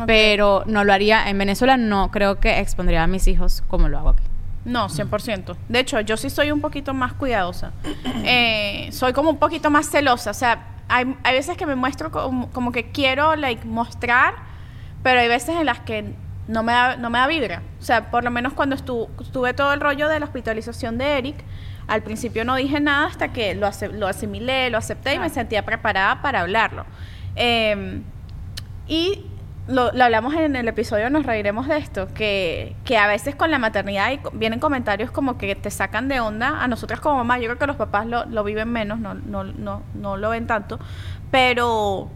Pero 0.08 0.64
no 0.66 0.84
lo 0.84 0.92
haría 0.94 1.30
en 1.30 1.38
Venezuela, 1.38 1.78
no 1.78 2.10
creo 2.10 2.40
que 2.40 2.58
expondría 2.60 3.04
a 3.04 3.08
mis 3.08 3.28
hijos 3.28 3.62
como 3.68 3.88
lo 3.90 4.00
hago 4.00 4.10
aquí. 4.10 4.24
No, 4.66 4.88
100%. 4.88 5.56
De 5.68 5.80
hecho, 5.80 6.00
yo 6.02 6.16
sí 6.18 6.30
soy 6.30 6.52
un 6.52 6.62
poquito 6.62 6.94
más 6.94 7.14
cuidadosa. 7.14 7.72
Eh, 8.26 8.90
soy 8.92 9.12
como 9.14 9.30
un 9.32 9.38
poquito 9.38 9.70
más 9.70 9.90
celosa. 9.90 10.32
O 10.32 10.34
sea, 10.34 10.66
hay, 10.88 11.16
hay 11.24 11.34
veces 11.36 11.58
que 11.58 11.66
me 11.66 11.76
muestro 11.76 12.12
como, 12.12 12.50
como 12.52 12.72
que 12.72 12.92
quiero 12.92 13.36
like, 13.36 13.66
mostrar, 13.66 14.36
pero 15.04 15.20
hay 15.20 15.28
veces 15.28 15.56
en 15.58 15.66
las 15.66 15.80
que 15.82 16.14
no 16.48 16.64
me, 16.64 16.72
da, 16.72 16.96
no 16.96 17.10
me 17.10 17.20
da 17.20 17.28
vibra. 17.28 17.62
O 17.80 17.84
sea, 17.84 18.10
por 18.12 18.24
lo 18.24 18.32
menos 18.32 18.54
cuando 18.54 18.76
estu- 18.78 19.10
estuve 19.22 19.54
todo 19.54 19.74
el 19.74 19.82
rollo 19.82 20.08
de 20.08 20.20
la 20.20 20.26
hospitalización 20.26 20.98
de 20.98 21.18
Eric, 21.18 21.36
al 21.88 22.02
principio 22.04 22.46
no 22.46 22.56
dije 22.56 22.80
nada 22.80 23.08
hasta 23.08 23.34
que 23.34 23.56
lo, 23.56 23.68
ace- 23.68 23.90
lo 23.90 24.08
asimilé, 24.08 24.70
lo 24.70 24.78
acepté 24.78 25.16
y 25.16 25.20
me 25.20 25.30
sentía 25.30 25.66
preparada 25.66 26.22
para 26.22 26.40
hablarlo. 26.42 26.86
Eh, 27.36 28.02
y 28.88 29.26
lo, 29.68 29.92
lo 29.92 30.04
hablamos 30.04 30.34
en 30.36 30.56
el 30.56 30.68
episodio, 30.68 31.10
nos 31.10 31.26
reiremos 31.26 31.68
de 31.68 31.78
esto, 31.78 32.08
que, 32.14 32.76
que 32.84 32.98
a 32.98 33.08
veces 33.08 33.36
con 33.36 33.50
la 33.50 33.60
maternidad 33.60 34.12
vienen 34.34 34.60
comentarios 34.60 35.12
como 35.12 35.38
que 35.38 35.56
te 35.56 35.72
sacan 35.72 36.08
de 36.08 36.20
onda 36.20 36.62
a 36.62 36.68
nosotras 36.68 37.00
como 37.00 37.18
mamás. 37.18 37.40
Yo 37.40 37.48
creo 37.48 37.60
que 37.60 37.68
los 37.68 37.78
papás 37.78 38.06
lo, 38.06 38.26
lo 38.26 38.44
viven 38.44 38.70
menos, 38.70 39.00
no, 39.00 39.14
no, 39.14 39.44
no, 39.44 39.84
no 39.94 40.18
lo 40.18 40.30
ven 40.30 40.48
tanto, 40.48 40.80
pero 41.32 42.10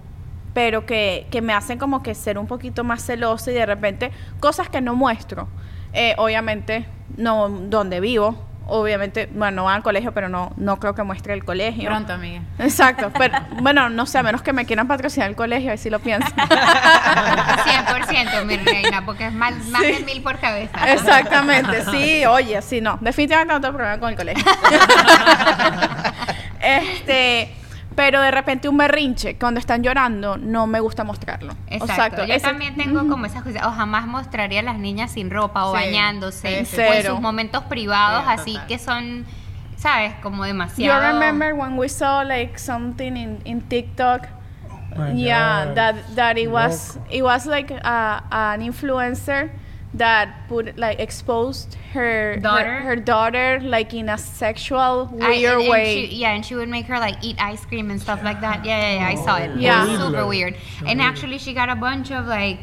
pero 0.53 0.87
que, 0.87 1.27
que 1.29 1.43
me 1.43 1.53
hacen 1.53 1.77
como 1.77 2.01
que 2.01 2.15
ser 2.15 2.39
un 2.39 2.47
poquito 2.47 2.83
más 2.83 3.05
celosa 3.05 3.51
y 3.51 3.53
de 3.53 3.67
repente 3.67 4.11
cosas 4.39 4.69
que 4.69 4.81
no 4.81 4.95
muestro. 4.95 5.47
Eh, 5.93 6.15
obviamente, 6.17 6.87
no 7.15 7.47
donde 7.47 7.99
vivo, 7.99 8.35
obviamente, 8.67 9.27
bueno, 9.33 9.57
no 9.57 9.63
van 9.65 9.75
al 9.75 9.83
colegio, 9.83 10.11
pero 10.13 10.29
no, 10.29 10.51
no 10.57 10.77
creo 10.79 10.95
que 10.95 11.03
muestre 11.03 11.33
el 11.33 11.43
colegio. 11.43 11.89
Pronto, 11.89 12.13
amiga. 12.13 12.41
Exacto, 12.59 13.11
pero 13.17 13.37
bueno, 13.61 13.89
no 13.89 14.05
sé, 14.05 14.19
a 14.19 14.23
menos 14.23 14.41
que 14.41 14.53
me 14.53 14.65
quieran 14.65 14.87
patrocinar 14.87 15.29
el 15.29 15.35
colegio, 15.35 15.71
ahí 15.71 15.77
sí 15.77 15.89
lo 15.89 15.99
pienso. 15.99 16.27
100%, 16.27 18.45
mi 18.45 18.57
reina, 18.57 19.05
porque 19.05 19.27
es 19.27 19.33
más, 19.33 19.53
más 19.67 19.81
Sí. 19.81 19.91
de 19.93 19.99
mil 20.01 20.21
por 20.21 20.37
cabeza. 20.39 20.91
Exactamente, 20.93 21.83
sí, 21.91 22.25
oye, 22.25 22.61
sí, 22.61 22.81
no, 22.81 22.97
definitivamente 23.01 23.53
no 23.53 23.61
tengo 23.61 23.75
problema 23.75 23.99
con 23.99 24.09
el 24.09 24.15
colegio. 24.15 24.43
este, 26.59 27.53
pero 27.97 28.21
de 28.21 28.29
repente 28.31 28.69
un 28.69 28.77
berrinche, 28.77 29.37
cuando 29.37 29.59
están 29.59 29.81
llorando, 29.81 30.37
no 30.37 30.67
me 30.67 30.79
gusta 30.79 31.03
mostrarlo. 31.03 31.53
Exacto. 31.67 32.23
Yo 32.25 32.33
ese- 32.35 32.45
también 32.45 32.75
tengo 32.77 33.07
como 33.09 33.25
esas 33.25 33.41
cosas. 33.43 33.65
O 33.65 33.71
jamás 33.71 34.05
mostraría 34.07 34.59
a 34.59 34.63
las 34.63 34.77
niñas 34.77 35.11
sin 35.11 35.31
ropa 35.31 35.65
o 35.65 35.75
Sí, 35.75 35.83
bañándose. 35.83 36.63
sí, 36.65 36.77
o 36.79 36.93
en 36.93 37.03
sus 37.05 37.19
momentos 37.19 37.63
privados, 37.63 38.23
Sí, 38.25 38.29
así 38.31 38.53
total. 38.53 38.67
que 38.67 38.77
son, 38.79 39.25
¿sabes? 39.77 40.13
Como 40.21 40.43
You 40.43 40.53
demasiado. 40.53 41.11
remember 41.11 41.53
when 41.55 41.75
we 41.77 41.89
saw 41.89 42.23
like 42.23 42.59
something 42.59 43.17
in, 43.17 43.39
in 43.45 43.61
TikTok? 43.61 44.27
my 44.95 45.11
yeah, 45.13 45.65
God. 45.65 45.75
that 45.75 45.95
that 46.15 46.37
it 46.37 46.49
was 46.49 46.97
it 47.11 47.21
was 47.21 47.45
like 47.45 47.71
a, 47.83 48.23
an 48.31 48.61
influencer 48.61 49.49
that 49.93 50.47
put 50.47 50.77
like 50.77 50.99
exposed 50.99 51.75
her 51.93 52.37
Daughter? 52.37 52.65
her, 52.65 52.79
her 52.81 52.95
daughter 52.95 53.59
like 53.63 53.93
in 53.93 54.09
a 54.09 54.17
sexual 54.17 55.09
I- 55.21 55.29
weird 55.29 55.53
and- 55.53 55.61
and 55.61 55.69
way. 55.69 56.07
she- 56.09 56.15
yeah, 56.15 56.31
and 56.31 56.45
she 56.45 56.55
would 56.55 56.69
make 56.69 56.85
her 56.87 56.99
like 56.99 57.15
eat 57.23 57.37
ice 57.41 57.65
cream 57.65 57.89
and 57.89 57.99
stuff 58.01 58.21
like 58.23 58.41
that. 58.41 58.65
Yeah, 58.65 58.79
yeah, 58.79 58.99
yeah. 58.99 59.07
I 59.07 59.15
saw 59.15 59.37
it. 59.37 59.57
Yeah. 59.59 59.85
It 59.85 59.97
super 59.99 60.27
weird. 60.27 60.55
And 60.85 61.01
actually, 61.01 61.37
she 61.37 61.53
got 61.53 61.69
a 61.69 61.75
bunch 61.75 62.11
of 62.11 62.27
like. 62.27 62.59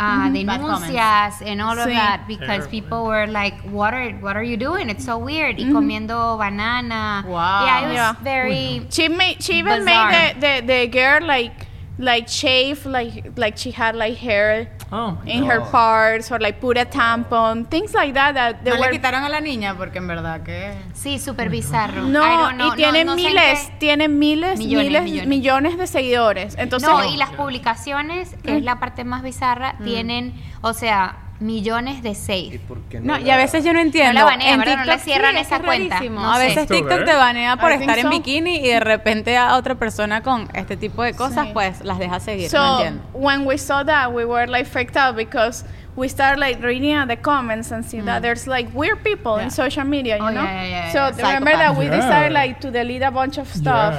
Uh, 0.00 0.30
Bad 0.30 0.60
denuncias 0.60 1.42
and 1.44 1.60
all 1.60 1.76
of 1.76 1.88
Sí. 1.88 1.92
that 1.92 2.22
because 2.28 2.46
Terrible. 2.46 2.70
people 2.70 3.04
were 3.06 3.26
like, 3.26 3.58
"What 3.62 3.92
are 3.92 4.10
what 4.22 4.36
are 4.36 4.44
you 4.44 4.56
doing? 4.56 4.90
It's 4.90 5.04
so 5.04 5.18
weird." 5.18 5.58
Y 5.58 5.64
comiendo 5.64 6.38
banana. 6.38 7.24
Wow. 7.26 7.66
Yeah, 7.66 7.80
it 7.80 7.86
was 7.88 7.94
Yeah. 7.96 8.12
very. 8.22 8.86
She 8.90 9.08
made 9.08 9.42
she 9.42 9.54
even 9.58 9.80
Bizarre. 9.84 10.10
made 10.12 10.36
the, 10.40 10.60
the, 10.62 10.66
the 10.72 10.86
girl 10.86 11.26
like 11.26 11.66
like 11.98 12.28
shave 12.28 12.86
like 12.86 13.32
like 13.36 13.56
she 13.58 13.70
had 13.72 13.94
like 13.96 14.16
hair 14.16 14.68
Oh, 14.90 15.18
in 15.26 15.44
her 15.44 15.60
parts 15.70 16.30
or 16.32 16.40
like 16.40 16.60
put 16.60 16.78
a 16.78 16.86
tampon 16.86 17.66
things 17.68 17.92
like 17.92 18.14
that 18.14 18.32
that 18.34 18.64
they 18.64 18.70
No 18.70 18.76
were 18.78 18.86
le 18.86 18.92
quitaron 18.98 19.22
a 19.22 19.28
la 19.28 19.38
niña 19.40 19.74
porque 19.76 19.98
en 19.98 20.06
verdad 20.06 20.42
que... 20.42 20.72
Sí, 20.94 21.18
súper 21.18 21.50
bizarro. 21.50 22.04
no, 22.04 22.52
know, 22.52 22.72
y 22.72 22.76
tiene 22.76 23.04
no- 23.04 23.14
no 23.14 23.16
miles, 23.16 23.60
qué- 23.68 23.76
tiene 23.80 24.08
miles, 24.08 24.58
Millones, 24.58 24.86
miles, 24.86 25.02
millones. 25.04 25.28
millones. 25.28 25.76
de 25.78 25.86
seguidores. 25.86 26.54
Entonces, 26.58 26.88
no, 26.88 27.04
y 27.04 27.18
las 27.18 27.30
publicaciones, 27.32 28.34
que 28.42 28.56
es 28.56 28.62
la 28.62 28.80
parte 28.80 29.04
más 29.04 29.22
bizarra, 29.22 29.76
tienen, 29.84 30.32
o 30.62 30.72
sea, 30.72 31.16
millones 31.40 32.02
de 32.02 32.10
¿Y 32.10 32.14
save. 32.14 32.60
por 32.66 32.80
qué 32.88 33.00
No, 33.00 33.14
la- 33.14 33.20
y 33.20 33.30
a 33.30 33.36
veces 33.36 33.64
yo 33.64 33.72
no 33.72 33.78
entiendo. 33.80 34.12
la 34.14 34.24
banean, 34.24 34.54
en 34.54 34.58
¿verdad? 34.60 34.76
No 34.78 34.84
le 34.84 34.92
TikTok 34.92 35.04
cierran 35.04 35.34
sí, 35.34 35.40
es 35.40 35.46
esa 35.46 35.60
cuenta. 35.60 36.00
No 36.00 36.32
a 36.32 36.38
veces 36.38 36.56
¿Esto 36.58 36.74
TikTok 36.74 36.96
ves? 36.98 37.04
te 37.04 37.14
banea 37.14 37.56
por 37.56 37.70
I 37.70 37.74
estar 37.74 37.98
en 37.98 38.04
so. 38.04 38.10
bikini 38.10 38.56
y 38.56 38.68
de 38.68 38.80
repente 38.80 39.36
a 39.36 39.54
otra 39.56 39.76
persona 39.76 40.22
con 40.22 40.48
este 40.54 40.76
tipo 40.76 41.02
de 41.02 41.14
cosas, 41.14 41.46
Sí. 41.46 41.50
pues 41.52 41.84
las 41.84 41.98
deja 41.98 42.18
seguir. 42.20 42.50
so 42.50 42.58
no 42.58 42.76
entiendo. 42.80 43.02
when 43.14 43.46
we 43.46 43.56
saw 43.56 43.84
that, 43.84 44.10
we 44.12 44.24
were 44.24 44.46
like 44.48 44.64
freaked 44.68 44.96
out 44.96 45.14
because 45.16 45.64
we 45.96 46.08
started 46.08 46.38
like 46.40 46.60
reading 46.60 46.96
the 47.06 47.16
comments 47.16 47.70
and 47.72 47.84
see 47.84 48.00
that 48.00 48.20
there's 48.22 48.46
like 48.46 48.68
weird 48.74 49.02
people 49.02 49.36
Yeah. 49.36 49.44
in 49.44 49.50
social 49.50 49.84
media, 49.84 50.16
you 50.16 50.24
Oh, 50.24 50.30
know. 50.30 50.42
yeah, 50.44 50.64
yeah, 50.64 50.92
yeah, 50.92 50.92
so 51.12 51.16
yeah. 51.20 51.26
remember 51.34 51.56
that 51.56 51.76
we 51.76 51.84
Yeah. 51.86 51.96
decided 51.96 52.32
like 52.32 52.60
to 52.60 52.70
delete 52.70 53.02
a 53.04 53.10
bunch 53.10 53.38
of 53.38 53.46
stuff. 53.48 53.94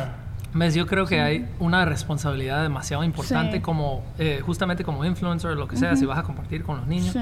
¿Ves? 0.54 0.74
Yo 0.74 0.88
creo 0.88 1.06
que 1.06 1.22
hay 1.22 1.48
una 1.60 1.86
responsabilidad 1.86 2.64
demasiado 2.64 3.04
importante 3.04 3.58
Sí. 3.58 3.62
como, 3.62 4.04
eh, 4.18 4.42
justamente 4.44 4.84
como 4.84 5.06
influencer, 5.06 5.56
lo 5.56 5.68
que 5.68 5.78
sea, 5.78 5.96
si 5.96 6.06
vas 6.06 6.18
a 6.18 6.24
compartir 6.24 6.64
con 6.64 6.78
los 6.78 6.88
niños. 6.88 7.14
Sí. 7.14 7.20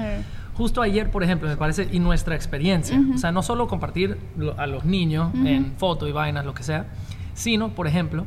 Justo 0.54 0.80
ayer, 0.80 1.10
por 1.10 1.22
ejemplo, 1.22 1.46
me 1.48 1.56
parece, 1.56 1.88
y 1.92 1.98
nuestra 1.98 2.34
experiencia, 2.34 2.98
o 3.14 3.18
sea, 3.18 3.30
no 3.30 3.42
solo 3.42 3.68
compartir 3.68 4.18
lo- 4.36 4.58
a 4.58 4.66
los 4.66 4.84
niños 4.84 5.30
en 5.44 5.74
foto 5.76 6.08
y 6.08 6.12
vainas, 6.12 6.44
lo 6.46 6.54
que 6.54 6.62
sea, 6.62 6.86
sino, 7.34 7.68
por 7.74 7.86
ejemplo, 7.86 8.24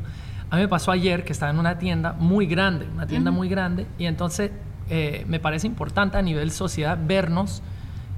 a 0.52 0.56
mí 0.56 0.62
me 0.62 0.68
pasó 0.68 0.92
ayer 0.92 1.24
que 1.26 1.34
estaba 1.34 1.52
en 1.52 1.58
una 1.60 1.78
tienda 1.80 2.14
muy 2.14 2.46
grande, 2.46 2.86
una 2.94 3.08
tienda 3.08 3.32
muy 3.32 3.50
grande, 3.50 3.88
y 3.98 4.06
entonces 4.06 4.52
eh, 4.90 5.26
me 5.28 5.40
parece 5.40 5.68
importante 5.68 6.18
a 6.18 6.22
nivel 6.22 6.52
sociedad 6.52 6.98
vernos 7.02 7.64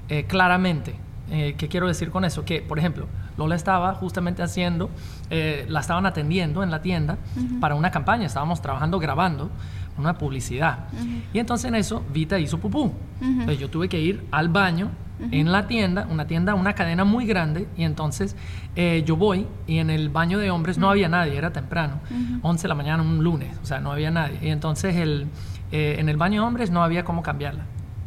eh, 0.09 0.25
claramente. 0.25 0.95
Eh, 1.31 1.55
¿Qué 1.57 1.67
quiero 1.67 1.87
decir 1.87 2.09
con 2.11 2.25
eso? 2.25 2.43
Que, 2.45 2.61
por 2.61 2.77
ejemplo, 2.79 3.05
Lola 3.37 3.55
estaba 3.55 3.93
justamente 3.95 4.41
haciendo, 4.43 4.89
eh, 5.35 5.65
la 5.67 5.79
estaban 5.79 6.05
atendiendo 6.05 6.61
en 6.63 6.69
la 6.69 6.81
tienda 6.81 7.17
para 7.59 7.73
una 7.75 7.89
campaña, 7.89 8.25
estábamos 8.27 8.61
trabajando, 8.61 8.99
grabando 8.99 9.49
una 9.97 10.17
publicidad. 10.17 10.85
Y 11.33 11.39
entonces 11.39 11.65
en 11.69 11.75
eso 11.75 12.03
Vita 12.13 12.37
hizo 12.39 12.59
pupú. 12.59 12.93
Entonces 13.21 13.59
yo 13.59 13.69
tuve 13.69 13.89
que 13.89 13.99
ir 13.99 14.25
al 14.31 14.49
baño 14.49 14.89
en 15.31 15.51
la 15.51 15.67
tienda, 15.67 16.05
una 16.09 16.27
tienda, 16.27 16.53
una 16.53 16.73
cadena 16.73 17.03
muy 17.05 17.25
grande, 17.25 17.67
y 17.77 17.83
entonces 17.83 18.35
eh, 18.75 19.03
yo 19.05 19.15
voy 19.15 19.47
y 19.67 19.77
en 19.77 19.89
el 19.89 20.09
baño 20.09 20.37
de 20.37 20.51
hombres 20.51 20.77
no 20.77 20.89
había 20.89 21.07
nadie, 21.09 21.37
era 21.37 21.51
temprano, 21.53 21.99
11 22.41 22.61
de 22.63 22.67
la 22.67 22.75
mañana, 22.75 23.01
un 23.03 23.23
lunes, 23.23 23.57
o 23.61 23.65
sea, 23.65 23.79
no 23.79 23.91
había 23.91 24.11
nadie. 24.11 24.37
Y 24.41 24.49
entonces 24.49 24.95
el, 24.97 25.27
eh, 25.71 25.95
en 25.99 26.09
el 26.09 26.17
baño 26.17 26.41
de 26.41 26.47
hombres 26.47 26.71
no 26.71 26.83
había 26.83 27.03
cómo 27.05 27.21
cambiarla. 27.23 27.63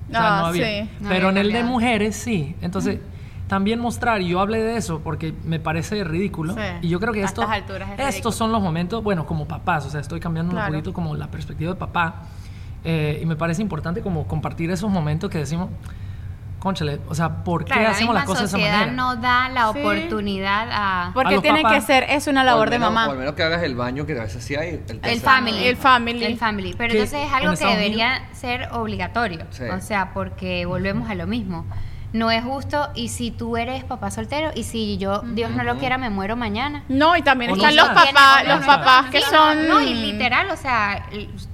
O 0.09 0.12
sea, 0.12 0.39
Ah, 0.39 0.41
no 0.43 0.47
había. 0.47 0.67
sí. 0.85 0.91
No 1.01 1.09
Pero 1.09 1.31
en 1.31 1.39
el 1.39 1.51
de 1.53 1.65
mujeres 1.65 2.15
sí. 2.17 2.55
Entonces, 2.61 2.99
también 3.49 3.79
mostrar, 3.79 4.21
y 4.23 4.29
yo 4.29 4.41
hablé 4.41 4.61
de 4.63 4.77
eso 4.77 5.01
porque 5.05 5.33
me 5.45 5.61
parece 5.61 6.03
ridículo. 6.05 6.55
Sí. 6.55 6.61
Y 6.83 6.89
yo 6.89 6.99
creo 7.01 7.13
que 7.13 7.23
A 7.23 7.27
esto, 7.27 7.43
es 7.43 7.49
ridículo. 7.49 8.09
estos 8.09 8.35
son 8.35 8.51
los 8.53 8.61
momentos, 8.61 9.03
bueno, 9.05 9.25
como 9.27 9.47
papás, 9.47 9.87
o 9.87 9.91
sea, 9.91 10.01
estoy 10.01 10.19
cambiando 10.21 10.53
Claro. 10.53 10.67
un 10.69 10.73
poquito 10.73 10.93
como 10.93 11.15
la 11.17 11.29
perspectiva 11.29 11.73
de 11.73 11.79
papá. 11.79 12.15
eh, 12.89 13.19
y 13.21 13.27
me 13.27 13.35
parece 13.35 13.63
importante 13.63 14.01
como 14.01 14.29
compartir 14.29 14.71
esos 14.71 14.89
momentos 14.89 15.29
que 15.29 15.39
decimos, 15.39 15.71
conchale, 16.61 17.01
o 17.09 17.15
sea, 17.17 17.45
¿por 17.45 17.65
qué 17.65 17.73
Claro, 17.73 17.83
la 17.83 17.91
hacemos 17.91 18.15
las 18.15 18.25
cosas 18.25 18.43
de 18.43 18.47
esa 18.47 18.57
sociedad 18.59 18.79
manera? 18.87 18.93
no 18.93 19.17
da 19.17 19.49
la 19.49 19.73
Sí. 19.73 19.81
oportunidad 19.81 20.69
a... 20.73 21.11
Porque 21.15 21.35
los 21.35 21.43
tiene 21.43 21.63
papás. 21.63 21.81
que 21.81 21.87
ser, 21.93 22.05
es 22.09 22.27
una 22.29 22.45
labor 22.45 22.71
de 22.71 22.79
menos- 22.79 22.95
mamá. 22.95 23.09
O 23.09 23.13
al 23.13 23.19
menos 23.19 23.35
que 23.35 23.43
hagas 23.43 23.63
el 23.63 23.75
baño, 23.75 24.07
que 24.07 24.19
a 24.19 24.23
veces 24.23 24.43
sí 24.45 24.55
hay. 24.57 24.81
El, 24.89 25.01
El 25.03 25.21
family. 25.21 25.65
El 25.65 25.77
family. 25.77 26.25
El 26.25 26.39
family. 26.39 26.75
Pero 26.79 26.93
entonces 26.95 27.21
es 27.23 27.29
en 27.29 27.35
algo 27.35 27.49
que 27.49 27.55
Estados 27.55 27.75
debería 27.77 28.23
ser 28.33 28.69
obligatorio. 28.73 29.47
Sí. 29.51 29.65
O 29.65 29.81
sea, 29.81 30.13
porque 30.15 30.65
volvemos 30.67 31.09
a 31.11 31.15
lo 31.15 31.27
mismo. 31.27 31.67
No 32.12 32.31
es 32.31 32.42
justo 32.45 32.88
y 32.95 33.09
si 33.09 33.31
tú 33.31 33.57
eres 33.57 33.85
papá 33.85 34.11
soltero 34.11 34.51
y 34.55 34.62
si 34.62 34.97
yo, 34.97 35.21
Dios 35.35 35.51
no 35.51 35.64
lo 35.64 35.77
quiera, 35.79 35.99
me 35.99 36.09
muero 36.09 36.37
mañana. 36.37 36.83
No, 36.88 37.16
y 37.16 37.23
también 37.23 37.51
están 37.51 37.75
no 37.77 37.83
los 37.85 37.88
papás, 37.92 38.47
los 38.49 38.61
no, 38.61 38.66
papás 38.66 39.05
no, 39.07 39.11
que 39.11 39.21
son 39.21 39.69
No, 39.69 39.81
y 39.83 39.92
literal, 39.92 40.49
o 40.51 40.57
sea, 40.57 41.07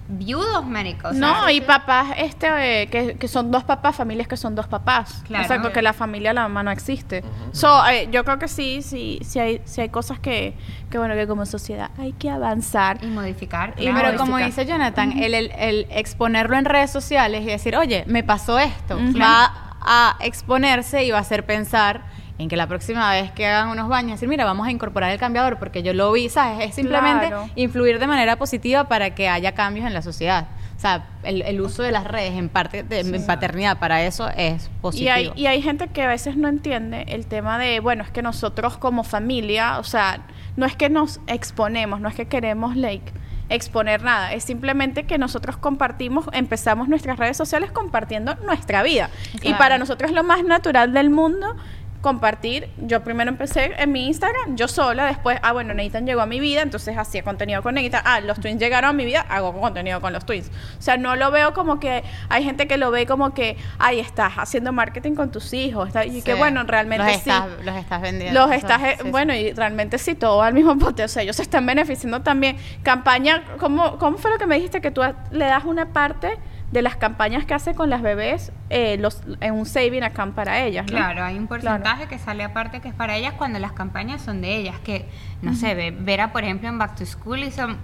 viudos, 0.08 0.64
sea, 1.12 1.20
No, 1.20 1.50
y 1.50 1.60
papás, 1.62 2.08
este, 2.16 2.82
eh, 2.82 2.86
que, 2.88 3.14
que 3.16 3.28
son 3.28 3.50
dos 3.50 3.64
papás, 3.64 3.96
familias 3.96 4.28
que 4.28 4.36
son 4.36 4.54
dos 4.54 4.66
papás. 4.68 5.22
Claro. 5.26 5.44
O 5.44 5.48
sea, 5.48 5.62
porque 5.62 5.80
la 5.82 5.92
familia, 5.94 6.32
la 6.32 6.42
mamá 6.42 6.62
no 6.62 6.70
existe. 6.70 7.24
So, 7.52 7.84
eh, 7.88 8.08
yo 8.12 8.24
creo 8.24 8.38
que 8.38 8.46
sí, 8.48 8.82
sí, 8.82 9.18
sí 9.24 9.38
hay, 9.38 9.62
sí 9.64 9.80
hay 9.80 9.88
cosas 9.88 10.18
que, 10.20 10.54
que, 10.90 10.98
bueno, 10.98 11.14
que 11.14 11.26
como 11.26 11.46
sociedad 11.46 11.90
hay 11.98 12.12
que 12.12 12.30
avanzar. 12.30 13.02
Y 13.02 13.06
modificar. 13.06 13.74
Y 13.78 13.88
pero 13.90 14.16
como 14.16 14.36
dice 14.36 14.66
Jonathan, 14.66 15.12
el, 15.12 15.34
el- 15.34 15.52
el 15.58 15.86
exponerlo 15.90 16.56
en 16.56 16.66
redes 16.66 16.90
sociales 16.90 17.42
y 17.42 17.46
decir, 17.46 17.76
oye, 17.76 18.04
me 18.06 18.22
pasó 18.22 18.58
esto, 18.58 18.98
va 19.20 19.70
a 19.84 20.16
exponerse 20.20 21.04
y 21.04 21.10
va 21.10 21.18
a 21.18 21.20
hacer 21.22 21.44
pensar 21.46 22.02
en 22.38 22.48
que 22.48 22.56
la 22.56 22.66
próxima 22.66 23.10
vez 23.12 23.30
que 23.32 23.46
hagan 23.46 23.68
unos 23.68 23.88
baños, 23.88 24.12
decir, 24.12 24.28
mira, 24.28 24.44
vamos 24.44 24.66
a 24.66 24.70
incorporar 24.70 25.10
el 25.12 25.18
cambiador 25.18 25.58
porque 25.58 25.82
yo 25.82 25.92
lo 25.92 26.10
vi, 26.12 26.28
¿sabes? 26.28 26.68
Es 26.70 26.74
simplemente 26.74 27.28
Claro. 27.28 27.48
influir 27.54 27.98
de 27.98 28.06
manera 28.06 28.36
positiva 28.36 28.84
para 28.88 29.14
que 29.14 29.28
haya 29.28 29.52
cambios 29.52 29.86
en 29.86 29.94
la 29.94 30.02
sociedad. 30.02 30.48
O 30.76 30.80
sea, 30.82 31.04
el, 31.22 31.42
el 31.42 31.60
uso 31.60 31.82
de 31.84 31.92
las 31.92 32.02
redes 32.04 32.32
en 32.32 32.48
parte 32.48 32.82
de 32.82 33.00
en 33.00 33.26
paternidad 33.26 33.78
para 33.78 34.02
eso 34.02 34.28
es 34.36 34.66
Y 34.66 34.80
positivo. 34.80 35.12
hay, 35.12 35.32
y 35.36 35.46
hay 35.46 35.62
gente 35.62 35.86
que 35.88 36.02
a 36.02 36.08
veces 36.08 36.36
no 36.36 36.48
entiende 36.48 37.04
el 37.08 37.26
tema 37.26 37.58
de, 37.58 37.78
bueno, 37.78 38.02
es 38.02 38.10
que 38.10 38.22
nosotros 38.22 38.78
como 38.78 39.04
familia, 39.04 39.78
o 39.78 39.84
sea, 39.84 40.22
no 40.56 40.66
es 40.66 40.74
que 40.74 40.88
nos 40.90 41.20
exponemos, 41.28 42.00
no 42.00 42.08
es 42.08 42.16
que 42.16 42.26
queremos, 42.26 42.74
like, 42.76 43.12
exponer 43.54 44.02
nada, 44.02 44.32
es 44.32 44.44
simplemente 44.44 45.04
que 45.04 45.18
nosotros 45.18 45.56
compartimos, 45.56 46.26
empezamos 46.32 46.88
nuestras 46.88 47.18
redes 47.18 47.36
sociales 47.36 47.70
compartiendo 47.72 48.34
nuestra 48.44 48.82
vida. 48.82 49.10
Y 49.42 49.54
para 49.54 49.78
nosotros 49.78 50.10
es 50.10 50.14
lo 50.14 50.24
más 50.24 50.44
natural 50.44 50.92
del 50.92 51.10
mundo 51.10 51.56
compartir. 52.02 52.68
Yo 52.76 53.02
primero 53.02 53.30
empecé 53.30 53.72
en 53.78 53.92
mi 53.92 54.06
Instagram, 54.08 54.56
yo 54.56 54.68
sola, 54.68 55.06
después, 55.06 55.38
ah, 55.42 55.52
bueno, 55.52 55.72
Nathan 55.72 56.04
llegó 56.04 56.20
a 56.20 56.26
mi 56.26 56.40
vida, 56.40 56.60
entonces 56.60 56.98
hacía 56.98 57.22
contenido 57.22 57.62
con 57.62 57.76
Nathan. 57.76 58.02
Ah, 58.04 58.20
los 58.20 58.38
twins 58.40 58.60
llegaron 58.60 58.90
a 58.90 58.92
mi 58.92 59.04
vida, 59.06 59.20
hago 59.28 59.58
contenido 59.58 60.00
con 60.00 60.12
los 60.12 60.26
twins. 60.26 60.50
O 60.78 60.82
sea, 60.82 60.96
no 60.98 61.16
lo 61.16 61.30
veo 61.30 61.54
como 61.54 61.80
que 61.80 62.02
hay 62.28 62.44
gente 62.44 62.66
que 62.66 62.76
lo 62.76 62.90
ve 62.90 63.06
como 63.06 63.32
que, 63.32 63.56
ay, 63.78 64.00
estás 64.00 64.34
haciendo 64.36 64.72
marketing 64.72 65.14
con 65.14 65.30
tus 65.30 65.52
hijos. 65.54 65.88
está- 65.88 66.04
y 66.04 66.20
que 66.22 66.32
Sí. 66.32 66.38
bueno, 66.38 66.64
realmente 66.64 67.04
los 67.04 67.12
sí. 67.14 67.30
estás, 67.30 67.46
los 67.64 67.76
estás 67.76 68.02
vendiendo. 68.02 68.40
Los 68.46 68.52
estás, 68.54 68.82
eh, 68.82 68.96
sí, 69.02 69.10
bueno, 69.10 69.32
y 69.34 69.52
realmente 69.52 69.96
sí, 69.98 70.14
todo 70.14 70.42
al 70.42 70.52
mismo 70.54 70.74
bote. 70.74 71.04
O 71.04 71.08
sea, 71.08 71.22
ellos 71.22 71.36
se 71.36 71.42
están 71.42 71.64
beneficiando 71.64 72.20
también. 72.22 72.56
Campaña, 72.82 73.44
¿cómo, 73.58 73.96
cómo 73.98 74.18
fue 74.18 74.30
lo 74.32 74.38
que 74.38 74.46
me 74.46 74.56
dijiste? 74.56 74.80
Que 74.80 74.90
tú 74.90 75.02
le 75.30 75.44
das 75.46 75.64
una 75.64 75.92
parte 75.92 76.36
de 76.72 76.80
las 76.82 76.96
campañas 76.96 77.44
que 77.44 77.52
hace 77.54 77.74
con 77.74 77.90
las 77.90 78.00
bebés 78.02 78.50
eh, 78.70 78.96
los, 78.98 79.20
en 79.40 79.52
un 79.54 79.66
saving 79.66 80.02
account 80.04 80.34
para 80.34 80.60
ellas, 80.62 80.86
¿no? 80.90 80.96
Claro, 80.96 81.22
hay 81.22 81.36
un 81.36 81.46
porcentaje 81.46 82.06
que 82.08 82.18
sale 82.18 82.42
aparte 82.44 82.80
que 82.80 82.88
es 82.88 82.94
para 82.94 83.14
ellas 83.16 83.34
cuando 83.36 83.58
las 83.58 83.72
campañas 83.72 84.22
son 84.22 84.40
de 84.40 84.56
ellas. 84.56 84.76
Que, 84.82 85.06
no 85.42 85.54
sé, 85.54 85.74
ve- 85.74 85.94
Vera, 85.96 86.32
por 86.32 86.44
ejemplo, 86.44 86.68
en 86.70 86.78
Back 86.78 86.96
to 86.96 87.04
School 87.04 87.44
hizo 87.44 87.66
no 87.68 87.76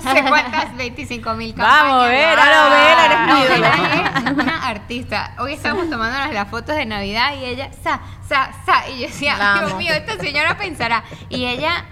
sé 0.00 0.24
cuántas, 0.26 0.74
25 0.78 1.34
mil 1.34 1.54
campañas. 1.54 1.82
Vamos, 1.84 2.08
Vera. 2.08 2.44
Vera, 2.70 3.26
No, 3.26 3.44
ídolo. 3.44 3.60
Vera 3.60 4.12
es 4.24 4.32
una 4.32 4.66
artista. 4.68 5.34
Hoy 5.38 5.52
estábamos 5.52 5.90
tomándonos 5.90 6.32
las 6.32 6.48
fotos 6.48 6.74
de 6.74 6.86
Navidad 6.86 7.34
y 7.38 7.44
ella, 7.44 7.70
sa, 7.84 8.00
sa, 8.26 8.50
sa. 8.64 8.88
Y 8.88 9.00
yo 9.02 9.06
decía, 9.08 9.36
La 9.36 9.60
Dios 9.66 9.76
mío, 9.76 9.92
esta 9.92 10.16
señora 10.18 10.56
pensará. 10.56 11.04
Y 11.28 11.44
ella, 11.44 11.84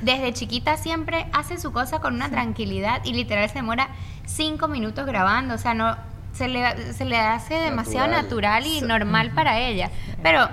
desde 0.00 0.32
chiquita, 0.32 0.76
siempre 0.76 1.26
hace 1.32 1.58
su 1.58 1.72
cosa 1.72 2.00
con 2.00 2.14
una 2.16 2.28
tranquilidad 2.28 3.02
y 3.04 3.12
literal 3.12 3.48
se 3.48 3.54
demora 3.54 3.88
cinco 4.26 4.68
minutos 4.68 5.06
grabando. 5.06 5.54
O 5.54 5.58
sea, 5.58 5.72
no 5.74 5.96
se 6.34 6.48
le, 6.48 6.92
se 6.92 7.04
le 7.06 7.16
hace 7.16 7.54
demasiado 7.54 8.06
Natural. 8.08 8.22
natural 8.62 8.66
y 8.66 8.80
normal 8.82 9.30
para 9.34 9.58
ella. 9.60 9.90
Pero 10.22 10.48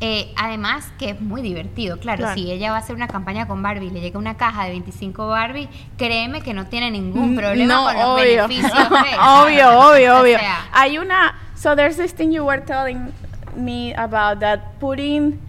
eh, 0.00 0.32
además 0.36 0.92
que 0.98 1.10
es 1.10 1.20
muy 1.20 1.40
divertido, 1.42 1.98
claro, 1.98 2.18
Claro. 2.18 2.34
si 2.34 2.50
ella 2.52 2.70
va 2.70 2.76
a 2.76 2.80
hacer 2.80 2.94
una 2.94 3.08
campaña 3.08 3.46
con 3.48 3.62
Barbie 3.62 3.86
y 3.86 3.90
le 3.90 4.00
llega 4.00 4.18
una 4.18 4.36
caja 4.36 4.64
de 4.64 4.70
25 4.70 5.26
Barbie, 5.26 5.68
créeme 5.96 6.40
que 6.42 6.54
no 6.54 6.66
tiene 6.66 6.90
ningún 6.90 7.34
problema 7.34 7.74
no, 7.74 7.84
con 7.84 7.94
los 7.94 8.04
obvio. 8.04 8.46
beneficios. 8.48 8.72
de- 8.90 9.18
obvio, 9.18 9.80
obvio, 9.80 10.16
O 10.16 10.20
obvio. 10.20 10.38
sea, 10.38 10.66
Hay 10.72 10.98
una, 10.98 11.34
so 11.56 11.74
there's 11.74 11.96
this 11.96 12.14
thing 12.14 12.30
you 12.30 12.44
were 12.44 12.62
telling 12.62 13.12
me 13.56 13.92
about 13.96 14.38
that 14.40 14.60
putting 14.78 15.40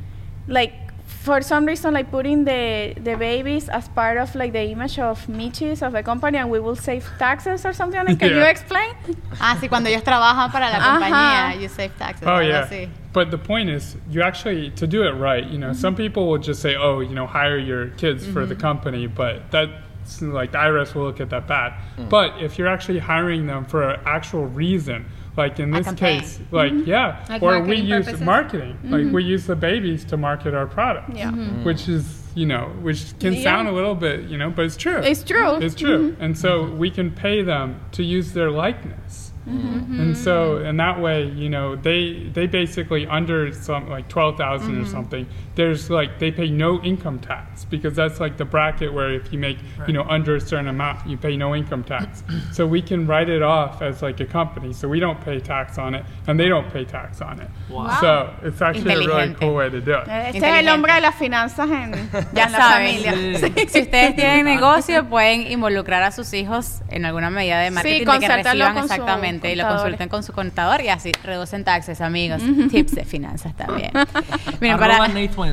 like 0.47 0.74
for 1.20 1.42
some 1.42 1.66
reason 1.66 1.94
like 1.94 2.10
putting 2.10 2.46
the 2.46 2.94
the 3.04 3.16
babies 3.18 3.68
as 3.70 3.90
part 3.90 4.18
of 4.18 4.34
like 4.36 4.54
the 4.54 4.64
image 4.72 4.98
of 5.00 5.28
Michis 5.28 5.82
of 5.86 5.92
the 5.92 6.02
company 6.02 6.38
and 6.38 6.50
we 6.50 6.60
will 6.62 6.78
save 6.78 7.06
taxes 7.20 7.66
or 7.66 7.74
something 7.74 8.00
like 8.06 8.18
can 8.20 8.30
you 8.30 8.42
explain 8.42 8.94
Ah, 9.42 9.58
sí, 9.60 9.68
cuando 9.68 9.90
ellos 9.90 10.04
trabajan 10.04 10.50
para 10.52 10.70
la 10.70 10.78
Ajá. 10.78 11.00
compañía, 11.00 11.62
you 11.62 11.68
save 11.68 11.92
taxes. 11.98 12.26
Oh 12.28 12.32
algo 12.32 12.48
yeah. 12.48 12.66
así. 12.66 12.90
But 13.12 13.32
the 13.32 13.38
point 13.38 13.70
is, 13.70 13.98
you 14.10 14.22
actually 14.22 14.70
to 14.72 14.88
do 14.88 15.04
it 15.04 15.12
right. 15.14 15.46
You 15.46 15.58
know, 15.58 15.74
some 15.74 15.96
people 15.96 16.28
will 16.30 16.38
just 16.38 16.62
say, 16.62 16.76
"Oh, 16.76 17.00
you 17.02 17.16
know, 17.16 17.26
hire 17.28 17.58
your 17.58 17.90
kids 17.98 18.26
for 18.26 18.46
the 18.46 18.56
company," 18.56 19.08
but 19.08 19.50
that's 19.52 20.22
like 20.22 20.52
the 20.52 20.58
IRS 20.60 20.94
will 20.94 21.04
look 21.06 21.20
at 21.20 21.30
that 21.32 21.48
bad. 21.48 21.74
But 22.10 22.42
if 22.42 22.58
you're 22.58 22.68
actually 22.68 23.00
hiring 23.00 23.48
them 23.48 23.66
for 23.66 23.90
an 23.90 24.00
actual 24.06 24.46
reason, 24.46 25.06
like 25.38 25.60
in 25.60 25.72
this 25.72 25.92
case, 25.94 26.40
like 26.52 26.72
mm-hmm. 26.72 26.90
yeah, 26.90 27.26
Like 27.30 27.42
or 27.42 27.62
we 27.62 27.78
use 27.78 28.06
purposes? 28.06 28.26
marketing, 28.26 28.78
like 28.84 29.02
mm-hmm. 29.02 29.14
we 29.14 29.24
use 29.24 29.46
the 29.48 29.56
babies 29.56 30.04
to 30.06 30.18
market 30.18 30.54
our 30.54 30.68
product, 30.68 31.16
Yeah. 31.16 31.32
Mm-hmm. 31.32 31.64
which 31.64 31.88
is 31.88 32.18
you 32.36 32.46
know, 32.46 32.72
which 32.82 33.18
can 33.20 33.34
Yeah. 33.34 33.44
sound 33.44 33.68
a 33.68 33.72
little 33.72 33.96
bit, 33.96 34.30
you 34.30 34.38
know, 34.38 34.50
but 34.50 34.66
it's 34.66 34.78
true. 34.78 34.98
it's 34.98 35.24
true 35.24 35.56
It's 35.56 35.76
true. 35.76 36.16
And 36.20 36.38
so 36.38 36.64
we 36.70 36.92
can 36.92 37.12
pay 37.12 37.42
them 37.42 37.80
to 37.94 38.04
use 38.04 38.34
their 38.34 38.52
likeness. 38.52 39.34
Mm-hmm. 39.48 40.00
And 40.00 40.18
so, 40.18 40.58
in 40.58 40.78
that 40.78 41.00
way, 41.02 41.24
you 41.26 41.50
know, 41.50 41.76
they 41.76 42.30
they 42.34 42.46
basically 42.46 43.08
under 43.08 43.52
some 43.52 43.90
like 43.90 44.08
12000 44.08 44.70
Mm-hmm. 44.70 44.82
or 44.84 44.86
something. 44.86 45.26
There's 45.60 45.89
like 45.89 46.20
they 46.20 46.32
pay 46.32 46.49
no 46.49 46.82
income 46.82 47.20
tax 47.20 47.66
because 47.66 47.93
that's 47.93 48.20
like 48.22 48.38
the 48.38 48.45
bracket 48.45 48.93
where 48.93 49.12
if 49.20 49.34
you 49.34 49.39
make 49.39 49.57
you 49.88 49.93
know 49.93 50.05
under 50.18 50.38
a 50.38 50.41
certain 50.41 50.70
amount, 50.70 51.05
you 51.10 51.18
pay 51.18 51.36
no 51.36 51.53
income 51.53 51.84
tax. 51.84 52.24
so 52.53 52.66
we 52.66 52.82
can 52.82 53.05
write 53.05 53.28
it 53.28 53.41
off 53.41 53.82
as 53.82 54.01
like 54.01 54.20
a 54.22 54.26
company, 54.26 54.72
so 54.72 54.88
we 54.88 55.01
don't 55.01 55.20
pay 55.20 55.39
tax 55.39 55.78
on 55.78 55.95
it, 55.95 56.05
and 56.28 56.39
they 56.39 56.47
don't 56.47 56.70
pay 56.72 56.86
tax 56.86 57.22
on 57.22 57.41
it. 57.41 57.49
Wow. 57.70 57.99
So 57.99 58.47
it's 58.47 58.62
actually 58.62 58.93
a 58.93 58.99
really 58.99 59.34
cool 59.36 59.55
way 59.55 59.70
to 59.70 59.82
do 59.82 59.95
it. 59.95 60.07
Eh, 60.07 60.30
este 60.30 60.47
es 60.47 60.60
el 60.60 60.70
hombre 60.70 60.93
de 60.93 61.01
las 61.01 61.16
finanzas 61.16 61.70
en, 61.70 61.91
Ya 62.34 62.45
en 62.45 62.51
la 62.53 62.60
familia 62.60 63.14
si 63.70 63.82
ustedes 63.82 64.16
tienen 64.16 64.45
negocio, 64.55 65.05
pueden 65.10 65.51
involucrar 65.51 66.03
a 66.03 66.12
sus 66.12 66.34
hijos 66.34 66.82
en 66.89 67.05
alguna 67.05 67.30
medida 67.30 67.60
de 67.60 67.72
marketing 67.72 68.05
de 68.05 68.20
que 68.20 68.28
reciban 68.28 68.78
exactamente 68.78 69.51
y 69.51 69.55
lo 69.55 69.68
consulten 69.68 70.10
con 70.10 70.24
su 70.24 70.34
contador 70.34 70.82
y 70.82 70.89
así 70.89 71.12
reducen 71.24 71.64
taxes, 71.64 72.01
amigos. 72.01 72.41
Tips 72.72 72.95
de 72.95 73.05
finanzas 73.05 73.55
también. 73.55 73.91
Miren, 74.62 74.78
para, 74.78 75.07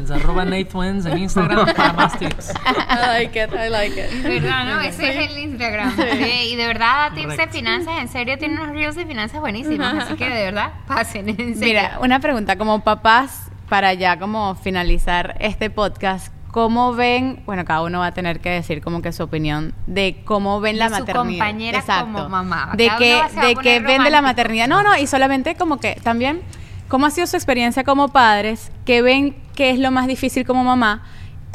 Twins, 0.05 0.11
arroba 0.11 0.45
Nate 0.45 0.65
Twins 0.67 1.07
en 1.07 1.19
Instagram 1.19 1.67
para 1.75 1.93
más 1.93 2.19
tips. 2.19 2.51
I 2.51 3.07
like 3.07 3.43
it 3.45 3.51
I 3.53 3.69
like 3.71 3.99
it 4.01 4.23
¿Verdad, 4.23 4.65
no? 4.67 4.81
Ese 4.81 5.09
es 5.25 5.31
el 5.31 5.39
Instagram. 5.39 5.97
Sí, 5.97 6.51
y 6.53 6.57
de 6.57 6.67
verdad, 6.67 7.09
tips 7.15 7.29
de 7.29 7.37
Correcto. 7.37 7.57
finanzas, 7.57 7.95
en 8.01 8.09
serio, 8.09 8.39
tiene 8.39 8.55
unos 8.61 8.75
reels 8.75 8.97
de 8.97 9.07
finanzas 9.07 9.41
buenísimos. 9.41 9.87
Así 9.87 10.15
que 10.15 10.29
de 10.29 10.45
verdad, 10.45 10.73
pasen, 10.87 11.29
en 11.29 11.37
serio. 11.37 11.61
Mira, 11.61 11.99
una 12.01 12.21
pregunta 12.21 12.57
como 12.57 12.81
papás 12.85 13.51
para 13.69 13.95
ya 13.95 14.19
como 14.19 14.55
finalizar 14.55 15.37
este 15.41 15.71
podcast. 15.71 16.33
¿Cómo 16.51 16.95
ven, 16.95 17.43
bueno, 17.45 17.67
cada 17.67 17.83
uno 17.83 17.99
va 17.99 18.07
a 18.07 18.13
tener 18.15 18.41
que 18.41 18.49
decir 18.49 18.81
como 18.81 19.03
que 19.03 19.13
su 19.13 19.23
opinión 19.23 19.75
de 19.87 20.23
cómo 20.25 20.59
ven 20.61 20.79
la 20.79 20.89
De 20.89 20.95
su 20.95 21.01
maternidad? 21.01 21.25
compañera 21.25 21.83
como 22.01 22.29
mamá. 22.31 22.71
De 22.75 22.89
a 22.89 22.97
de 22.99 23.57
que 23.57 23.81
ven 23.81 24.03
de 24.05 24.11
la 24.11 24.23
maternidad. 24.23 24.67
No, 24.67 24.83
no, 24.83 24.97
y 24.97 25.07
solamente 25.07 25.55
como 25.57 25.79
que 25.79 26.01
también, 26.03 26.41
¿cómo 26.89 27.07
ha 27.07 27.11
sido 27.11 27.27
su 27.27 27.37
experiencia 27.37 27.85
como 27.85 28.09
padres? 28.09 28.71
¿Qué 28.85 29.03
ven 29.03 29.37
que 29.55 29.71
es 29.71 29.79
lo 29.79 29.91
más 29.91 30.07
difícil 30.07 30.45
como 30.47 30.65
mamá? 30.65 31.03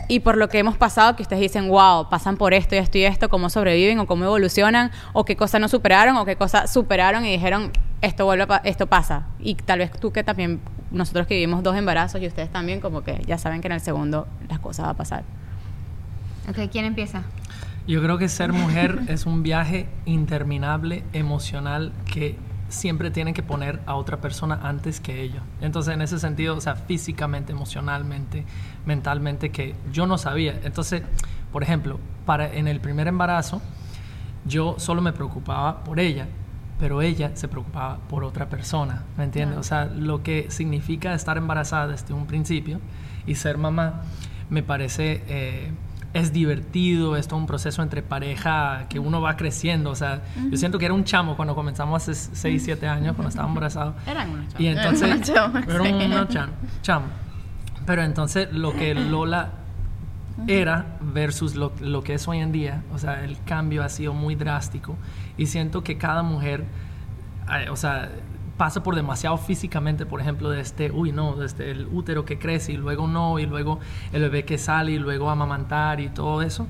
Y 0.08 0.22
por 0.22 0.36
lo 0.38 0.50
que 0.50 0.60
hemos 0.60 0.78
pasado, 0.78 1.16
que 1.16 1.22
ustedes 1.22 1.42
dicen, 1.42 1.70
wow, 1.70 2.10
pasan 2.10 2.36
por 2.36 2.54
esto 2.54 2.76
y 2.76 2.80
esto 2.80 2.98
y 2.98 3.04
esto, 3.04 3.30
cómo 3.30 3.50
sobreviven 3.50 4.00
o 4.00 4.08
cómo 4.08 4.26
evolucionan, 4.26 4.92
o 5.14 5.24
qué 5.26 5.36
cosa 5.38 5.60
no 5.60 5.68
superaron, 5.70 6.18
o 6.18 6.26
qué 6.26 6.36
cosa 6.36 6.68
superaron 6.68 7.26
y 7.26 7.32
dijeron, 7.32 7.72
esto 8.02 8.26
vuelve 8.26 8.48
pa- 8.48 8.62
esto 8.66 8.88
pasa. 8.88 9.28
Y 9.40 9.56
tal 9.56 9.80
vez 9.80 9.92
tú 9.92 10.12
que 10.12 10.24
también, 10.24 10.60
nosotros 10.90 11.28
que 11.28 11.36
vivimos 11.36 11.64
dos 11.64 11.78
embarazos 11.78 12.22
y 12.22 12.28
ustedes 12.28 12.50
también, 12.52 12.82
como 12.82 13.04
que 13.04 13.22
ya 13.26 13.38
saben 13.38 13.62
que 13.62 13.68
en 13.68 13.74
el 13.74 13.80
segundo 13.80 14.28
las 14.50 14.60
cosas 14.60 14.88
va 14.88 14.90
a 14.92 14.96
pasar. 14.96 15.24
Ok, 16.50 16.58
¿quién 16.72 16.86
empieza? 16.86 17.24
Yo 17.88 18.02
creo 18.02 18.18
que 18.18 18.28
ser 18.28 18.52
mujer 18.52 19.00
es 19.08 19.26
un 19.26 19.44
viaje 19.44 19.88
interminable, 20.06 21.04
emocional, 21.14 21.94
que 22.12 22.38
siempre 22.72 23.12
tienen 23.12 23.34
que 23.34 23.44
poner 23.44 23.82
a 23.86 23.96
otra 23.96 24.22
persona 24.22 24.60
antes 24.64 25.00
que 25.00 25.22
ellos. 25.22 25.44
Entonces, 25.60 25.94
en 25.94 26.02
ese 26.02 26.20
sentido, 26.20 26.56
o 26.56 26.62
sea, 26.62 26.76
físicamente, 26.76 27.52
emocionalmente, 27.52 28.46
mentalmente, 28.86 29.52
que 29.52 29.76
yo 29.92 30.08
no 30.08 30.18
sabía. 30.18 30.60
Entonces, 30.64 31.04
por 31.52 31.64
ejemplo, 31.64 32.00
para, 32.26 32.54
en 32.54 32.68
el 32.68 32.80
primer 32.80 33.08
embarazo, 33.08 33.62
yo 34.46 34.76
solo 34.80 35.02
me 35.02 35.14
preocupaba 35.14 35.84
por 35.84 36.00
ella, 36.00 36.28
pero 36.80 37.02
ella 37.02 37.32
se 37.36 37.48
preocupaba 37.48 37.98
por 38.10 38.24
otra 38.24 38.50
persona, 38.50 39.04
¿me 39.18 39.24
entiendes? 39.24 39.60
O 39.60 39.64
sea, 39.64 39.86
lo 39.86 40.24
que 40.24 40.50
significa 40.50 41.14
estar 41.14 41.38
embarazada 41.38 41.88
desde 41.88 42.14
un 42.14 42.26
principio 42.26 42.80
y 43.28 43.36
ser 43.36 43.58
mamá, 43.58 44.02
me 44.50 44.64
parece, 44.64 45.24
eh, 45.28 45.72
es 46.14 46.34
divertido, 46.34 47.16
es 47.16 47.28
todo 47.28 47.40
un 47.40 47.46
proceso 47.48 47.82
entre 47.82 48.02
pareja 48.02 48.86
que 48.90 49.00
uno 49.00 49.22
va 49.22 49.38
creciendo, 49.38 49.90
o 49.92 49.96
sea, 49.96 50.22
yo 50.50 50.58
siento 50.58 50.78
que 50.78 50.86
era 50.86 50.94
un 50.94 51.04
chamo 51.06 51.36
cuando 51.38 51.56
comenzamos 51.56 52.02
hace 52.08 52.14
6, 52.36 52.62
7 52.64 52.88
años, 52.88 53.16
cuando 53.16 53.30
estaba 53.30 53.48
embarazado. 53.48 53.96
Eran 54.06 54.30
unos 54.32 54.46
Y 54.60 54.68
entonces, 54.68 55.10
unos 55.16 55.22
chamos, 55.22 55.64
era 55.68 55.82
un 55.84 56.28
cham- 56.28 56.50
chamo. 56.82 57.06
Pero 57.86 58.04
entonces 58.04 58.52
lo 58.52 58.74
que 58.74 58.94
Lola 58.94 59.52
era 60.48 60.98
versus 61.02 61.56
lo, 61.56 61.72
lo 61.82 62.04
que 62.04 62.16
es 62.16 62.28
hoy 62.28 62.40
en 62.40 62.52
día, 62.52 62.84
o 62.94 62.98
sea, 62.98 63.24
el 63.24 63.38
cambio 63.46 63.84
ha 63.84 63.90
sido 63.90 64.14
muy 64.14 64.36
drástico. 64.36 64.96
Y 65.38 65.48
siento 65.48 65.84
que 65.84 65.98
cada 65.98 66.24
mujer, 66.24 66.64
o 67.70 67.76
sea, 67.76 68.10
pasa 68.58 68.84
por 68.84 68.96
demasiado 68.96 69.38
físicamente, 69.38 70.06
por 70.06 70.22
ejemplo, 70.22 70.50
de 70.50 70.62
este, 70.62 70.92
uy, 70.92 71.12
no, 71.12 71.36
desde 71.36 71.72
el 71.72 71.88
útero 71.92 72.26
que 72.26 72.38
crece 72.38 72.74
y 72.74 72.78
luego 72.78 73.08
no, 73.08 73.40
y 73.40 73.46
luego 73.46 73.80
el 74.14 74.22
bebé 74.22 74.46
que 74.46 74.58
sale 74.58 74.92
y 74.92 75.00
luego 75.00 75.30
amamantar 75.30 76.00
y 76.00 76.10
todo 76.10 76.42
eso. 76.42 76.68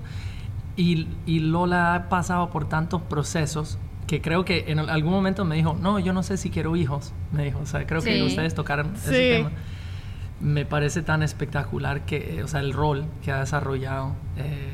Y, 0.78 1.08
y 1.26 1.40
Lola 1.40 1.96
ha 1.96 2.10
pasado 2.10 2.50
por 2.50 2.68
tantos 2.70 3.02
procesos 3.02 3.78
que 4.08 4.22
creo 4.22 4.46
que 4.46 4.66
en 4.68 4.80
algún 4.80 5.12
momento 5.12 5.44
me 5.46 5.56
dijo, 5.56 5.78
no, 5.80 6.00
yo 6.00 6.14
no 6.14 6.24
sé 6.24 6.38
si 6.38 6.50
quiero 6.50 6.76
hijos, 6.76 7.14
me 7.32 7.44
dijo, 7.46 7.60
o 7.60 7.66
sea, 7.66 7.86
creo 7.86 8.02
que 8.02 8.16
Sí. 8.16 8.22
ustedes 8.26 8.54
tocaron 8.56 8.96
Sí. 8.96 9.10
ese 9.10 9.38
tema 9.38 9.52
me 10.40 10.66
parece 10.66 11.04
tan 11.04 11.22
espectacular 11.22 12.02
que, 12.06 12.42
o 12.44 12.48
sea, 12.48 12.62
el 12.62 12.74
rol 12.74 13.06
que 13.22 13.32
ha 13.32 13.42
desarrollado, 13.42 14.14
eh, 14.38 14.74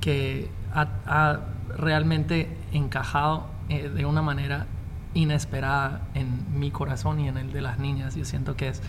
que 0.00 0.48
ha, 0.72 0.86
ha 1.06 1.40
realmente 1.76 2.48
encajado 2.72 3.46
eh, 3.68 3.88
de 3.88 4.04
una 4.06 4.22
manera 4.22 4.66
inesperada 5.14 6.00
en 6.14 6.58
mi 6.58 6.70
corazón 6.70 7.20
y 7.20 7.28
en 7.28 7.36
el 7.38 7.52
de 7.52 7.60
las 7.60 7.78
niñas. 7.78 8.14
Yo 8.14 8.24
siento 8.24 8.56
que 8.56 8.68
es 8.68 8.80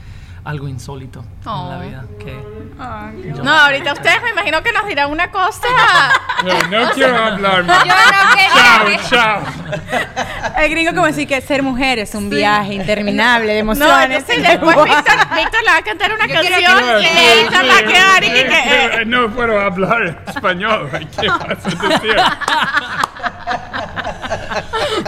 algo 0.45 0.67
insólito 0.67 1.19
en 1.21 1.45
la 1.45 1.51
Oh. 1.53 1.79
vida. 1.79 2.03
Que 2.19 3.33
yo- 3.33 3.43
no 3.43 3.51
ahorita 3.51 3.93
ustedes 3.93 4.21
me 4.23 4.31
imagino 4.31 4.61
que 4.61 4.73
nos 4.73 4.85
dirán 4.87 5.09
una 5.09 5.31
cosa 5.31 5.67
No, 6.43 6.53
no 6.83 6.91
quiero 6.91 7.17
hablar. 7.17 7.65
Yo 7.65 7.73
no 7.73 8.35
quería. 8.35 8.99
Chao, 9.09 9.41
chao. 9.41 10.53
El 10.57 10.69
gringo 10.71 10.91
como 10.93 11.05
decir 11.07 11.27
que 11.29 11.39
ser 11.39 11.63
mujer 11.63 11.99
es 11.99 12.13
un 12.13 12.29
viaje 12.29 12.73
interminable 12.73 13.53
de 13.53 13.63
no 13.63 13.71
emociones. 13.71 14.17
entonces 14.19 14.43
después 14.43 14.75
Víctor, 14.83 15.15
Víctor 15.35 15.63
le 15.63 15.71
va 15.71 15.77
a 15.77 15.81
cantar 15.81 16.13
una 16.13 16.27
Yo 16.27 16.39
quiero 16.41 16.55
canción 16.57 17.01
que- 17.01 17.01
y 17.03 17.47
ella 17.47 17.63
va 17.63 17.77
a 17.77 17.83
quedar 17.83 18.23
y 18.23 18.27
que, 18.27 18.45
que, 18.47 19.01
eh, 19.01 19.05
No 19.05 19.29
puedo 19.29 19.59
hablar 19.61 20.23
español. 20.27 20.89
¿Qué 21.19 21.27
vas 21.29 21.41
a 21.41 21.87
decir? 21.87 22.17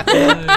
Bueno, 0.05 0.53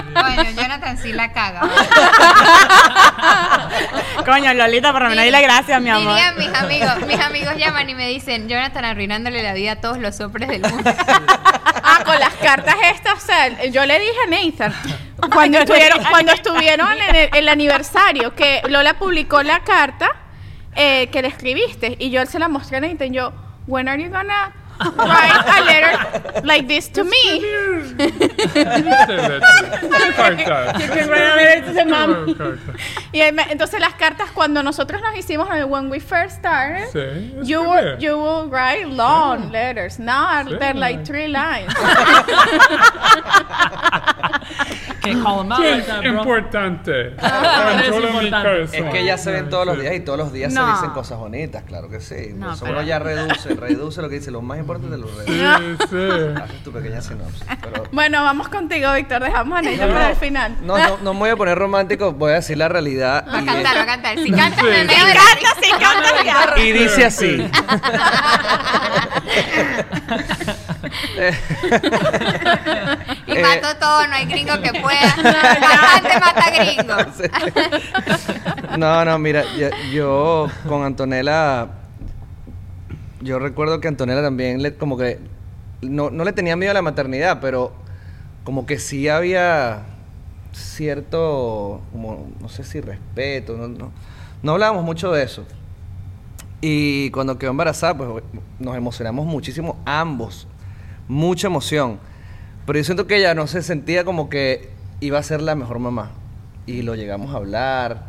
Jonathan 0.69 0.97
sí 0.99 1.13
la 1.13 1.31
caga. 1.31 1.61
Coño, 4.25 4.53
Lolita, 4.53 4.91
por 4.91 5.01
lo 5.01 5.09
menos 5.09 5.25
dile 5.25 5.41
gracias, 5.41 5.81
mi 5.81 5.89
amor. 5.89 6.13
Dirían 6.13 6.37
mis 6.37 6.53
amigos, 6.53 7.07
mis 7.07 7.19
amigos 7.19 7.55
llaman 7.57 7.89
y 7.89 7.95
me 7.95 8.07
dicen, 8.07 8.47
Jonathan 8.47 8.85
arruinándole 8.85 9.41
la 9.41 9.53
vida 9.53 9.71
a 9.71 9.75
todos 9.77 9.97
los 9.97 10.19
hombres 10.19 10.47
del 10.47 10.61
mundo. 10.61 10.93
Ah, 11.81 12.03
con 12.05 12.19
las 12.19 12.33
cartas 12.35 12.75
estas, 12.93 13.23
o 13.23 13.25
sea, 13.25 13.63
yo 13.65 13.83
le 13.85 13.99
dije 13.99 14.17
a 14.27 14.29
Nathan, 14.29 14.73
cuando 15.33 15.57
estuvieron, 15.57 16.03
cuando 16.03 16.33
estuvieron 16.33 16.91
en 16.91 17.15
el, 17.15 17.29
el 17.33 17.49
aniversario, 17.49 18.35
que 18.35 18.61
Lola 18.67 18.99
publicó 18.99 19.41
la 19.41 19.63
carta 19.63 20.11
eh, 20.75 21.07
que 21.07 21.23
le 21.23 21.29
escribiste, 21.29 21.95
y 21.97 22.11
yo 22.11 22.23
se 22.27 22.37
la 22.37 22.47
mostré 22.47 22.77
a 22.77 22.81
Nathan, 22.81 23.11
yo, 23.11 23.33
when 23.65 23.87
are 23.87 24.01
you 24.01 24.11
gonna 24.11 24.53
write 24.79 25.45
a 25.45 25.61
letter 25.65 26.41
like 26.45 26.67
this 26.67 26.87
to 26.89 27.03
me? 27.03 27.41
Y 33.11 33.21
entonces 33.21 33.79
las 33.79 33.93
cartas, 33.95 34.31
cuando 34.31 34.61
nosotros 34.63 35.01
nos 35.01 35.15
hicimos, 35.17 35.49
when 35.67 35.89
we 35.89 35.99
first 35.99 36.37
started, 36.37 36.87
Sí, 36.91 37.33
you 37.43 37.61
will, 37.63 37.97
you 37.99 38.17
will 38.17 38.47
write 38.49 38.87
long 38.87 39.51
letters. 39.51 39.99
Now 39.99 40.43
Sí. 40.43 40.57
they're 40.59 40.73
like 40.73 41.05
three 41.05 41.27
lines. 41.27 41.73
Can't 45.01 45.23
call 45.23 45.41
him 45.45 45.51
out 45.51 45.59
like 45.61 45.83
that, 45.85 46.01
bro. 46.01 46.11
Importante. 46.19 47.15
Ah, 47.21 47.79
es 47.81 47.87
Solo 47.87 48.07
mi 48.11 48.27
importante. 48.27 48.49
corazón. 48.49 48.87
Es 48.87 48.93
que 48.93 49.05
ya 49.05 49.17
se 49.17 49.31
ven 49.31 49.49
todos 49.49 49.65
los 49.65 49.79
días 49.79 49.95
y 49.95 49.99
todos 50.01 50.19
los 50.19 50.31
días 50.33 50.53
No. 50.53 50.65
se 50.67 50.73
dicen 50.73 50.89
cosas 50.91 51.17
bonitas, 51.19 51.63
claro 51.63 51.89
que 51.89 51.99
sí. 51.99 52.31
No, 52.35 52.47
Por 52.47 52.55
eso 52.55 52.65
pero- 52.65 52.77
uno 52.79 52.87
ya 52.87 52.99
reduce, 52.99 53.55
reduce 53.55 54.01
lo 54.01 54.09
que 54.09 54.15
dice, 54.15 54.31
lo 54.31 54.41
más 54.41 54.59
importante 54.59 54.97
lo 54.97 55.07
reduce. 55.07 55.33
Sí, 55.33 55.77
sí. 55.89 56.41
Haces 56.41 56.63
tu 56.63 56.71
pequeña 56.71 57.01
sinopsis. 57.01 57.43
Pero 57.61 57.83
Bueno, 57.91 58.23
vamos 58.23 58.47
contigo, 58.49 58.93
Víctor. 58.93 59.23
Dejamos 59.23 59.57
a 59.57 59.61
Neida 59.61 59.87
para 59.87 60.09
el 60.11 60.15
final. 60.17 60.55
no, 60.61 60.77
no, 60.77 60.97
no 61.01 61.13
me 61.13 61.19
voy 61.21 61.29
a 61.29 61.35
poner 61.35 61.57
romántico, 61.57 62.11
voy 62.13 62.31
a 62.31 62.35
decir 62.35 62.57
la 62.57 62.69
realidad. 62.69 63.25
Va 63.27 63.39
a 63.39 63.45
cantar, 63.45 63.77
va 63.77 63.81
a 63.81 63.85
cantar. 63.85 64.17
Si 64.19 64.31
canta, 64.31 64.63
me 64.63 64.81
encanta, 64.81 65.21
sí, 65.61 65.71
canta. 65.79 66.59
Y 66.59 66.71
dice 66.71 67.05
así. 67.05 67.49
Y 73.27 73.37
mato 73.37 73.75
todo, 73.79 74.07
no 74.07 74.15
hay 74.15 74.25
gringo 74.25 74.59
que 74.61 74.71
pueda. 74.81 75.15
Bastante 75.23 76.19
mata 76.19 76.51
gringo. 76.51 76.95
No, 78.77 79.03
no, 79.03 79.19
mira, 79.19 79.43
yo 79.91 80.47
con 80.67 80.83
Antonella, 80.83 81.67
yo 83.21 83.39
recuerdo 83.39 83.81
que 83.81 83.87
Antonella 83.87 84.21
también 84.21 84.61
le, 84.61 84.75
como 84.75 84.97
que, 84.97 85.19
no, 85.81 86.11
no 86.11 86.23
le 86.23 86.33
tenía 86.33 86.55
miedo 86.55 86.71
a 86.71 86.75
la 86.75 86.81
maternidad, 86.81 87.39
pero 87.41 87.73
como 88.43 88.65
que 88.65 88.79
sí 88.79 89.09
había 89.09 89.83
cierto, 90.53 91.81
como, 91.91 92.31
no 92.39 92.49
sé 92.49 92.63
si 92.63 92.79
respeto, 92.79 93.57
no, 93.57 93.67
no, 93.67 93.91
no 94.41 94.51
hablábamos 94.51 94.83
mucho 94.83 95.11
de 95.11 95.23
eso. 95.23 95.45
Y 96.61 97.09
cuando 97.11 97.37
quedó 97.37 97.51
embarazada, 97.51 97.97
pues 97.97 98.23
nos 98.59 98.75
emocionamos 98.75 99.25
muchísimo 99.25 99.77
ambos, 99.85 100.47
mucha 101.09 101.47
emoción. 101.47 101.99
Pero 102.65 102.79
yo 102.79 102.85
siento 102.85 103.05
que 103.07 103.17
ella 103.17 103.33
no 103.35 103.47
se 103.47 103.61
sentía 103.61 104.05
como 104.05 104.29
que 104.29 104.69
iba 105.01 105.19
a 105.19 105.23
ser 105.23 105.41
la 105.41 105.55
mejor 105.55 105.79
mamá. 105.79 106.11
Y 106.65 106.83
lo 106.83 106.95
llegamos 106.95 107.33
a 107.33 107.37
hablar. 107.37 108.05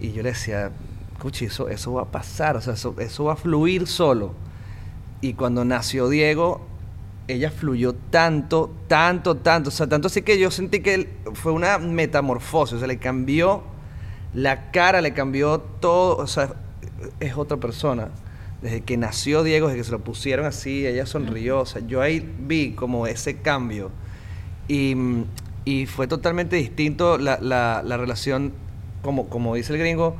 Y 0.00 0.10
yo 0.12 0.24
le 0.24 0.30
decía, 0.30 0.72
Cuchi, 1.20 1.44
eso, 1.44 1.68
eso 1.68 1.92
va 1.92 2.02
a 2.02 2.10
pasar, 2.10 2.56
o 2.56 2.60
sea, 2.60 2.74
eso, 2.74 2.94
eso 2.98 3.24
va 3.24 3.34
a 3.34 3.36
fluir 3.36 3.86
solo. 3.86 4.34
Y 5.20 5.34
cuando 5.34 5.64
nació 5.64 6.08
Diego, 6.08 6.66
ella 7.28 7.50
fluyó 7.50 7.94
tanto, 7.94 8.74
tanto, 8.88 9.36
tanto. 9.36 9.68
O 9.68 9.72
sea, 9.72 9.86
tanto 9.86 10.08
así 10.08 10.22
que 10.22 10.38
yo 10.38 10.50
sentí 10.50 10.80
que 10.80 11.08
fue 11.34 11.52
una 11.52 11.78
metamorfosis. 11.78 12.76
O 12.76 12.78
sea, 12.78 12.88
le 12.88 12.98
cambió 12.98 13.62
la 14.34 14.70
cara, 14.70 15.00
le 15.00 15.14
cambió 15.14 15.60
todo. 15.60 16.16
O 16.16 16.26
sea, 16.26 16.54
es 17.20 17.36
otra 17.36 17.56
persona. 17.58 18.08
Desde 18.62 18.80
que 18.80 18.96
nació 18.96 19.42
Diego, 19.42 19.66
desde 19.68 19.78
que 19.80 19.84
se 19.84 19.92
lo 19.92 20.00
pusieron 20.00 20.46
así, 20.46 20.86
ella 20.86 21.04
sonrió. 21.06 21.60
O 21.60 21.66
sea, 21.66 21.82
yo 21.86 22.00
ahí 22.00 22.26
vi 22.40 22.72
como 22.72 23.06
ese 23.06 23.36
cambio. 23.38 23.90
Y, 24.68 24.96
y 25.66 25.86
fue 25.86 26.06
totalmente 26.06 26.56
distinto 26.56 27.18
la, 27.18 27.38
la- 27.40 27.82
la 27.84 27.96
relación, 27.96 28.52
como, 29.02 29.28
como 29.28 29.54
dice 29.54 29.72
el 29.74 29.78
gringo, 29.78 30.16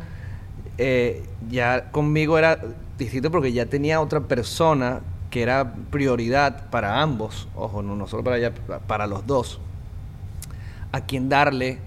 eh, 0.77 1.23
ya 1.51 1.91
conmigo 1.91 2.37
era 2.37 2.59
distinto 2.99 3.31
porque 3.31 3.53
ya 3.53 3.67
tenía 3.67 4.01
otra 4.01 4.21
persona 4.21 5.01
que 5.31 5.43
era 5.43 5.75
prioridad 5.91 6.69
para 6.71 7.01
ambos, 7.01 7.49
ojo, 7.57 7.83
no, 7.83 7.97
no 7.97 8.07
solo 8.07 8.23
para 8.23 8.37
ella, 8.39 8.53
para 8.87 9.07
los 9.07 9.27
dos, 9.27 9.59
a 10.93 11.01
quien 11.01 11.29
darle 11.29 11.79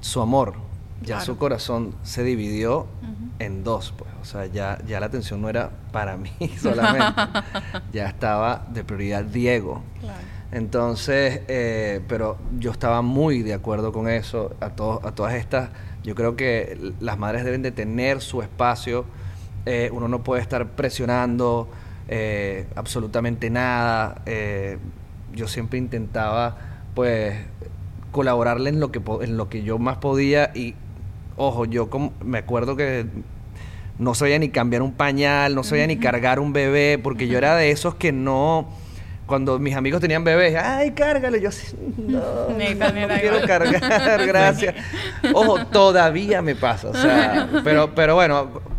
su 0.00 0.20
amor. 0.20 0.54
Ya 1.02 1.16
su 1.20 1.36
corazón 1.36 1.94
se 2.04 2.22
dividió 2.24 2.86
en 3.38 3.64
dos, 3.64 3.92
pues. 3.96 4.10
O 4.26 4.28
sea, 4.28 4.46
ya, 4.46 4.76
ya 4.88 4.98
la 4.98 5.06
atención 5.06 5.40
no 5.40 5.48
era 5.48 5.70
para 5.92 6.16
mí 6.16 6.30
solamente. 6.60 7.22
ya 7.92 8.08
estaba 8.08 8.66
de 8.72 8.82
prioridad 8.82 9.22
Diego. 9.22 9.84
Entonces, 10.50 11.42
eh, 11.46 12.00
pero 12.08 12.36
yo 12.58 12.72
estaba 12.72 13.02
muy 13.02 13.42
de 13.44 13.54
acuerdo 13.54 13.92
con 13.92 14.08
eso. 14.08 14.56
A, 14.60 14.70
todos 14.70 15.04
a 15.04 15.12
todas 15.12 15.34
estas, 15.34 15.70
yo 16.02 16.16
creo 16.16 16.34
que 16.34 16.92
las 16.98 17.18
madres 17.18 17.44
deben 17.44 17.62
de 17.62 17.70
tener 17.70 18.20
su 18.20 18.42
espacio. 18.42 19.04
Eh, 19.64 19.90
uno 19.92 20.08
no 20.08 20.24
puede 20.24 20.42
estar 20.42 20.66
presionando 20.70 21.68
eh, 22.08 22.66
absolutamente 22.74 23.48
nada. 23.48 24.22
Eh, 24.26 24.78
yo 25.34 25.46
siempre 25.46 25.78
intentaba, 25.78 26.56
pues, 26.96 27.36
colaborarle 28.10 28.70
en 28.70 28.80
lo 28.80 28.90
que 28.90 29.00
po- 29.00 29.22
en 29.22 29.36
lo 29.36 29.48
que 29.48 29.62
yo 29.62 29.78
más 29.78 29.98
podía 29.98 30.50
y 30.52 30.74
ojo 31.36 31.64
yo 31.66 31.90
como 31.90 32.12
me 32.24 32.38
acuerdo 32.38 32.74
que 32.76 33.04
no 33.98 34.14
sabía 34.14 34.38
ni 34.38 34.48
cambiar 34.48 34.82
un 34.82 34.92
pañal 34.92 35.54
no 35.54 35.62
sabía 35.62 35.86
ni 35.86 35.96
cargar 35.96 36.38
un 36.38 36.52
bebé 36.52 36.98
porque 37.02 37.28
yo 37.28 37.38
era 37.38 37.56
de 37.56 37.70
esos 37.70 37.94
que 37.94 38.12
no 38.12 38.68
cuando 39.26 39.58
mis 39.58 39.74
amigos 39.74 40.00
tenían 40.00 40.24
bebés 40.24 40.56
ay 40.56 40.92
cárgale 40.92 41.40
yo 41.40 41.48
así 41.48 41.76
no, 41.96 42.20
no, 42.48 43.14
quiero 43.20 43.40
cargar 43.46 44.26
gracias 44.26 44.74
ojo 45.32 45.64
todavía 45.66 46.42
me 46.42 46.54
pasa 46.54 46.88
o 46.88 46.94
sea 46.94 47.48
pero 47.64 47.94
pero 47.94 48.14
bueno 48.14 48.76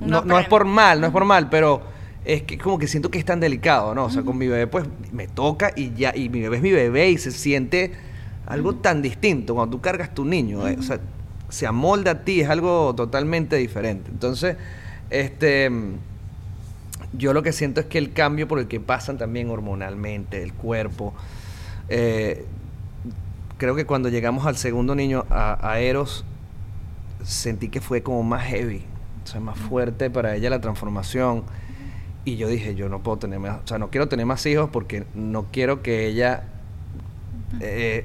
no, 0.00 0.22
no 0.22 0.38
es 0.38 0.48
por 0.48 0.64
mal, 0.64 1.00
no 1.00 1.06
es 1.06 1.12
por 1.12 1.24
mal, 1.24 1.48
pero 1.48 1.82
es 2.24 2.42
que 2.42 2.58
como 2.58 2.78
que 2.78 2.86
siento 2.86 3.10
que 3.10 3.18
es 3.18 3.24
tan 3.24 3.40
delicado, 3.40 3.94
¿no? 3.94 4.04
O 4.06 4.10
sea, 4.10 4.22
con 4.22 4.36
mi 4.36 4.48
bebé 4.48 4.66
pues 4.66 4.86
me 5.12 5.28
toca 5.28 5.72
y 5.76 5.92
ya, 5.94 6.14
y 6.14 6.28
mi 6.28 6.40
bebé 6.40 6.56
es 6.56 6.62
mi 6.62 6.72
bebé 6.72 7.10
y 7.10 7.18
se 7.18 7.30
siente 7.30 7.92
algo 8.46 8.76
tan 8.76 9.02
distinto 9.02 9.54
cuando 9.54 9.76
tú 9.76 9.82
cargas 9.82 10.14
tu 10.14 10.24
niño, 10.24 10.66
eh, 10.66 10.76
o 10.78 10.82
sea, 10.82 11.00
se 11.50 11.66
amolda 11.66 12.12
a 12.12 12.24
ti, 12.24 12.40
es 12.40 12.48
algo 12.48 12.94
totalmente 12.94 13.56
diferente. 13.56 14.10
Entonces, 14.10 14.56
este, 15.10 15.70
yo 17.12 17.32
lo 17.32 17.42
que 17.42 17.52
siento 17.52 17.80
es 17.80 17.86
que 17.86 17.98
el 17.98 18.12
cambio 18.12 18.48
por 18.48 18.58
el 18.58 18.68
que 18.68 18.80
pasan 18.80 19.18
también 19.18 19.50
hormonalmente, 19.50 20.42
el 20.42 20.54
cuerpo, 20.54 21.12
eh, 21.88 22.46
creo 23.58 23.74
que 23.74 23.84
cuando 23.84 24.08
llegamos 24.08 24.46
al 24.46 24.56
segundo 24.56 24.94
niño, 24.94 25.26
a, 25.28 25.78
Eros, 25.80 26.24
sentí 27.22 27.68
que 27.68 27.80
fue 27.80 28.02
como 28.02 28.22
más 28.22 28.44
heavy, 28.44 28.84
o 29.24 29.26
sea, 29.26 29.40
más 29.40 29.58
fuerte 29.58 30.08
para 30.08 30.34
ella 30.34 30.50
la 30.50 30.60
transformación. 30.60 31.44
Y 32.24 32.36
yo 32.36 32.48
dije, 32.48 32.74
yo 32.74 32.88
no 32.88 33.00
puedo 33.00 33.18
tener 33.18 33.38
más, 33.38 33.60
o 33.64 33.66
sea, 33.66 33.78
no 33.78 33.90
quiero 33.90 34.08
tener 34.08 34.26
más 34.26 34.44
hijos 34.46 34.70
porque 34.70 35.04
no 35.14 35.46
quiero 35.50 35.82
que 35.82 36.06
ella, 36.06 36.44
eh, 37.60 38.04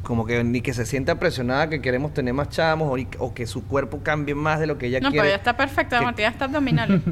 como 0.00 0.26
que 0.26 0.42
ni 0.44 0.60
que 0.60 0.72
se 0.74 0.86
sienta 0.86 1.16
presionada 1.18 1.68
que 1.68 1.80
queremos 1.80 2.12
tener 2.14 2.34
más 2.34 2.48
chamos 2.50 2.98
o, 3.18 3.34
que 3.34 3.46
su 3.46 3.66
cuerpo 3.66 4.00
cambie 4.02 4.34
más 4.34 4.60
de 4.60 4.66
lo 4.66 4.78
que 4.78 4.86
ella 4.86 5.00
No, 5.00 5.10
pero 5.10 5.22
quiere. 5.22 5.28
ya 5.30 5.36
está 5.36 5.56
perfecta, 5.56 5.98
que- 5.98 6.04
Matías 6.04 6.32
está 6.32 6.44
abdominal. 6.46 7.02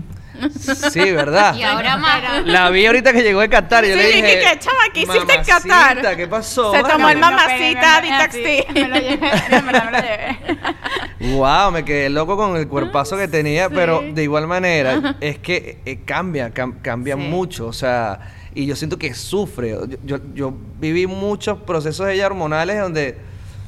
Sí, 0.90 1.12
¿verdad? 1.12 1.54
Y 1.54 1.62
ahora 1.62 1.96
más. 1.98 2.46
La 2.46 2.70
vi 2.70 2.86
ahorita 2.86 3.12
que 3.12 3.22
llegó 3.22 3.40
de 3.40 3.48
Qatar 3.50 3.84
y 3.84 3.88
yo 3.88 3.94
Sí, 3.94 4.00
le 4.00 4.06
dije, 4.08 4.22
¿qué- 4.22 4.40
qué, 4.52 4.58
chama? 4.58 4.78
¿Qué 4.92 5.00
hiciste 5.00 5.18
en 5.20 5.26
"Mamacita, 5.26 5.60
Qatar?" 5.68 6.16
¿Qué 6.16 6.26
pasó? 6.26 6.72
Se 6.72 6.82
tomó 6.82 7.08
el 7.10 7.18
mamacita 7.18 8.00
Detox 8.00 8.32
Tea. 8.32 8.64
Me 8.72 8.88
lo 8.88 8.94
llevé, 8.96 9.30
me 9.62 9.72
lo 9.72 9.90
llevé. 9.90 10.38
Wow, 11.36 11.70
me 11.70 11.84
quedé 11.84 12.08
loco 12.10 12.36
con 12.36 12.56
el 12.56 12.66
cuerpazo 12.66 13.16
que 13.16 13.28
tenía, 13.28 13.68
pero 13.70 14.02
de 14.12 14.22
igual 14.22 14.46
manera 14.46 15.16
es 15.20 15.38
que 15.38 15.78
eh, 15.84 16.00
cambia, 16.04 16.52
cam- 16.52 16.80
cambia 16.82 17.14
Sí. 17.16 17.20
mucho, 17.20 17.66
o 17.66 17.72
sea, 17.72 18.18
y 18.55 18.66
yo 18.66 18.76
siento 18.76 18.98
que 18.98 19.14
sufre. 19.14 19.76
Yo, 20.05 20.18
yo, 20.34 20.55
viví 20.80 21.07
muchos 21.07 21.59
procesos 21.59 22.07
de 22.07 22.14
ella 22.14 22.26
hormonales 22.26 22.80
donde, 22.80 23.16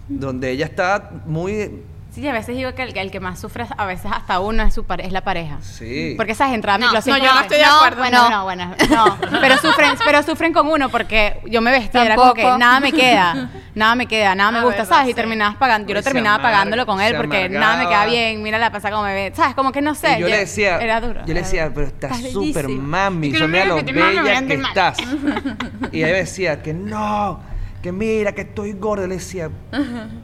donde 0.08 0.50
ella 0.50 0.66
está 0.66 1.10
muy, 1.26 1.82
Sí, 2.14 2.28
a 2.28 2.32
veces 2.32 2.54
digo 2.56 2.72
que 2.76 2.84
el, 2.84 2.96
el 2.96 3.10
que 3.10 3.18
más 3.18 3.40
sufre 3.40 3.66
a 3.76 3.86
veces 3.86 4.08
hasta 4.12 4.38
uno 4.38 4.62
es, 4.62 4.72
su 4.72 4.84
pare- 4.84 5.04
es 5.04 5.12
la 5.12 5.22
pareja. 5.22 5.58
sí. 5.62 6.14
Porque 6.16 6.30
esas 6.32 6.52
entradas 6.52 6.80
No, 6.80 6.86
microciclos- 6.92 7.18
no, 7.18 7.24
yo 7.24 7.34
no 7.34 7.40
estoy 7.40 7.58
de 7.58 7.64
acuerdo. 7.64 7.96
Bueno, 7.98 8.30
no, 8.30 8.44
bueno, 8.44 8.74
no. 8.90 9.18
Pero 9.40 9.58
sufren, 9.58 9.92
pero 10.04 10.22
sufren 10.22 10.52
con 10.52 10.68
uno 10.68 10.88
porque 10.90 11.40
yo 11.46 11.60
me 11.60 11.72
vestía, 11.72 12.04
era 12.04 12.14
como 12.16 12.32
que 12.34 12.44
nada 12.44 12.78
me 12.78 12.92
queda, 12.92 13.50
nada 13.74 13.94
me 13.96 14.06
queda, 14.06 14.34
nada 14.36 14.52
me 14.52 14.58
Ah, 14.58 14.62
gusta, 14.62 14.78
verdad, 14.82 14.88
¿sabes? 14.94 15.06
Y 15.06 15.10
sí. 15.10 15.14
terminabas 15.14 15.56
pagando, 15.56 15.88
yo 15.88 15.94
lo 15.94 16.02
terminaba 16.02 16.36
amarga- 16.36 16.42
pagándolo 16.52 16.86
con 16.86 17.00
él 17.00 17.16
porque 17.16 17.48
nada 17.48 17.72
me 17.78 17.84
queda 17.86 18.02
amargaba. 18.02 18.06
bien, 18.06 18.42
mira 18.44 18.58
la 18.58 18.70
pasa 18.70 18.90
como 18.90 19.02
me 19.02 19.12
ve, 19.14 19.32
¿sabes? 19.34 19.54
Como 19.56 19.72
que 19.72 19.82
no 19.82 19.94
sé. 19.96 20.16
Y 20.18 20.20
yo 20.20 20.28
le 20.28 20.38
decía, 20.38 20.78
era 20.78 21.00
duro. 21.00 21.20
yo 21.26 21.34
le 21.34 21.40
decía, 21.40 21.70
pero 21.74 21.88
estás 21.88 22.16
súper 22.30 22.68
mami, 22.68 23.32
yo 23.32 23.48
mira 23.48 23.64
lo 23.64 23.76
bella 23.82 24.46
que 24.46 24.54
estás. 24.54 24.98
y 25.92 25.98
ella 26.04 26.14
decía 26.14 26.62
que 26.62 26.72
no, 26.72 27.40
que 27.84 27.92
mira, 27.92 28.32
que 28.32 28.40
estoy 28.40 28.72
gorda. 28.72 29.06
Le 29.06 29.16
decía, 29.16 29.50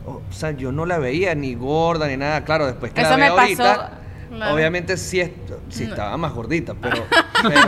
o 0.06 0.22
sea, 0.30 0.52
yo 0.52 0.72
no 0.72 0.86
la 0.86 0.96
veía 0.98 1.34
ni 1.34 1.54
gorda 1.54 2.06
ni 2.08 2.16
nada. 2.16 2.42
Claro, 2.42 2.64
después 2.66 2.90
que 2.90 3.02
Eso 3.02 3.10
la 3.10 3.16
me 3.18 3.22
veo 3.24 3.36
pasó- 3.36 3.42
ahorita, 3.42 3.90
Claro. 4.30 4.54
obviamente 4.54 4.96
sí, 4.96 5.20
es- 5.20 5.30
sí 5.68 5.84
estaba 5.84 6.16
más 6.16 6.32
gordita, 6.32 6.72
pero, 6.80 7.04
pero, 7.42 7.60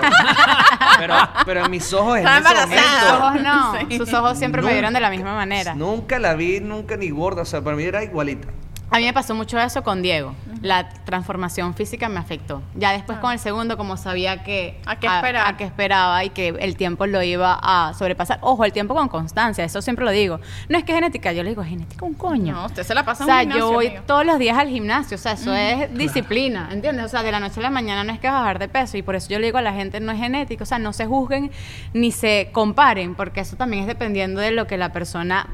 pero, 0.99 1.15
pero 1.45 1.65
en 1.67 1.71
mis 1.71 1.93
ojos 1.93 2.19
en 2.19 2.27
Estaba 2.27 2.39
ese 2.39 2.63
embarazada. 2.63 3.01
Sus 3.11 3.21
momento... 3.21 3.51
ojos 3.51 3.81
no, 3.83 3.89
Sí. 3.91 3.99
sus 3.99 4.15
ojos 4.15 4.39
siempre 4.39 4.63
me 4.63 4.73
vieron 4.73 4.95
de 4.95 5.01
la 5.01 5.11
misma 5.11 5.35
manera. 5.35 5.75
Nunca 5.75 6.19
la 6.19 6.33
vi, 6.35 6.61
nunca 6.61 6.97
ni 6.97 7.11
gorda, 7.11 7.43
o 7.43 7.45
sea, 7.45 7.61
para 7.61 7.77
mí 7.77 7.83
era 7.83 8.03
igualita. 8.03 8.49
A 8.93 8.99
mí 8.99 9.05
me 9.05 9.13
pasó 9.15 9.35
mucho 9.35 9.59
eso 9.59 9.83
con 9.83 10.03
Diego. 10.03 10.35
La 10.61 10.89
transformación 10.91 11.75
física 11.75 12.09
me 12.11 12.21
afectó. 12.21 12.63
Ya 12.77 12.93
después 12.93 13.19
con 13.19 13.33
el 13.33 13.39
segundo, 13.39 13.77
como 13.79 13.97
sabía 13.97 14.45
que 14.45 14.81
¿A 14.87 14.97
qué 14.97 15.07
esperar? 15.07 15.47
a 15.47 15.57
qué 15.57 15.65
esperaba 15.65 16.23
y 16.25 16.31
que 16.31 16.49
el 16.49 16.77
tiempo 16.77 17.07
lo 17.07 17.23
iba 17.23 17.59
a 17.61 17.95
sobrepasar. 17.95 18.39
Ojo, 18.43 18.65
el 18.65 18.73
tiempo 18.73 18.95
con 18.95 19.09
constancia, 19.09 19.65
eso 19.65 19.81
siempre 19.81 20.05
lo 20.05 20.11
digo. 20.11 20.41
No 20.69 20.77
es 20.77 20.85
que 20.85 20.93
genética, 20.93 21.33
yo 21.33 21.43
le 21.43 21.49
digo 21.49 21.65
genética 21.65 22.05
un 22.05 22.15
coño. 22.15 22.55
No, 22.55 22.67
usted 22.67 22.83
se 22.83 22.95
la 22.95 23.03
pasa 23.03 23.25
o 23.25 23.27
en 23.29 23.33
sea, 23.33 23.41
gimnasio, 23.41 23.61
yo 23.67 23.73
voy 23.73 23.87
amigo. 23.89 24.03
todos 24.07 24.27
los 24.27 24.39
días 24.39 24.59
al 24.59 24.69
gimnasio, 24.69 25.15
o 25.17 25.19
sea, 25.19 25.33
eso 25.33 25.55
es 25.55 25.93
disciplina, 25.95 26.69
¿entiendes? 26.71 27.07
O 27.07 27.09
sea, 27.09 27.23
de 27.23 27.33
la 27.33 27.41
noche 27.41 27.61
a 27.61 27.63
la 27.63 27.71
mañana 27.71 28.05
no 28.05 28.13
es 28.13 28.21
que 28.21 28.29
bajar 28.29 28.59
de 28.59 28.69
peso 28.69 28.99
y 28.99 29.03
por 29.03 29.17
eso 29.17 29.31
yo 29.31 29.39
le 29.39 29.47
digo 29.47 29.59
a 29.59 29.63
la 29.63 29.73
gente, 29.73 30.01
no 30.01 30.13
es 30.13 30.19
genético, 30.19 30.65
o 30.65 30.67
sea, 30.67 30.79
no 30.79 30.93
se 30.93 31.07
juzguen 31.07 31.51
ni 31.95 32.13
se 32.13 32.51
comparen, 32.53 33.15
porque 33.15 33.41
eso 33.41 33.57
también 33.57 33.83
es 33.83 33.87
dependiendo 33.89 34.41
de 34.41 34.51
lo 34.51 34.67
que 34.67 34.77
la 34.77 34.93
persona 34.93 35.49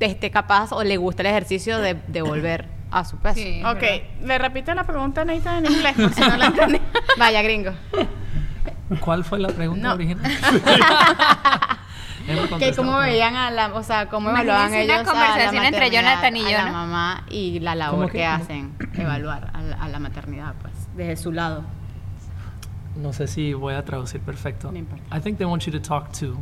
esté 0.00 0.30
capaz 0.30 0.72
o 0.72 0.84
le 0.84 0.96
gusta 0.98 1.22
el 1.22 1.28
ejercicio 1.28 1.78
de, 1.78 1.94
de 1.94 2.22
volver 2.22 2.68
a 2.98 3.04
su 3.04 3.16
peso. 3.18 3.34
Sí. 3.40 3.62
Ok, 3.64 3.82
le 4.22 4.38
repite 4.38 4.74
la 4.74 4.84
pregunta 4.84 5.24
Nathan 5.24 5.66
en 5.66 5.72
inglés, 5.72 5.94
por 5.96 6.12
si 6.14 6.20
no 6.20 6.36
la 6.36 6.46
entendí. 6.46 6.80
Vaya, 7.18 7.42
gringo. 7.42 7.72
¿Cuál 9.00 9.24
fue 9.24 9.38
la 9.38 9.48
pregunta 9.48 9.88
No. 9.88 9.94
original? 9.94 10.30
Que 12.58 12.72
cómo 12.74 12.96
veían 13.00 13.36
a 13.36 13.50
la, 13.50 13.74
o 13.74 13.82
sea, 13.82 14.08
cómo 14.08 14.30
evaluaban 14.30 14.68
una 14.68 14.80
ellos 14.80 14.96
a 15.00 15.04
conversación 15.04 15.62
la 15.62 15.68
entre 15.68 15.90
Jonathan 15.90 16.34
y 16.38 16.40
a 16.46 16.50
yo, 16.50 16.56
la 16.56 16.64
¿no? 16.66 16.72
mamá 16.72 17.24
y 17.28 17.60
la 17.60 17.74
labor 17.74 17.96
¿Cómo 17.98 18.06
que, 18.08 18.18
que? 18.18 18.24
hacen, 18.24 18.74
evaluar 18.94 19.50
a 19.52 19.60
la, 19.60 19.76
a 19.76 19.88
la 19.88 19.98
maternidad, 19.98 20.54
pues, 20.62 20.72
desde 20.96 21.16
su 21.18 21.32
lado. 21.32 21.64
No 22.96 23.12
sé 23.12 23.26
si 23.26 23.52
voy 23.52 23.74
a 23.74 23.84
traducir 23.84 24.22
perfecto. 24.22 24.72
No 24.72 24.78
importa. 24.78 25.14
I 25.14 25.20
think 25.20 25.36
they 25.36 25.44
want 25.46 25.64
you 25.66 25.72
to 25.72 25.80
talk 25.80 26.12
to 26.20 26.38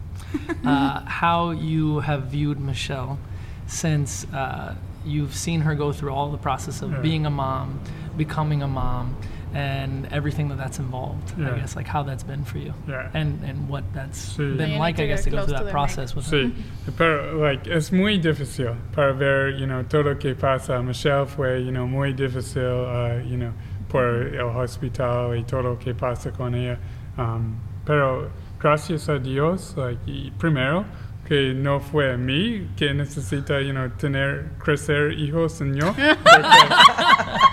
uh, 0.65 1.01
how 1.21 1.51
you 1.53 2.01
have 2.07 2.27
viewed 2.31 2.61
Michelle 2.61 3.19
since 3.67 4.25
uh, 4.33 4.75
you've 5.05 5.35
seen 5.35 5.61
her 5.63 5.75
go 5.75 5.93
through 5.93 6.13
all 6.13 6.31
the 6.31 6.39
process 6.39 6.83
of 6.83 6.91
Yeah. 6.91 7.01
being 7.01 7.27
a 7.27 7.31
mom, 7.31 7.81
becoming 8.17 8.63
a 8.63 8.69
mom, 8.69 9.17
and 9.55 10.07
everything 10.11 10.49
that 10.49 10.57
that's 10.57 10.79
involved. 10.79 11.35
I 11.39 11.59
guess 11.59 11.77
like 11.77 11.87
how 11.87 12.03
that's 12.03 12.23
been 12.25 12.43
for 12.45 12.57
you, 12.59 12.73
Yeah. 12.89 13.09
and 13.13 13.39
and 13.45 13.69
what 13.69 13.85
that's 13.93 14.37
Sí. 14.39 14.57
been 14.57 14.79
like. 14.79 14.99
I 14.99 15.07
guess 15.07 15.25
to 15.25 15.31
go 15.31 15.39
through 15.45 15.47
to 15.49 15.53
that 15.53 15.65
the 15.67 15.71
process 15.71 16.15
with 16.17 16.31
her. 16.31 16.51
Pero 16.97 17.37
like 17.39 17.67
es 17.69 17.93
muy 17.93 18.19
difícil 18.19 18.75
para 18.93 19.13
ver, 19.13 19.51
you 19.51 19.67
know, 19.67 19.83
todo 19.83 20.05
lo 20.05 20.15
que 20.17 20.35
pasa. 20.35 20.83
Michelle 20.83 21.27
fue, 21.27 21.59
you 21.63 21.71
know, 21.71 21.87
muy 21.87 22.13
difícil, 22.15 22.63
uh, 22.63 23.23
you 23.29 23.37
know, 23.37 23.53
por 23.89 24.05
el 24.35 24.49
hospital 24.57 25.35
y 25.37 25.43
todo 25.47 25.63
lo 25.63 25.77
que 25.77 25.93
pasa 25.95 26.31
con 26.31 26.55
ella. 26.55 26.79
Um, 27.19 27.57
pero 27.85 28.31
gracias 28.59 29.07
a 29.11 29.19
Dios, 29.19 29.75
like, 29.77 29.99
primero 30.39 30.87
que 31.33 31.55
no 31.55 31.81
fue 31.81 32.13
a 32.13 32.19
mí 32.19 32.69
que 32.77 32.93
necesita, 32.93 33.59
you 33.63 33.73
know, 33.73 33.89
tener 33.97 34.51
crecer 34.63 35.13
hijos 35.13 35.63
en 35.63 35.75
yo, 35.75 35.95
porque, 35.97 36.59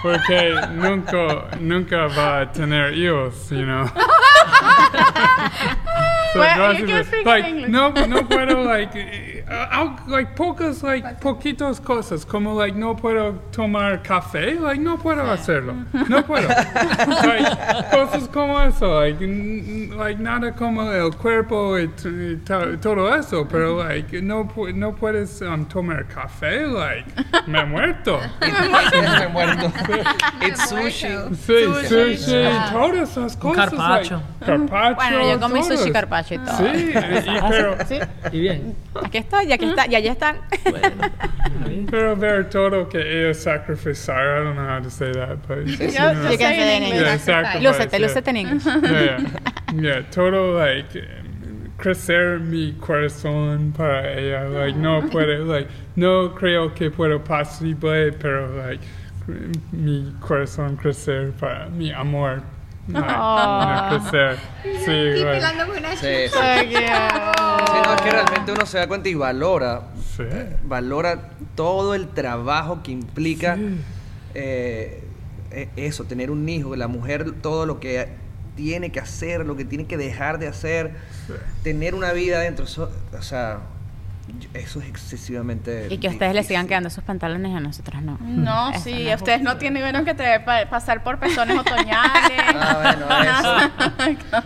porque 0.04 0.54
nunca 0.74 1.58
nunca 1.62 2.08
va 2.08 2.42
a 2.42 2.52
tener 2.52 2.94
hijos, 2.94 3.50
you 3.50 3.64
know. 3.64 3.90
So, 6.32 6.42
Well, 6.42 6.76
you 6.76 6.86
like, 7.26 7.68
no, 7.70 7.90
no 7.90 8.22
puedo, 8.28 8.64
like, 8.64 9.39
al- 9.50 9.96
like, 10.08 10.34
pocas, 10.36 10.84
like, 10.84 11.08
poquitas 11.22 11.80
cosas, 11.80 12.26
como, 12.26 12.54
like, 12.54 12.78
no 12.78 12.96
puedo 12.96 13.34
tomar 13.52 14.02
café, 14.04 14.56
like, 14.60 14.80
no 14.82 14.98
puedo 14.98 15.22
hacerlo, 15.32 15.74
no 16.08 16.24
puedo. 16.26 16.48
like, 16.48 17.90
cosas 17.92 18.28
como 18.30 18.60
eso, 18.62 19.00
like, 19.02 19.20
like, 19.98 20.22
nada 20.22 20.52
como 20.54 20.84
el 20.92 21.16
cuerpo 21.16 21.78
y, 21.80 21.84
y 22.06 22.36
to- 22.46 22.78
todo 22.80 23.14
eso, 23.16 23.48
pero, 23.50 23.84
like, 23.84 24.22
no, 24.22 24.46
pu- 24.46 24.74
no 24.74 24.94
puedes 24.96 25.42
um, 25.42 25.66
tomar 25.66 26.06
café, 26.08 26.68
like, 26.68 27.06
me 27.48 27.60
he 27.62 27.66
muerto. 27.66 28.20
Me 28.42 29.24
he 29.24 29.28
muerto. 29.30 29.72
It's 30.42 30.70
sushi. 30.70 31.08
Sí, 31.36 31.88
sushi, 31.88 32.72
todas 32.72 33.10
esas 33.10 33.36
Un 33.36 33.40
cosas. 33.42 33.70
carpaccio. 33.70 34.18
Like, 34.42 34.46
carpaccio. 34.46 34.96
Bueno, 34.96 35.32
yo 35.32 35.40
comí 35.40 35.64
sushi 35.64 35.76
todas. 35.78 35.92
carpaccio 35.94 36.36
y 36.36 36.40
todo. 36.46 36.58
Sí, 36.58 36.66
y- 36.66 36.90
y- 36.90 37.42
pero, 37.50 37.78
Y 38.32 38.40
bien. 38.40 38.76
Aquí 39.04 39.18
está, 39.18 39.39
y 39.44 39.52
aquí 39.52 39.66
está, 39.70 39.88
y 39.88 39.96
allá 39.96 40.12
están. 40.12 40.38
pero 41.92 42.16
ver 42.16 42.50
todo 42.50 42.88
que 42.90 43.00
ellos 43.00 43.38
sacrificaron, 43.38 44.42
I 44.42 44.44
don't 44.44 44.56
know 44.56 44.68
how 44.68 44.80
to 44.82 44.90
say 44.90 45.12
that, 45.14 45.38
but 45.48 45.66
you 45.66 45.76
Yo- 45.88 46.14
know. 46.14 46.32
You 46.32 46.38
can 46.38 46.54
say 46.54 46.60
say 46.60 46.78
in 46.78 46.84
in 46.84 46.90
Yeah, 46.90 47.00
English. 47.14 47.22
sacrifice, 47.22 47.64
Lúcete, 47.64 47.92
yeah. 48.00 48.08
lúcete 48.08 48.28
en 48.30 48.38
English. 48.38 48.66
Yeah, 48.66 48.82
yeah. 48.92 49.20
Yeah, 49.82 50.02
todo 50.10 50.58
like 50.58 50.90
crecer 51.78 52.40
mi 52.40 52.74
corazón 52.74 53.72
para 53.78 54.14
ella, 54.18 54.50
like 54.50 54.76
no 54.76 55.02
puede, 55.10 55.46
like 55.46 55.70
no 55.96 56.30
creo 56.36 56.74
que 56.74 56.90
puedo 56.90 57.24
posible, 57.24 58.12
pero 58.14 58.48
like 58.58 58.82
mi 59.72 60.12
corazón 60.20 60.76
crecer 60.76 61.32
para 61.40 61.68
mi 61.70 61.92
amor. 61.92 62.42
Like, 62.94 63.08
no, 63.08 63.88
crecer. 64.10 64.38
Sí, 64.64 65.24
like, 65.24 65.42
Sí, 65.96 66.06
sí. 66.32 66.38
Sí, 66.70 67.78
no, 67.84 67.94
es 67.96 68.02
que 68.02 68.12
realmente 68.12 68.52
uno 68.52 68.66
se 68.66 68.78
da 68.78 68.88
cuenta 68.88 69.10
y 69.10 69.14
valora, 69.16 69.82
sí. 70.16 70.24
valora 70.64 71.30
todo 71.56 71.94
el 71.96 72.08
trabajo 72.10 72.82
que 72.84 72.92
implica 72.92 73.58
eh, 74.34 75.04
e- 75.52 75.70
eso, 75.76 76.04
tener 76.06 76.32
un 76.32 76.48
hijo, 76.48 76.76
la 76.76 76.88
mujer 76.88 77.32
todo 77.42 77.66
lo 77.66 77.80
que 77.80 78.08
tiene 78.56 78.92
que 78.92 79.00
hacer, 79.00 79.46
lo 79.46 79.56
que 79.56 79.66
tiene 79.66 79.86
que 79.86 79.98
dejar 79.98 80.38
de 80.40 80.48
hacer, 80.48 80.92
tener 81.64 81.96
una 81.96 82.12
vida 82.14 82.38
adentro, 82.38 82.66
eso, 82.66 82.92
o 83.18 83.22
sea, 83.22 83.60
eso 84.54 84.82
es 84.82 84.88
excesivamente 84.90 85.88
Y 85.90 85.98
que 85.98 86.08
a 86.08 86.12
ustedes 86.12 86.34
les 86.34 86.48
sigan 86.48 86.68
quedando 86.68 86.90
sus 86.90 87.04
pantalones 87.04 87.52
y 87.52 87.56
a 87.56 87.60
nosotros 87.60 88.02
no. 88.02 88.18
No, 88.22 88.70
Eso 88.72 88.82
sí, 88.86 88.92
no 89.06 89.10
es 89.12 89.16
ustedes 89.18 89.42
no 89.42 89.58
tienen 89.58 90.06
que 90.06 90.14
te- 90.14 90.40
pa- 90.42 90.66
pasar 90.70 91.04
por 91.04 91.20
pezones 91.20 91.58
otoñales. 91.58 92.10
Ah, 92.62 92.96
bueno, 93.08 93.08
eso. 94.10 94.40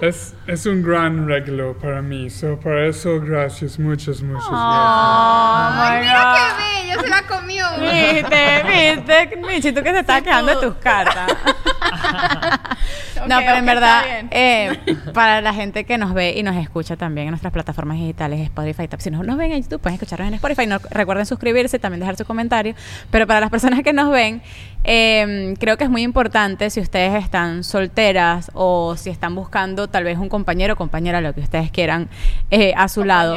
Es, 0.02 0.34
es 0.46 0.66
un 0.66 0.82
gran 0.82 1.26
regalo 1.28 1.76
para 1.78 2.00
mí, 2.02 2.30
so 2.30 2.58
para 2.58 2.86
eso 2.86 3.20
gracias, 3.20 3.78
muchas, 3.78 4.22
muchas 4.22 4.48
Ay, 4.50 6.00
mira 6.00 6.34
qué 6.36 6.86
bello, 6.88 7.00
se 7.02 7.08
la 7.08 7.22
comió. 7.22 7.66
Viste, 7.80 8.62
viste, 8.66 9.36
Michi, 9.36 9.72
tú 9.72 9.82
que 9.82 9.92
te 9.92 10.00
estás 10.00 10.22
quedando 10.22 10.54
de 10.54 10.66
tus 10.66 10.74
cartas. 10.76 11.30
no, 13.28 13.38
pero 13.38 13.56
en 13.56 13.66
verdad, 13.66 14.02
eh, 14.30 14.78
para 15.14 15.40
la 15.40 15.52
gente 15.52 15.84
que 15.84 15.98
nos 15.98 16.14
ve 16.14 16.34
y 16.36 16.42
nos 16.42 16.56
escucha 16.56 16.96
también 16.96 17.28
en 17.28 17.30
nuestras 17.32 17.52
plataformas 17.52 17.98
digitales, 17.98 18.40
Spotify, 18.40 18.88
Tap, 18.88 19.00
si 19.00 19.10
no 19.10 19.22
nos 19.22 19.36
ven 19.36 19.52
en 19.52 19.62
YouTube, 19.62 19.80
pueden 19.80 19.94
escucharnos 19.94 20.28
en 20.28 20.34
Spotify. 20.34 20.66
No, 20.66 20.78
recuerden 20.90 21.26
suscribirse, 21.26 21.78
también 21.78 22.00
dejar 22.00 22.16
su 22.16 22.24
comentario. 22.24 22.74
Pero 23.10 23.26
para 23.26 23.40
las 23.40 23.50
personas 23.50 23.82
que 23.82 23.92
nos 23.92 24.10
ven, 24.10 24.42
eh, 24.84 25.54
creo 25.58 25.76
que 25.76 25.84
es 25.84 25.90
muy 25.90 26.02
importante 26.02 26.70
si 26.70 26.80
ustedes 26.80 27.22
están 27.22 27.64
solteras 27.64 28.50
o 28.54 28.96
si 28.96 29.10
están 29.10 29.34
buscando 29.34 29.88
tal 29.88 30.04
vez 30.04 30.18
un 30.18 30.28
compañero 30.28 30.74
o 30.74 30.76
compañera, 30.76 31.20
lo 31.20 31.34
que 31.34 31.40
ustedes 31.40 31.70
quieran, 31.70 32.08
eh, 32.50 32.72
a 32.76 32.88
su 32.88 33.04
lado. 33.04 33.36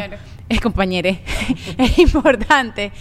Es 0.49 0.59
compañere. 0.61 1.21
es 1.77 1.99
importante 1.99 2.91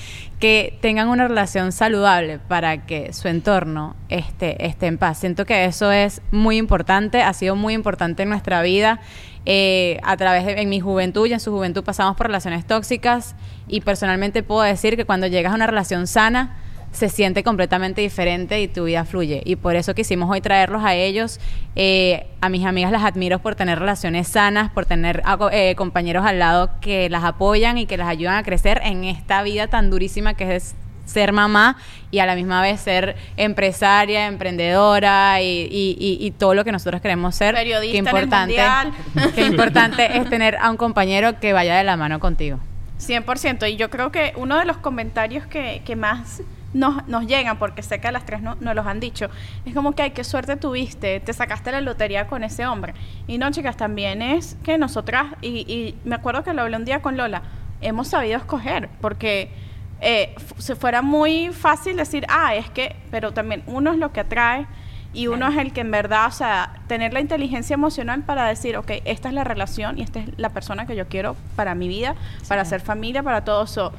que 0.43 0.77
tengan 0.81 1.07
una 1.07 1.29
relación 1.29 1.71
saludable 1.71 2.41
para 2.41 2.85
que 2.85 3.13
su 3.13 3.29
entorno 3.29 3.95
esté, 4.09 4.67
esté 4.67 4.89
en 4.89 4.99
paz. 4.99 5.19
Siento 5.19 5.47
que 5.47 5.67
eso 5.67 5.93
es 5.93 6.21
muy 6.33 6.57
importante, 6.57 7.23
ha 7.23 7.33
sido 7.33 7.55
muy 7.55 7.75
importante 7.75 8.25
en 8.25 8.31
nuestra 8.31 8.61
vida. 8.61 8.99
Eh, 9.47 10.01
a 10.03 10.17
través 10.17 10.45
de 10.45 10.61
en 10.61 10.69
mi 10.69 10.81
juventud 10.81 11.29
y 11.29 11.33
en 11.33 11.39
su 11.39 11.53
juventud 11.53 11.85
pasamos 11.85 12.17
por 12.17 12.27
relaciones 12.27 12.67
tóxicas 12.67 13.37
y 13.69 13.83
personalmente 13.83 14.43
puedo 14.43 14.63
decir 14.63 14.97
que 14.97 15.05
cuando 15.05 15.29
llegas 15.29 15.53
a 15.53 15.55
una 15.55 15.69
relación 15.69 16.09
sana 16.09 16.57
se 16.93 17.09
siente 17.09 17.43
completamente 17.43 18.01
diferente 18.03 18.61
y 18.61 18.69
tu 18.69 18.85
vida 18.85 19.05
fluye. 19.05 19.43
Y 19.47 19.57
por 19.57 19.77
eso 19.77 19.95
quisimos 19.95 20.31
hoy 20.31 20.41
traerlos 20.43 20.85
a 20.85 20.95
ellos. 20.95 21.41
Eh, 21.75 22.27
a 22.43 22.49
mis 22.51 22.67
amigas 22.67 22.93
las 22.93 23.03
admiro 23.03 23.39
por 23.39 23.55
tener 23.55 23.79
relaciones 23.79 24.29
sanas, 24.29 24.71
por 24.73 24.85
tener 24.87 25.23
ah, 25.25 25.39
eh, 25.53 25.75
compañeros 25.75 26.25
al 26.27 26.39
lado 26.39 26.71
que 26.81 27.09
las 27.09 27.25
apoyan 27.25 27.79
y 27.79 27.87
que 27.87 27.97
las 27.97 28.09
ayudan 28.09 28.35
a 28.37 28.43
crecer 28.43 28.81
en 28.85 29.05
esta 29.05 29.43
vida 29.43 29.69
tan 29.69 29.89
durísima 29.89 30.35
que 30.35 30.55
es 30.55 30.75
ser 31.07 31.33
mamá 31.33 31.77
y 32.11 32.21
a 32.21 32.27
la 32.27 32.35
misma 32.37 32.63
vez 32.63 32.81
ser 32.81 33.17
empresaria, 33.39 34.27
emprendedora 34.27 35.41
y, 35.43 35.47
y- 35.71 35.97
y- 35.99 36.25
y 36.27 36.31
todo 36.31 36.55
lo 36.55 36.65
que 36.65 36.73
nosotros 36.73 37.01
queremos 37.01 37.35
ser. 37.35 37.55
Periodista 37.55 37.93
Qué 37.93 37.99
en 37.99 38.07
el 38.07 38.23
importante, 38.23 38.57
qué 39.35 39.47
importante 39.47 40.17
es 40.19 40.29
tener 40.31 40.57
a 40.57 40.71
un 40.71 40.77
compañero 40.77 41.41
que 41.41 41.53
vaya 41.53 41.77
de 41.77 41.85
la 41.85 41.97
mano 41.97 42.21
contigo. 42.21 42.59
100%. 43.01 43.69
Y 43.73 43.77
yo 43.77 43.91
creo 43.91 44.13
que 44.13 44.33
uno 44.37 44.59
de 44.59 44.65
los 44.65 44.77
comentarios 44.77 45.45
que, 45.47 45.83
que 45.85 45.97
más 45.97 46.43
nos, 46.73 47.07
nos 47.09 47.27
llegan, 47.27 47.59
porque 47.59 47.83
sé 47.83 48.01
que 48.01 48.09
a 48.09 48.13
las 48.13 48.25
tres 48.25 48.43
no, 48.43 48.57
nos 48.61 48.75
los 48.75 48.87
han 48.87 49.01
dicho, 49.01 49.29
es 49.65 49.75
como 49.75 49.93
que, 49.93 50.03
ay, 50.03 50.11
qué 50.11 50.25
suerte 50.25 50.57
tuviste, 50.57 51.21
te 51.21 51.33
sacaste 51.33 51.73
la 51.73 51.81
lotería 51.81 52.27
con 52.27 52.45
ese 52.45 52.67
hombre. 52.67 52.95
Y 53.27 53.39
no, 53.39 53.51
chicas, 53.51 53.77
también 53.77 54.23
es 54.23 54.57
que 54.63 54.79
nosotras, 54.79 55.27
y, 55.41 55.61
y 55.73 55.95
me 56.05 56.15
acuerdo 56.15 56.45
que 56.45 56.53
lo 56.53 56.63
hablé 56.63 56.77
un 56.77 56.85
día 56.85 57.03
con 57.03 57.17
Lola, 57.17 57.43
hemos 57.81 58.09
sabido 58.09 58.39
escoger, 58.39 58.89
porque 59.01 59.51
eh, 60.05 60.35
se 60.59 60.75
fuera 60.75 61.01
muy 61.01 61.51
fácil 61.53 61.97
decir, 61.97 62.27
ah, 62.29 62.57
es 62.57 62.69
que, 62.69 62.97
pero 63.13 63.33
también 63.33 63.63
uno 63.67 63.93
es 63.93 63.99
lo 63.99 64.13
que 64.13 64.21
atrae. 64.21 64.67
Y 65.15 65.27
uno 65.27 65.47
es 65.47 65.59
el 65.59 65.75
que 65.75 65.83
en 65.83 65.91
verdad, 65.91 66.27
o 66.27 66.31
sea, 66.31 66.81
tener 66.87 67.13
la 67.13 67.21
inteligencia 67.21 67.75
emocional 67.75 68.23
para 68.23 68.47
decir, 68.47 68.79
ok, 68.79 68.93
esta 69.05 69.29
es 69.29 69.35
la 69.35 69.45
relación 69.45 69.99
y 69.99 70.03
esta 70.03 70.21
es 70.21 70.31
la 70.39 70.49
persona 70.49 70.87
que 70.87 70.97
yo 70.97 71.07
quiero 71.07 71.37
para 71.55 71.75
mi 71.75 71.87
vida, 71.87 72.15
para 72.49 72.63
hacer 72.63 72.81
familia, 72.81 73.23
para 73.23 73.45
todo 73.45 73.65
eso. 73.65 73.93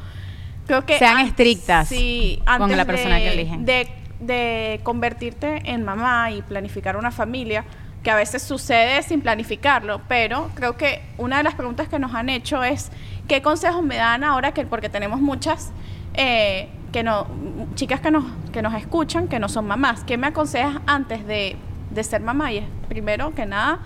Creo 0.67 0.85
que 0.85 0.97
Sean 0.97 1.17
an- 1.17 1.25
estrictas 1.27 1.87
sí, 1.89 2.41
con 2.45 2.63
antes 2.63 2.77
la 2.77 2.85
persona 2.85 3.15
de- 3.15 3.21
que 3.21 3.33
eligen. 3.33 3.65
De, 3.65 3.87
de 4.19 4.79
convertirte 4.83 5.61
en 5.65 5.83
mamá 5.83 6.31
y 6.31 6.41
planificar 6.41 6.95
una 6.97 7.11
familia, 7.11 7.65
que 8.03 8.11
a 8.11 8.15
veces 8.15 8.41
sucede 8.43 9.01
sin 9.03 9.21
planificarlo, 9.21 10.01
pero 10.09 10.49
creo 10.55 10.75
que 10.75 11.01
una 11.17 11.37
de 11.37 11.43
las 11.43 11.55
preguntas 11.55 11.87
que 11.87 11.99
nos 11.99 12.13
han 12.13 12.29
hecho 12.29 12.63
es, 12.63 12.91
¿qué 13.29 13.41
consejos 13.41 13.81
me 13.83 13.95
dan 13.95 14.23
ahora 14.25 14.51
que, 14.53 14.65
porque 14.65 14.89
tenemos 14.89 15.21
muchas 15.21 15.71
eh, 16.15 16.67
que 16.91 17.01
no, 17.03 17.27
chicas 17.75 18.01
que 18.01 18.11
nos, 18.11 18.25
que 18.51 18.61
nos 18.61 18.73
escuchan, 18.75 19.27
que 19.29 19.39
no 19.39 19.47
son 19.49 19.67
mamás, 19.67 20.03
¿qué 20.03 20.17
me 20.17 20.27
aconsejas 20.27 20.77
antes 20.85 21.25
de, 21.25 21.55
de 21.91 22.03
ser 22.03 22.21
mamá? 22.21 22.51
Y 22.51 22.57
es 22.57 22.65
primero 22.89 23.33
que 23.33 23.45
nada, 23.45 23.79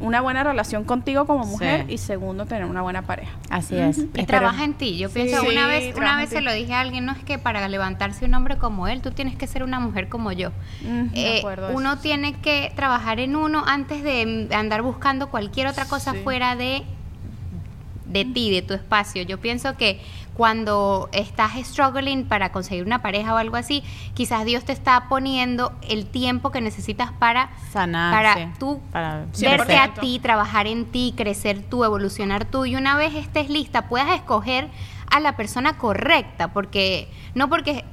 una 0.00 0.20
buena 0.20 0.44
relación 0.44 0.84
contigo 0.84 1.26
como 1.26 1.44
mujer 1.44 1.86
Sí. 1.88 1.94
y 1.94 1.98
segundo, 1.98 2.46
tener 2.46 2.64
una 2.66 2.82
buena 2.82 3.02
pareja. 3.02 3.32
Así 3.50 3.76
es. 3.76 3.98
Y 3.98 4.02
Espero- 4.02 4.26
trabaja 4.26 4.62
en 4.64 4.74
ti. 4.74 4.96
Yo 4.96 5.10
pienso, 5.10 5.40
Sí, 5.40 5.48
una 5.48 5.66
vez, 5.66 5.94
una 5.96 6.16
vez 6.16 6.30
se 6.30 6.40
lo 6.40 6.52
dije 6.52 6.72
a 6.74 6.80
alguien, 6.80 7.04
no 7.04 7.12
es 7.12 7.18
que 7.24 7.38
para 7.38 7.66
levantarse 7.68 8.24
un 8.24 8.34
hombre 8.34 8.58
como 8.58 8.86
él, 8.88 9.02
tú 9.02 9.10
tienes 9.10 9.34
que 9.36 9.46
ser 9.46 9.62
una 9.64 9.80
mujer 9.80 10.08
como 10.08 10.30
yo. 10.32 10.52
De 10.82 11.36
Eh, 11.36 11.38
acuerdo 11.38 11.68
a 11.68 11.70
uno 11.70 11.94
eso. 11.94 12.02
tiene 12.02 12.34
que 12.34 12.72
trabajar 12.76 13.18
en 13.20 13.34
uno 13.36 13.64
antes 13.66 14.02
de 14.04 14.48
andar 14.52 14.82
buscando 14.82 15.28
cualquier 15.30 15.66
otra 15.66 15.84
cosa 15.86 16.12
Sí. 16.12 16.18
fuera 16.24 16.54
de 16.56 16.84
de 18.06 18.24
ti, 18.24 18.50
de 18.50 18.62
tu 18.62 18.72
espacio. 18.72 19.22
Yo 19.22 19.38
pienso 19.38 19.76
que 19.76 20.00
cuando 20.38 21.08
estás 21.10 21.54
struggling 21.56 22.24
para 22.24 22.52
conseguir 22.52 22.84
una 22.84 23.02
pareja 23.02 23.34
o 23.34 23.38
algo 23.38 23.56
así, 23.56 23.82
quizás 24.14 24.44
Dios 24.44 24.62
te 24.62 24.70
está 24.70 25.08
poniendo 25.08 25.72
el 25.82 26.06
tiempo 26.06 26.52
que 26.52 26.60
necesitas 26.60 27.10
para 27.10 27.50
Sanarse, 27.72 28.42
para 28.42 28.54
tú 28.56 28.80
para 28.92 29.26
verte 29.36 29.76
a 29.76 29.92
100%. 29.96 30.00
ti, 30.00 30.20
trabajar 30.20 30.68
en 30.68 30.84
ti, 30.84 31.12
crecer 31.16 31.64
tú, 31.68 31.82
evolucionar 31.82 32.44
tú 32.44 32.66
y 32.66 32.76
una 32.76 32.96
vez 32.96 33.16
estés 33.16 33.50
lista 33.50 33.88
puedas 33.88 34.14
escoger 34.14 34.68
a 35.10 35.18
la 35.18 35.34
persona 35.34 35.76
correcta, 35.76 36.52
porque 36.52 37.08
no 37.34 37.48
porque 37.48 37.84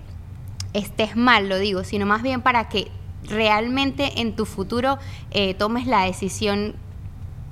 estés 0.74 1.16
mal, 1.16 1.50
lo 1.50 1.58
digo, 1.58 1.84
sino 1.84 2.06
más 2.06 2.22
bien 2.22 2.44
para 2.44 2.70
que 2.70 2.92
realmente 3.24 4.22
en 4.22 4.36
tu 4.36 4.46
futuro 4.46 5.00
eh, 5.32 5.56
tomes 5.56 5.88
la 5.88 6.02
decisión 6.04 6.76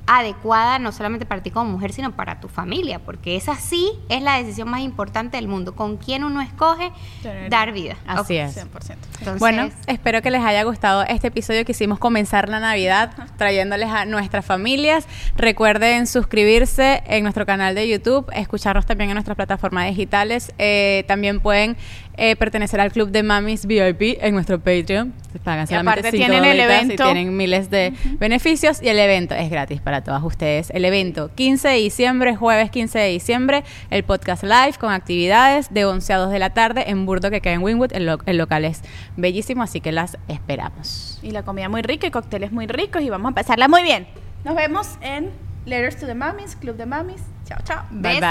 adecuada, 0.05 0.79
no 0.79 0.91
solamente 0.91 1.25
para 1.25 1.41
ti 1.41 1.49
como 1.51 1.71
mujer, 1.71 1.93
sino 1.93 2.11
para 2.11 2.39
tu 2.39 2.47
familia, 2.49 2.99
porque 2.99 3.35
esa 3.35 3.55
sí 3.55 3.91
es 4.09 4.21
la 4.21 4.37
decisión 4.37 4.69
más 4.69 4.81
importante 4.81 5.37
del 5.37 5.47
mundo. 5.47 5.75
Con 5.75 5.97
quién 5.97 6.23
uno 6.23 6.41
escoge 6.41 6.91
Tener- 7.21 7.49
dar 7.49 7.71
vida. 7.71 7.95
Así 8.05 8.35
es. 8.37 8.55
100%. 8.57 8.97
Entonces, 9.19 9.39
Bueno, 9.39 9.69
espero 9.87 10.21
que 10.21 10.29
les 10.31 10.41
haya 10.43 10.63
gustado 10.63 11.03
este 11.03 11.27
episodio. 11.27 11.63
Quisimos 11.65 11.99
comenzar 11.99 12.49
la 12.49 12.59
Navidad 12.59 13.11
trayéndoles 13.37 13.89
a 13.89 14.05
nuestras 14.05 14.45
familias. 14.45 15.07
Recuerden 15.37 16.05
suscribirse 16.07 17.03
en 17.07 17.23
nuestro 17.23 17.45
canal 17.45 17.75
de 17.75 17.87
YouTube, 17.87 18.29
escucharnos 18.33 18.85
también 18.85 19.09
en 19.09 19.15
nuestras 19.15 19.35
plataformas 19.37 19.87
digitales. 19.87 20.53
Eh, 20.57 21.05
también 21.07 21.39
pueden 21.39 21.77
eh, 22.15 22.35
pertenecer 22.35 22.79
al 22.79 22.91
club 22.91 23.09
de 23.09 23.23
Mamis 23.23 23.65
VIP 23.65 24.17
en 24.21 24.33
nuestro 24.35 24.59
Patreon. 24.59 25.13
Se 25.31 25.39
Pagan 25.39 25.63
Y 25.63 25.67
solamente 25.67 25.99
aparte 26.01 26.17
tienen 26.17 26.43
el 26.45 26.59
evento. 26.59 26.93
Y 26.93 26.97
tienen 26.97 27.35
miles 27.35 27.69
de 27.71 27.93
beneficios 28.19 28.81
y 28.83 28.89
el 28.89 28.99
evento 28.99 29.33
es 29.33 29.49
gratis 29.49 29.81
para 29.81 29.92
todas 30.01 30.23
ustedes. 30.23 30.69
El 30.71 30.85
evento 30.85 31.31
15 31.35 31.67
de 31.67 31.75
diciembre, 31.75 32.35
jueves 32.35 32.69
15 32.71 32.99
de 32.99 33.09
diciembre, 33.09 33.63
el 33.89 34.03
podcast 34.03 34.43
live 34.43 34.73
con 34.79 34.91
actividades 34.91 35.73
de 35.73 35.85
11 35.85 36.13
a 36.13 36.17
2 36.17 36.31
de 36.31 36.39
la 36.39 36.51
tarde 36.51 36.89
en 36.89 37.05
Burdo 37.05 37.29
que 37.29 37.41
queda 37.41 37.53
en 37.53 37.63
Wynwood. 37.63 37.93
El, 37.93 38.05
lo- 38.05 38.19
el 38.25 38.37
local 38.37 38.65
es 38.65 38.81
bellísimo, 39.17 39.63
así 39.63 39.81
que 39.81 39.91
las 39.91 40.17
esperamos. 40.27 41.19
Y 41.21 41.31
la 41.31 41.43
comida 41.43 41.69
muy 41.69 41.81
rica 41.81 42.07
y 42.07 42.11
cócteles 42.11 42.51
muy 42.51 42.67
ricos 42.67 43.01
y 43.01 43.09
vamos 43.09 43.31
a 43.31 43.35
pasarla 43.35 43.67
muy 43.67 43.83
bien. 43.83 44.07
Nos 44.43 44.55
vemos 44.55 44.87
en 45.01 45.29
Letters 45.65 45.97
to 45.97 46.05
the 46.05 46.15
Mamis, 46.15 46.55
Club 46.55 46.75
de 46.75 46.85
Mamis. 46.85 47.21
Chao, 47.45 47.59
chao. 47.63 47.83
Bye, 47.91 48.19
bye. 48.19 48.29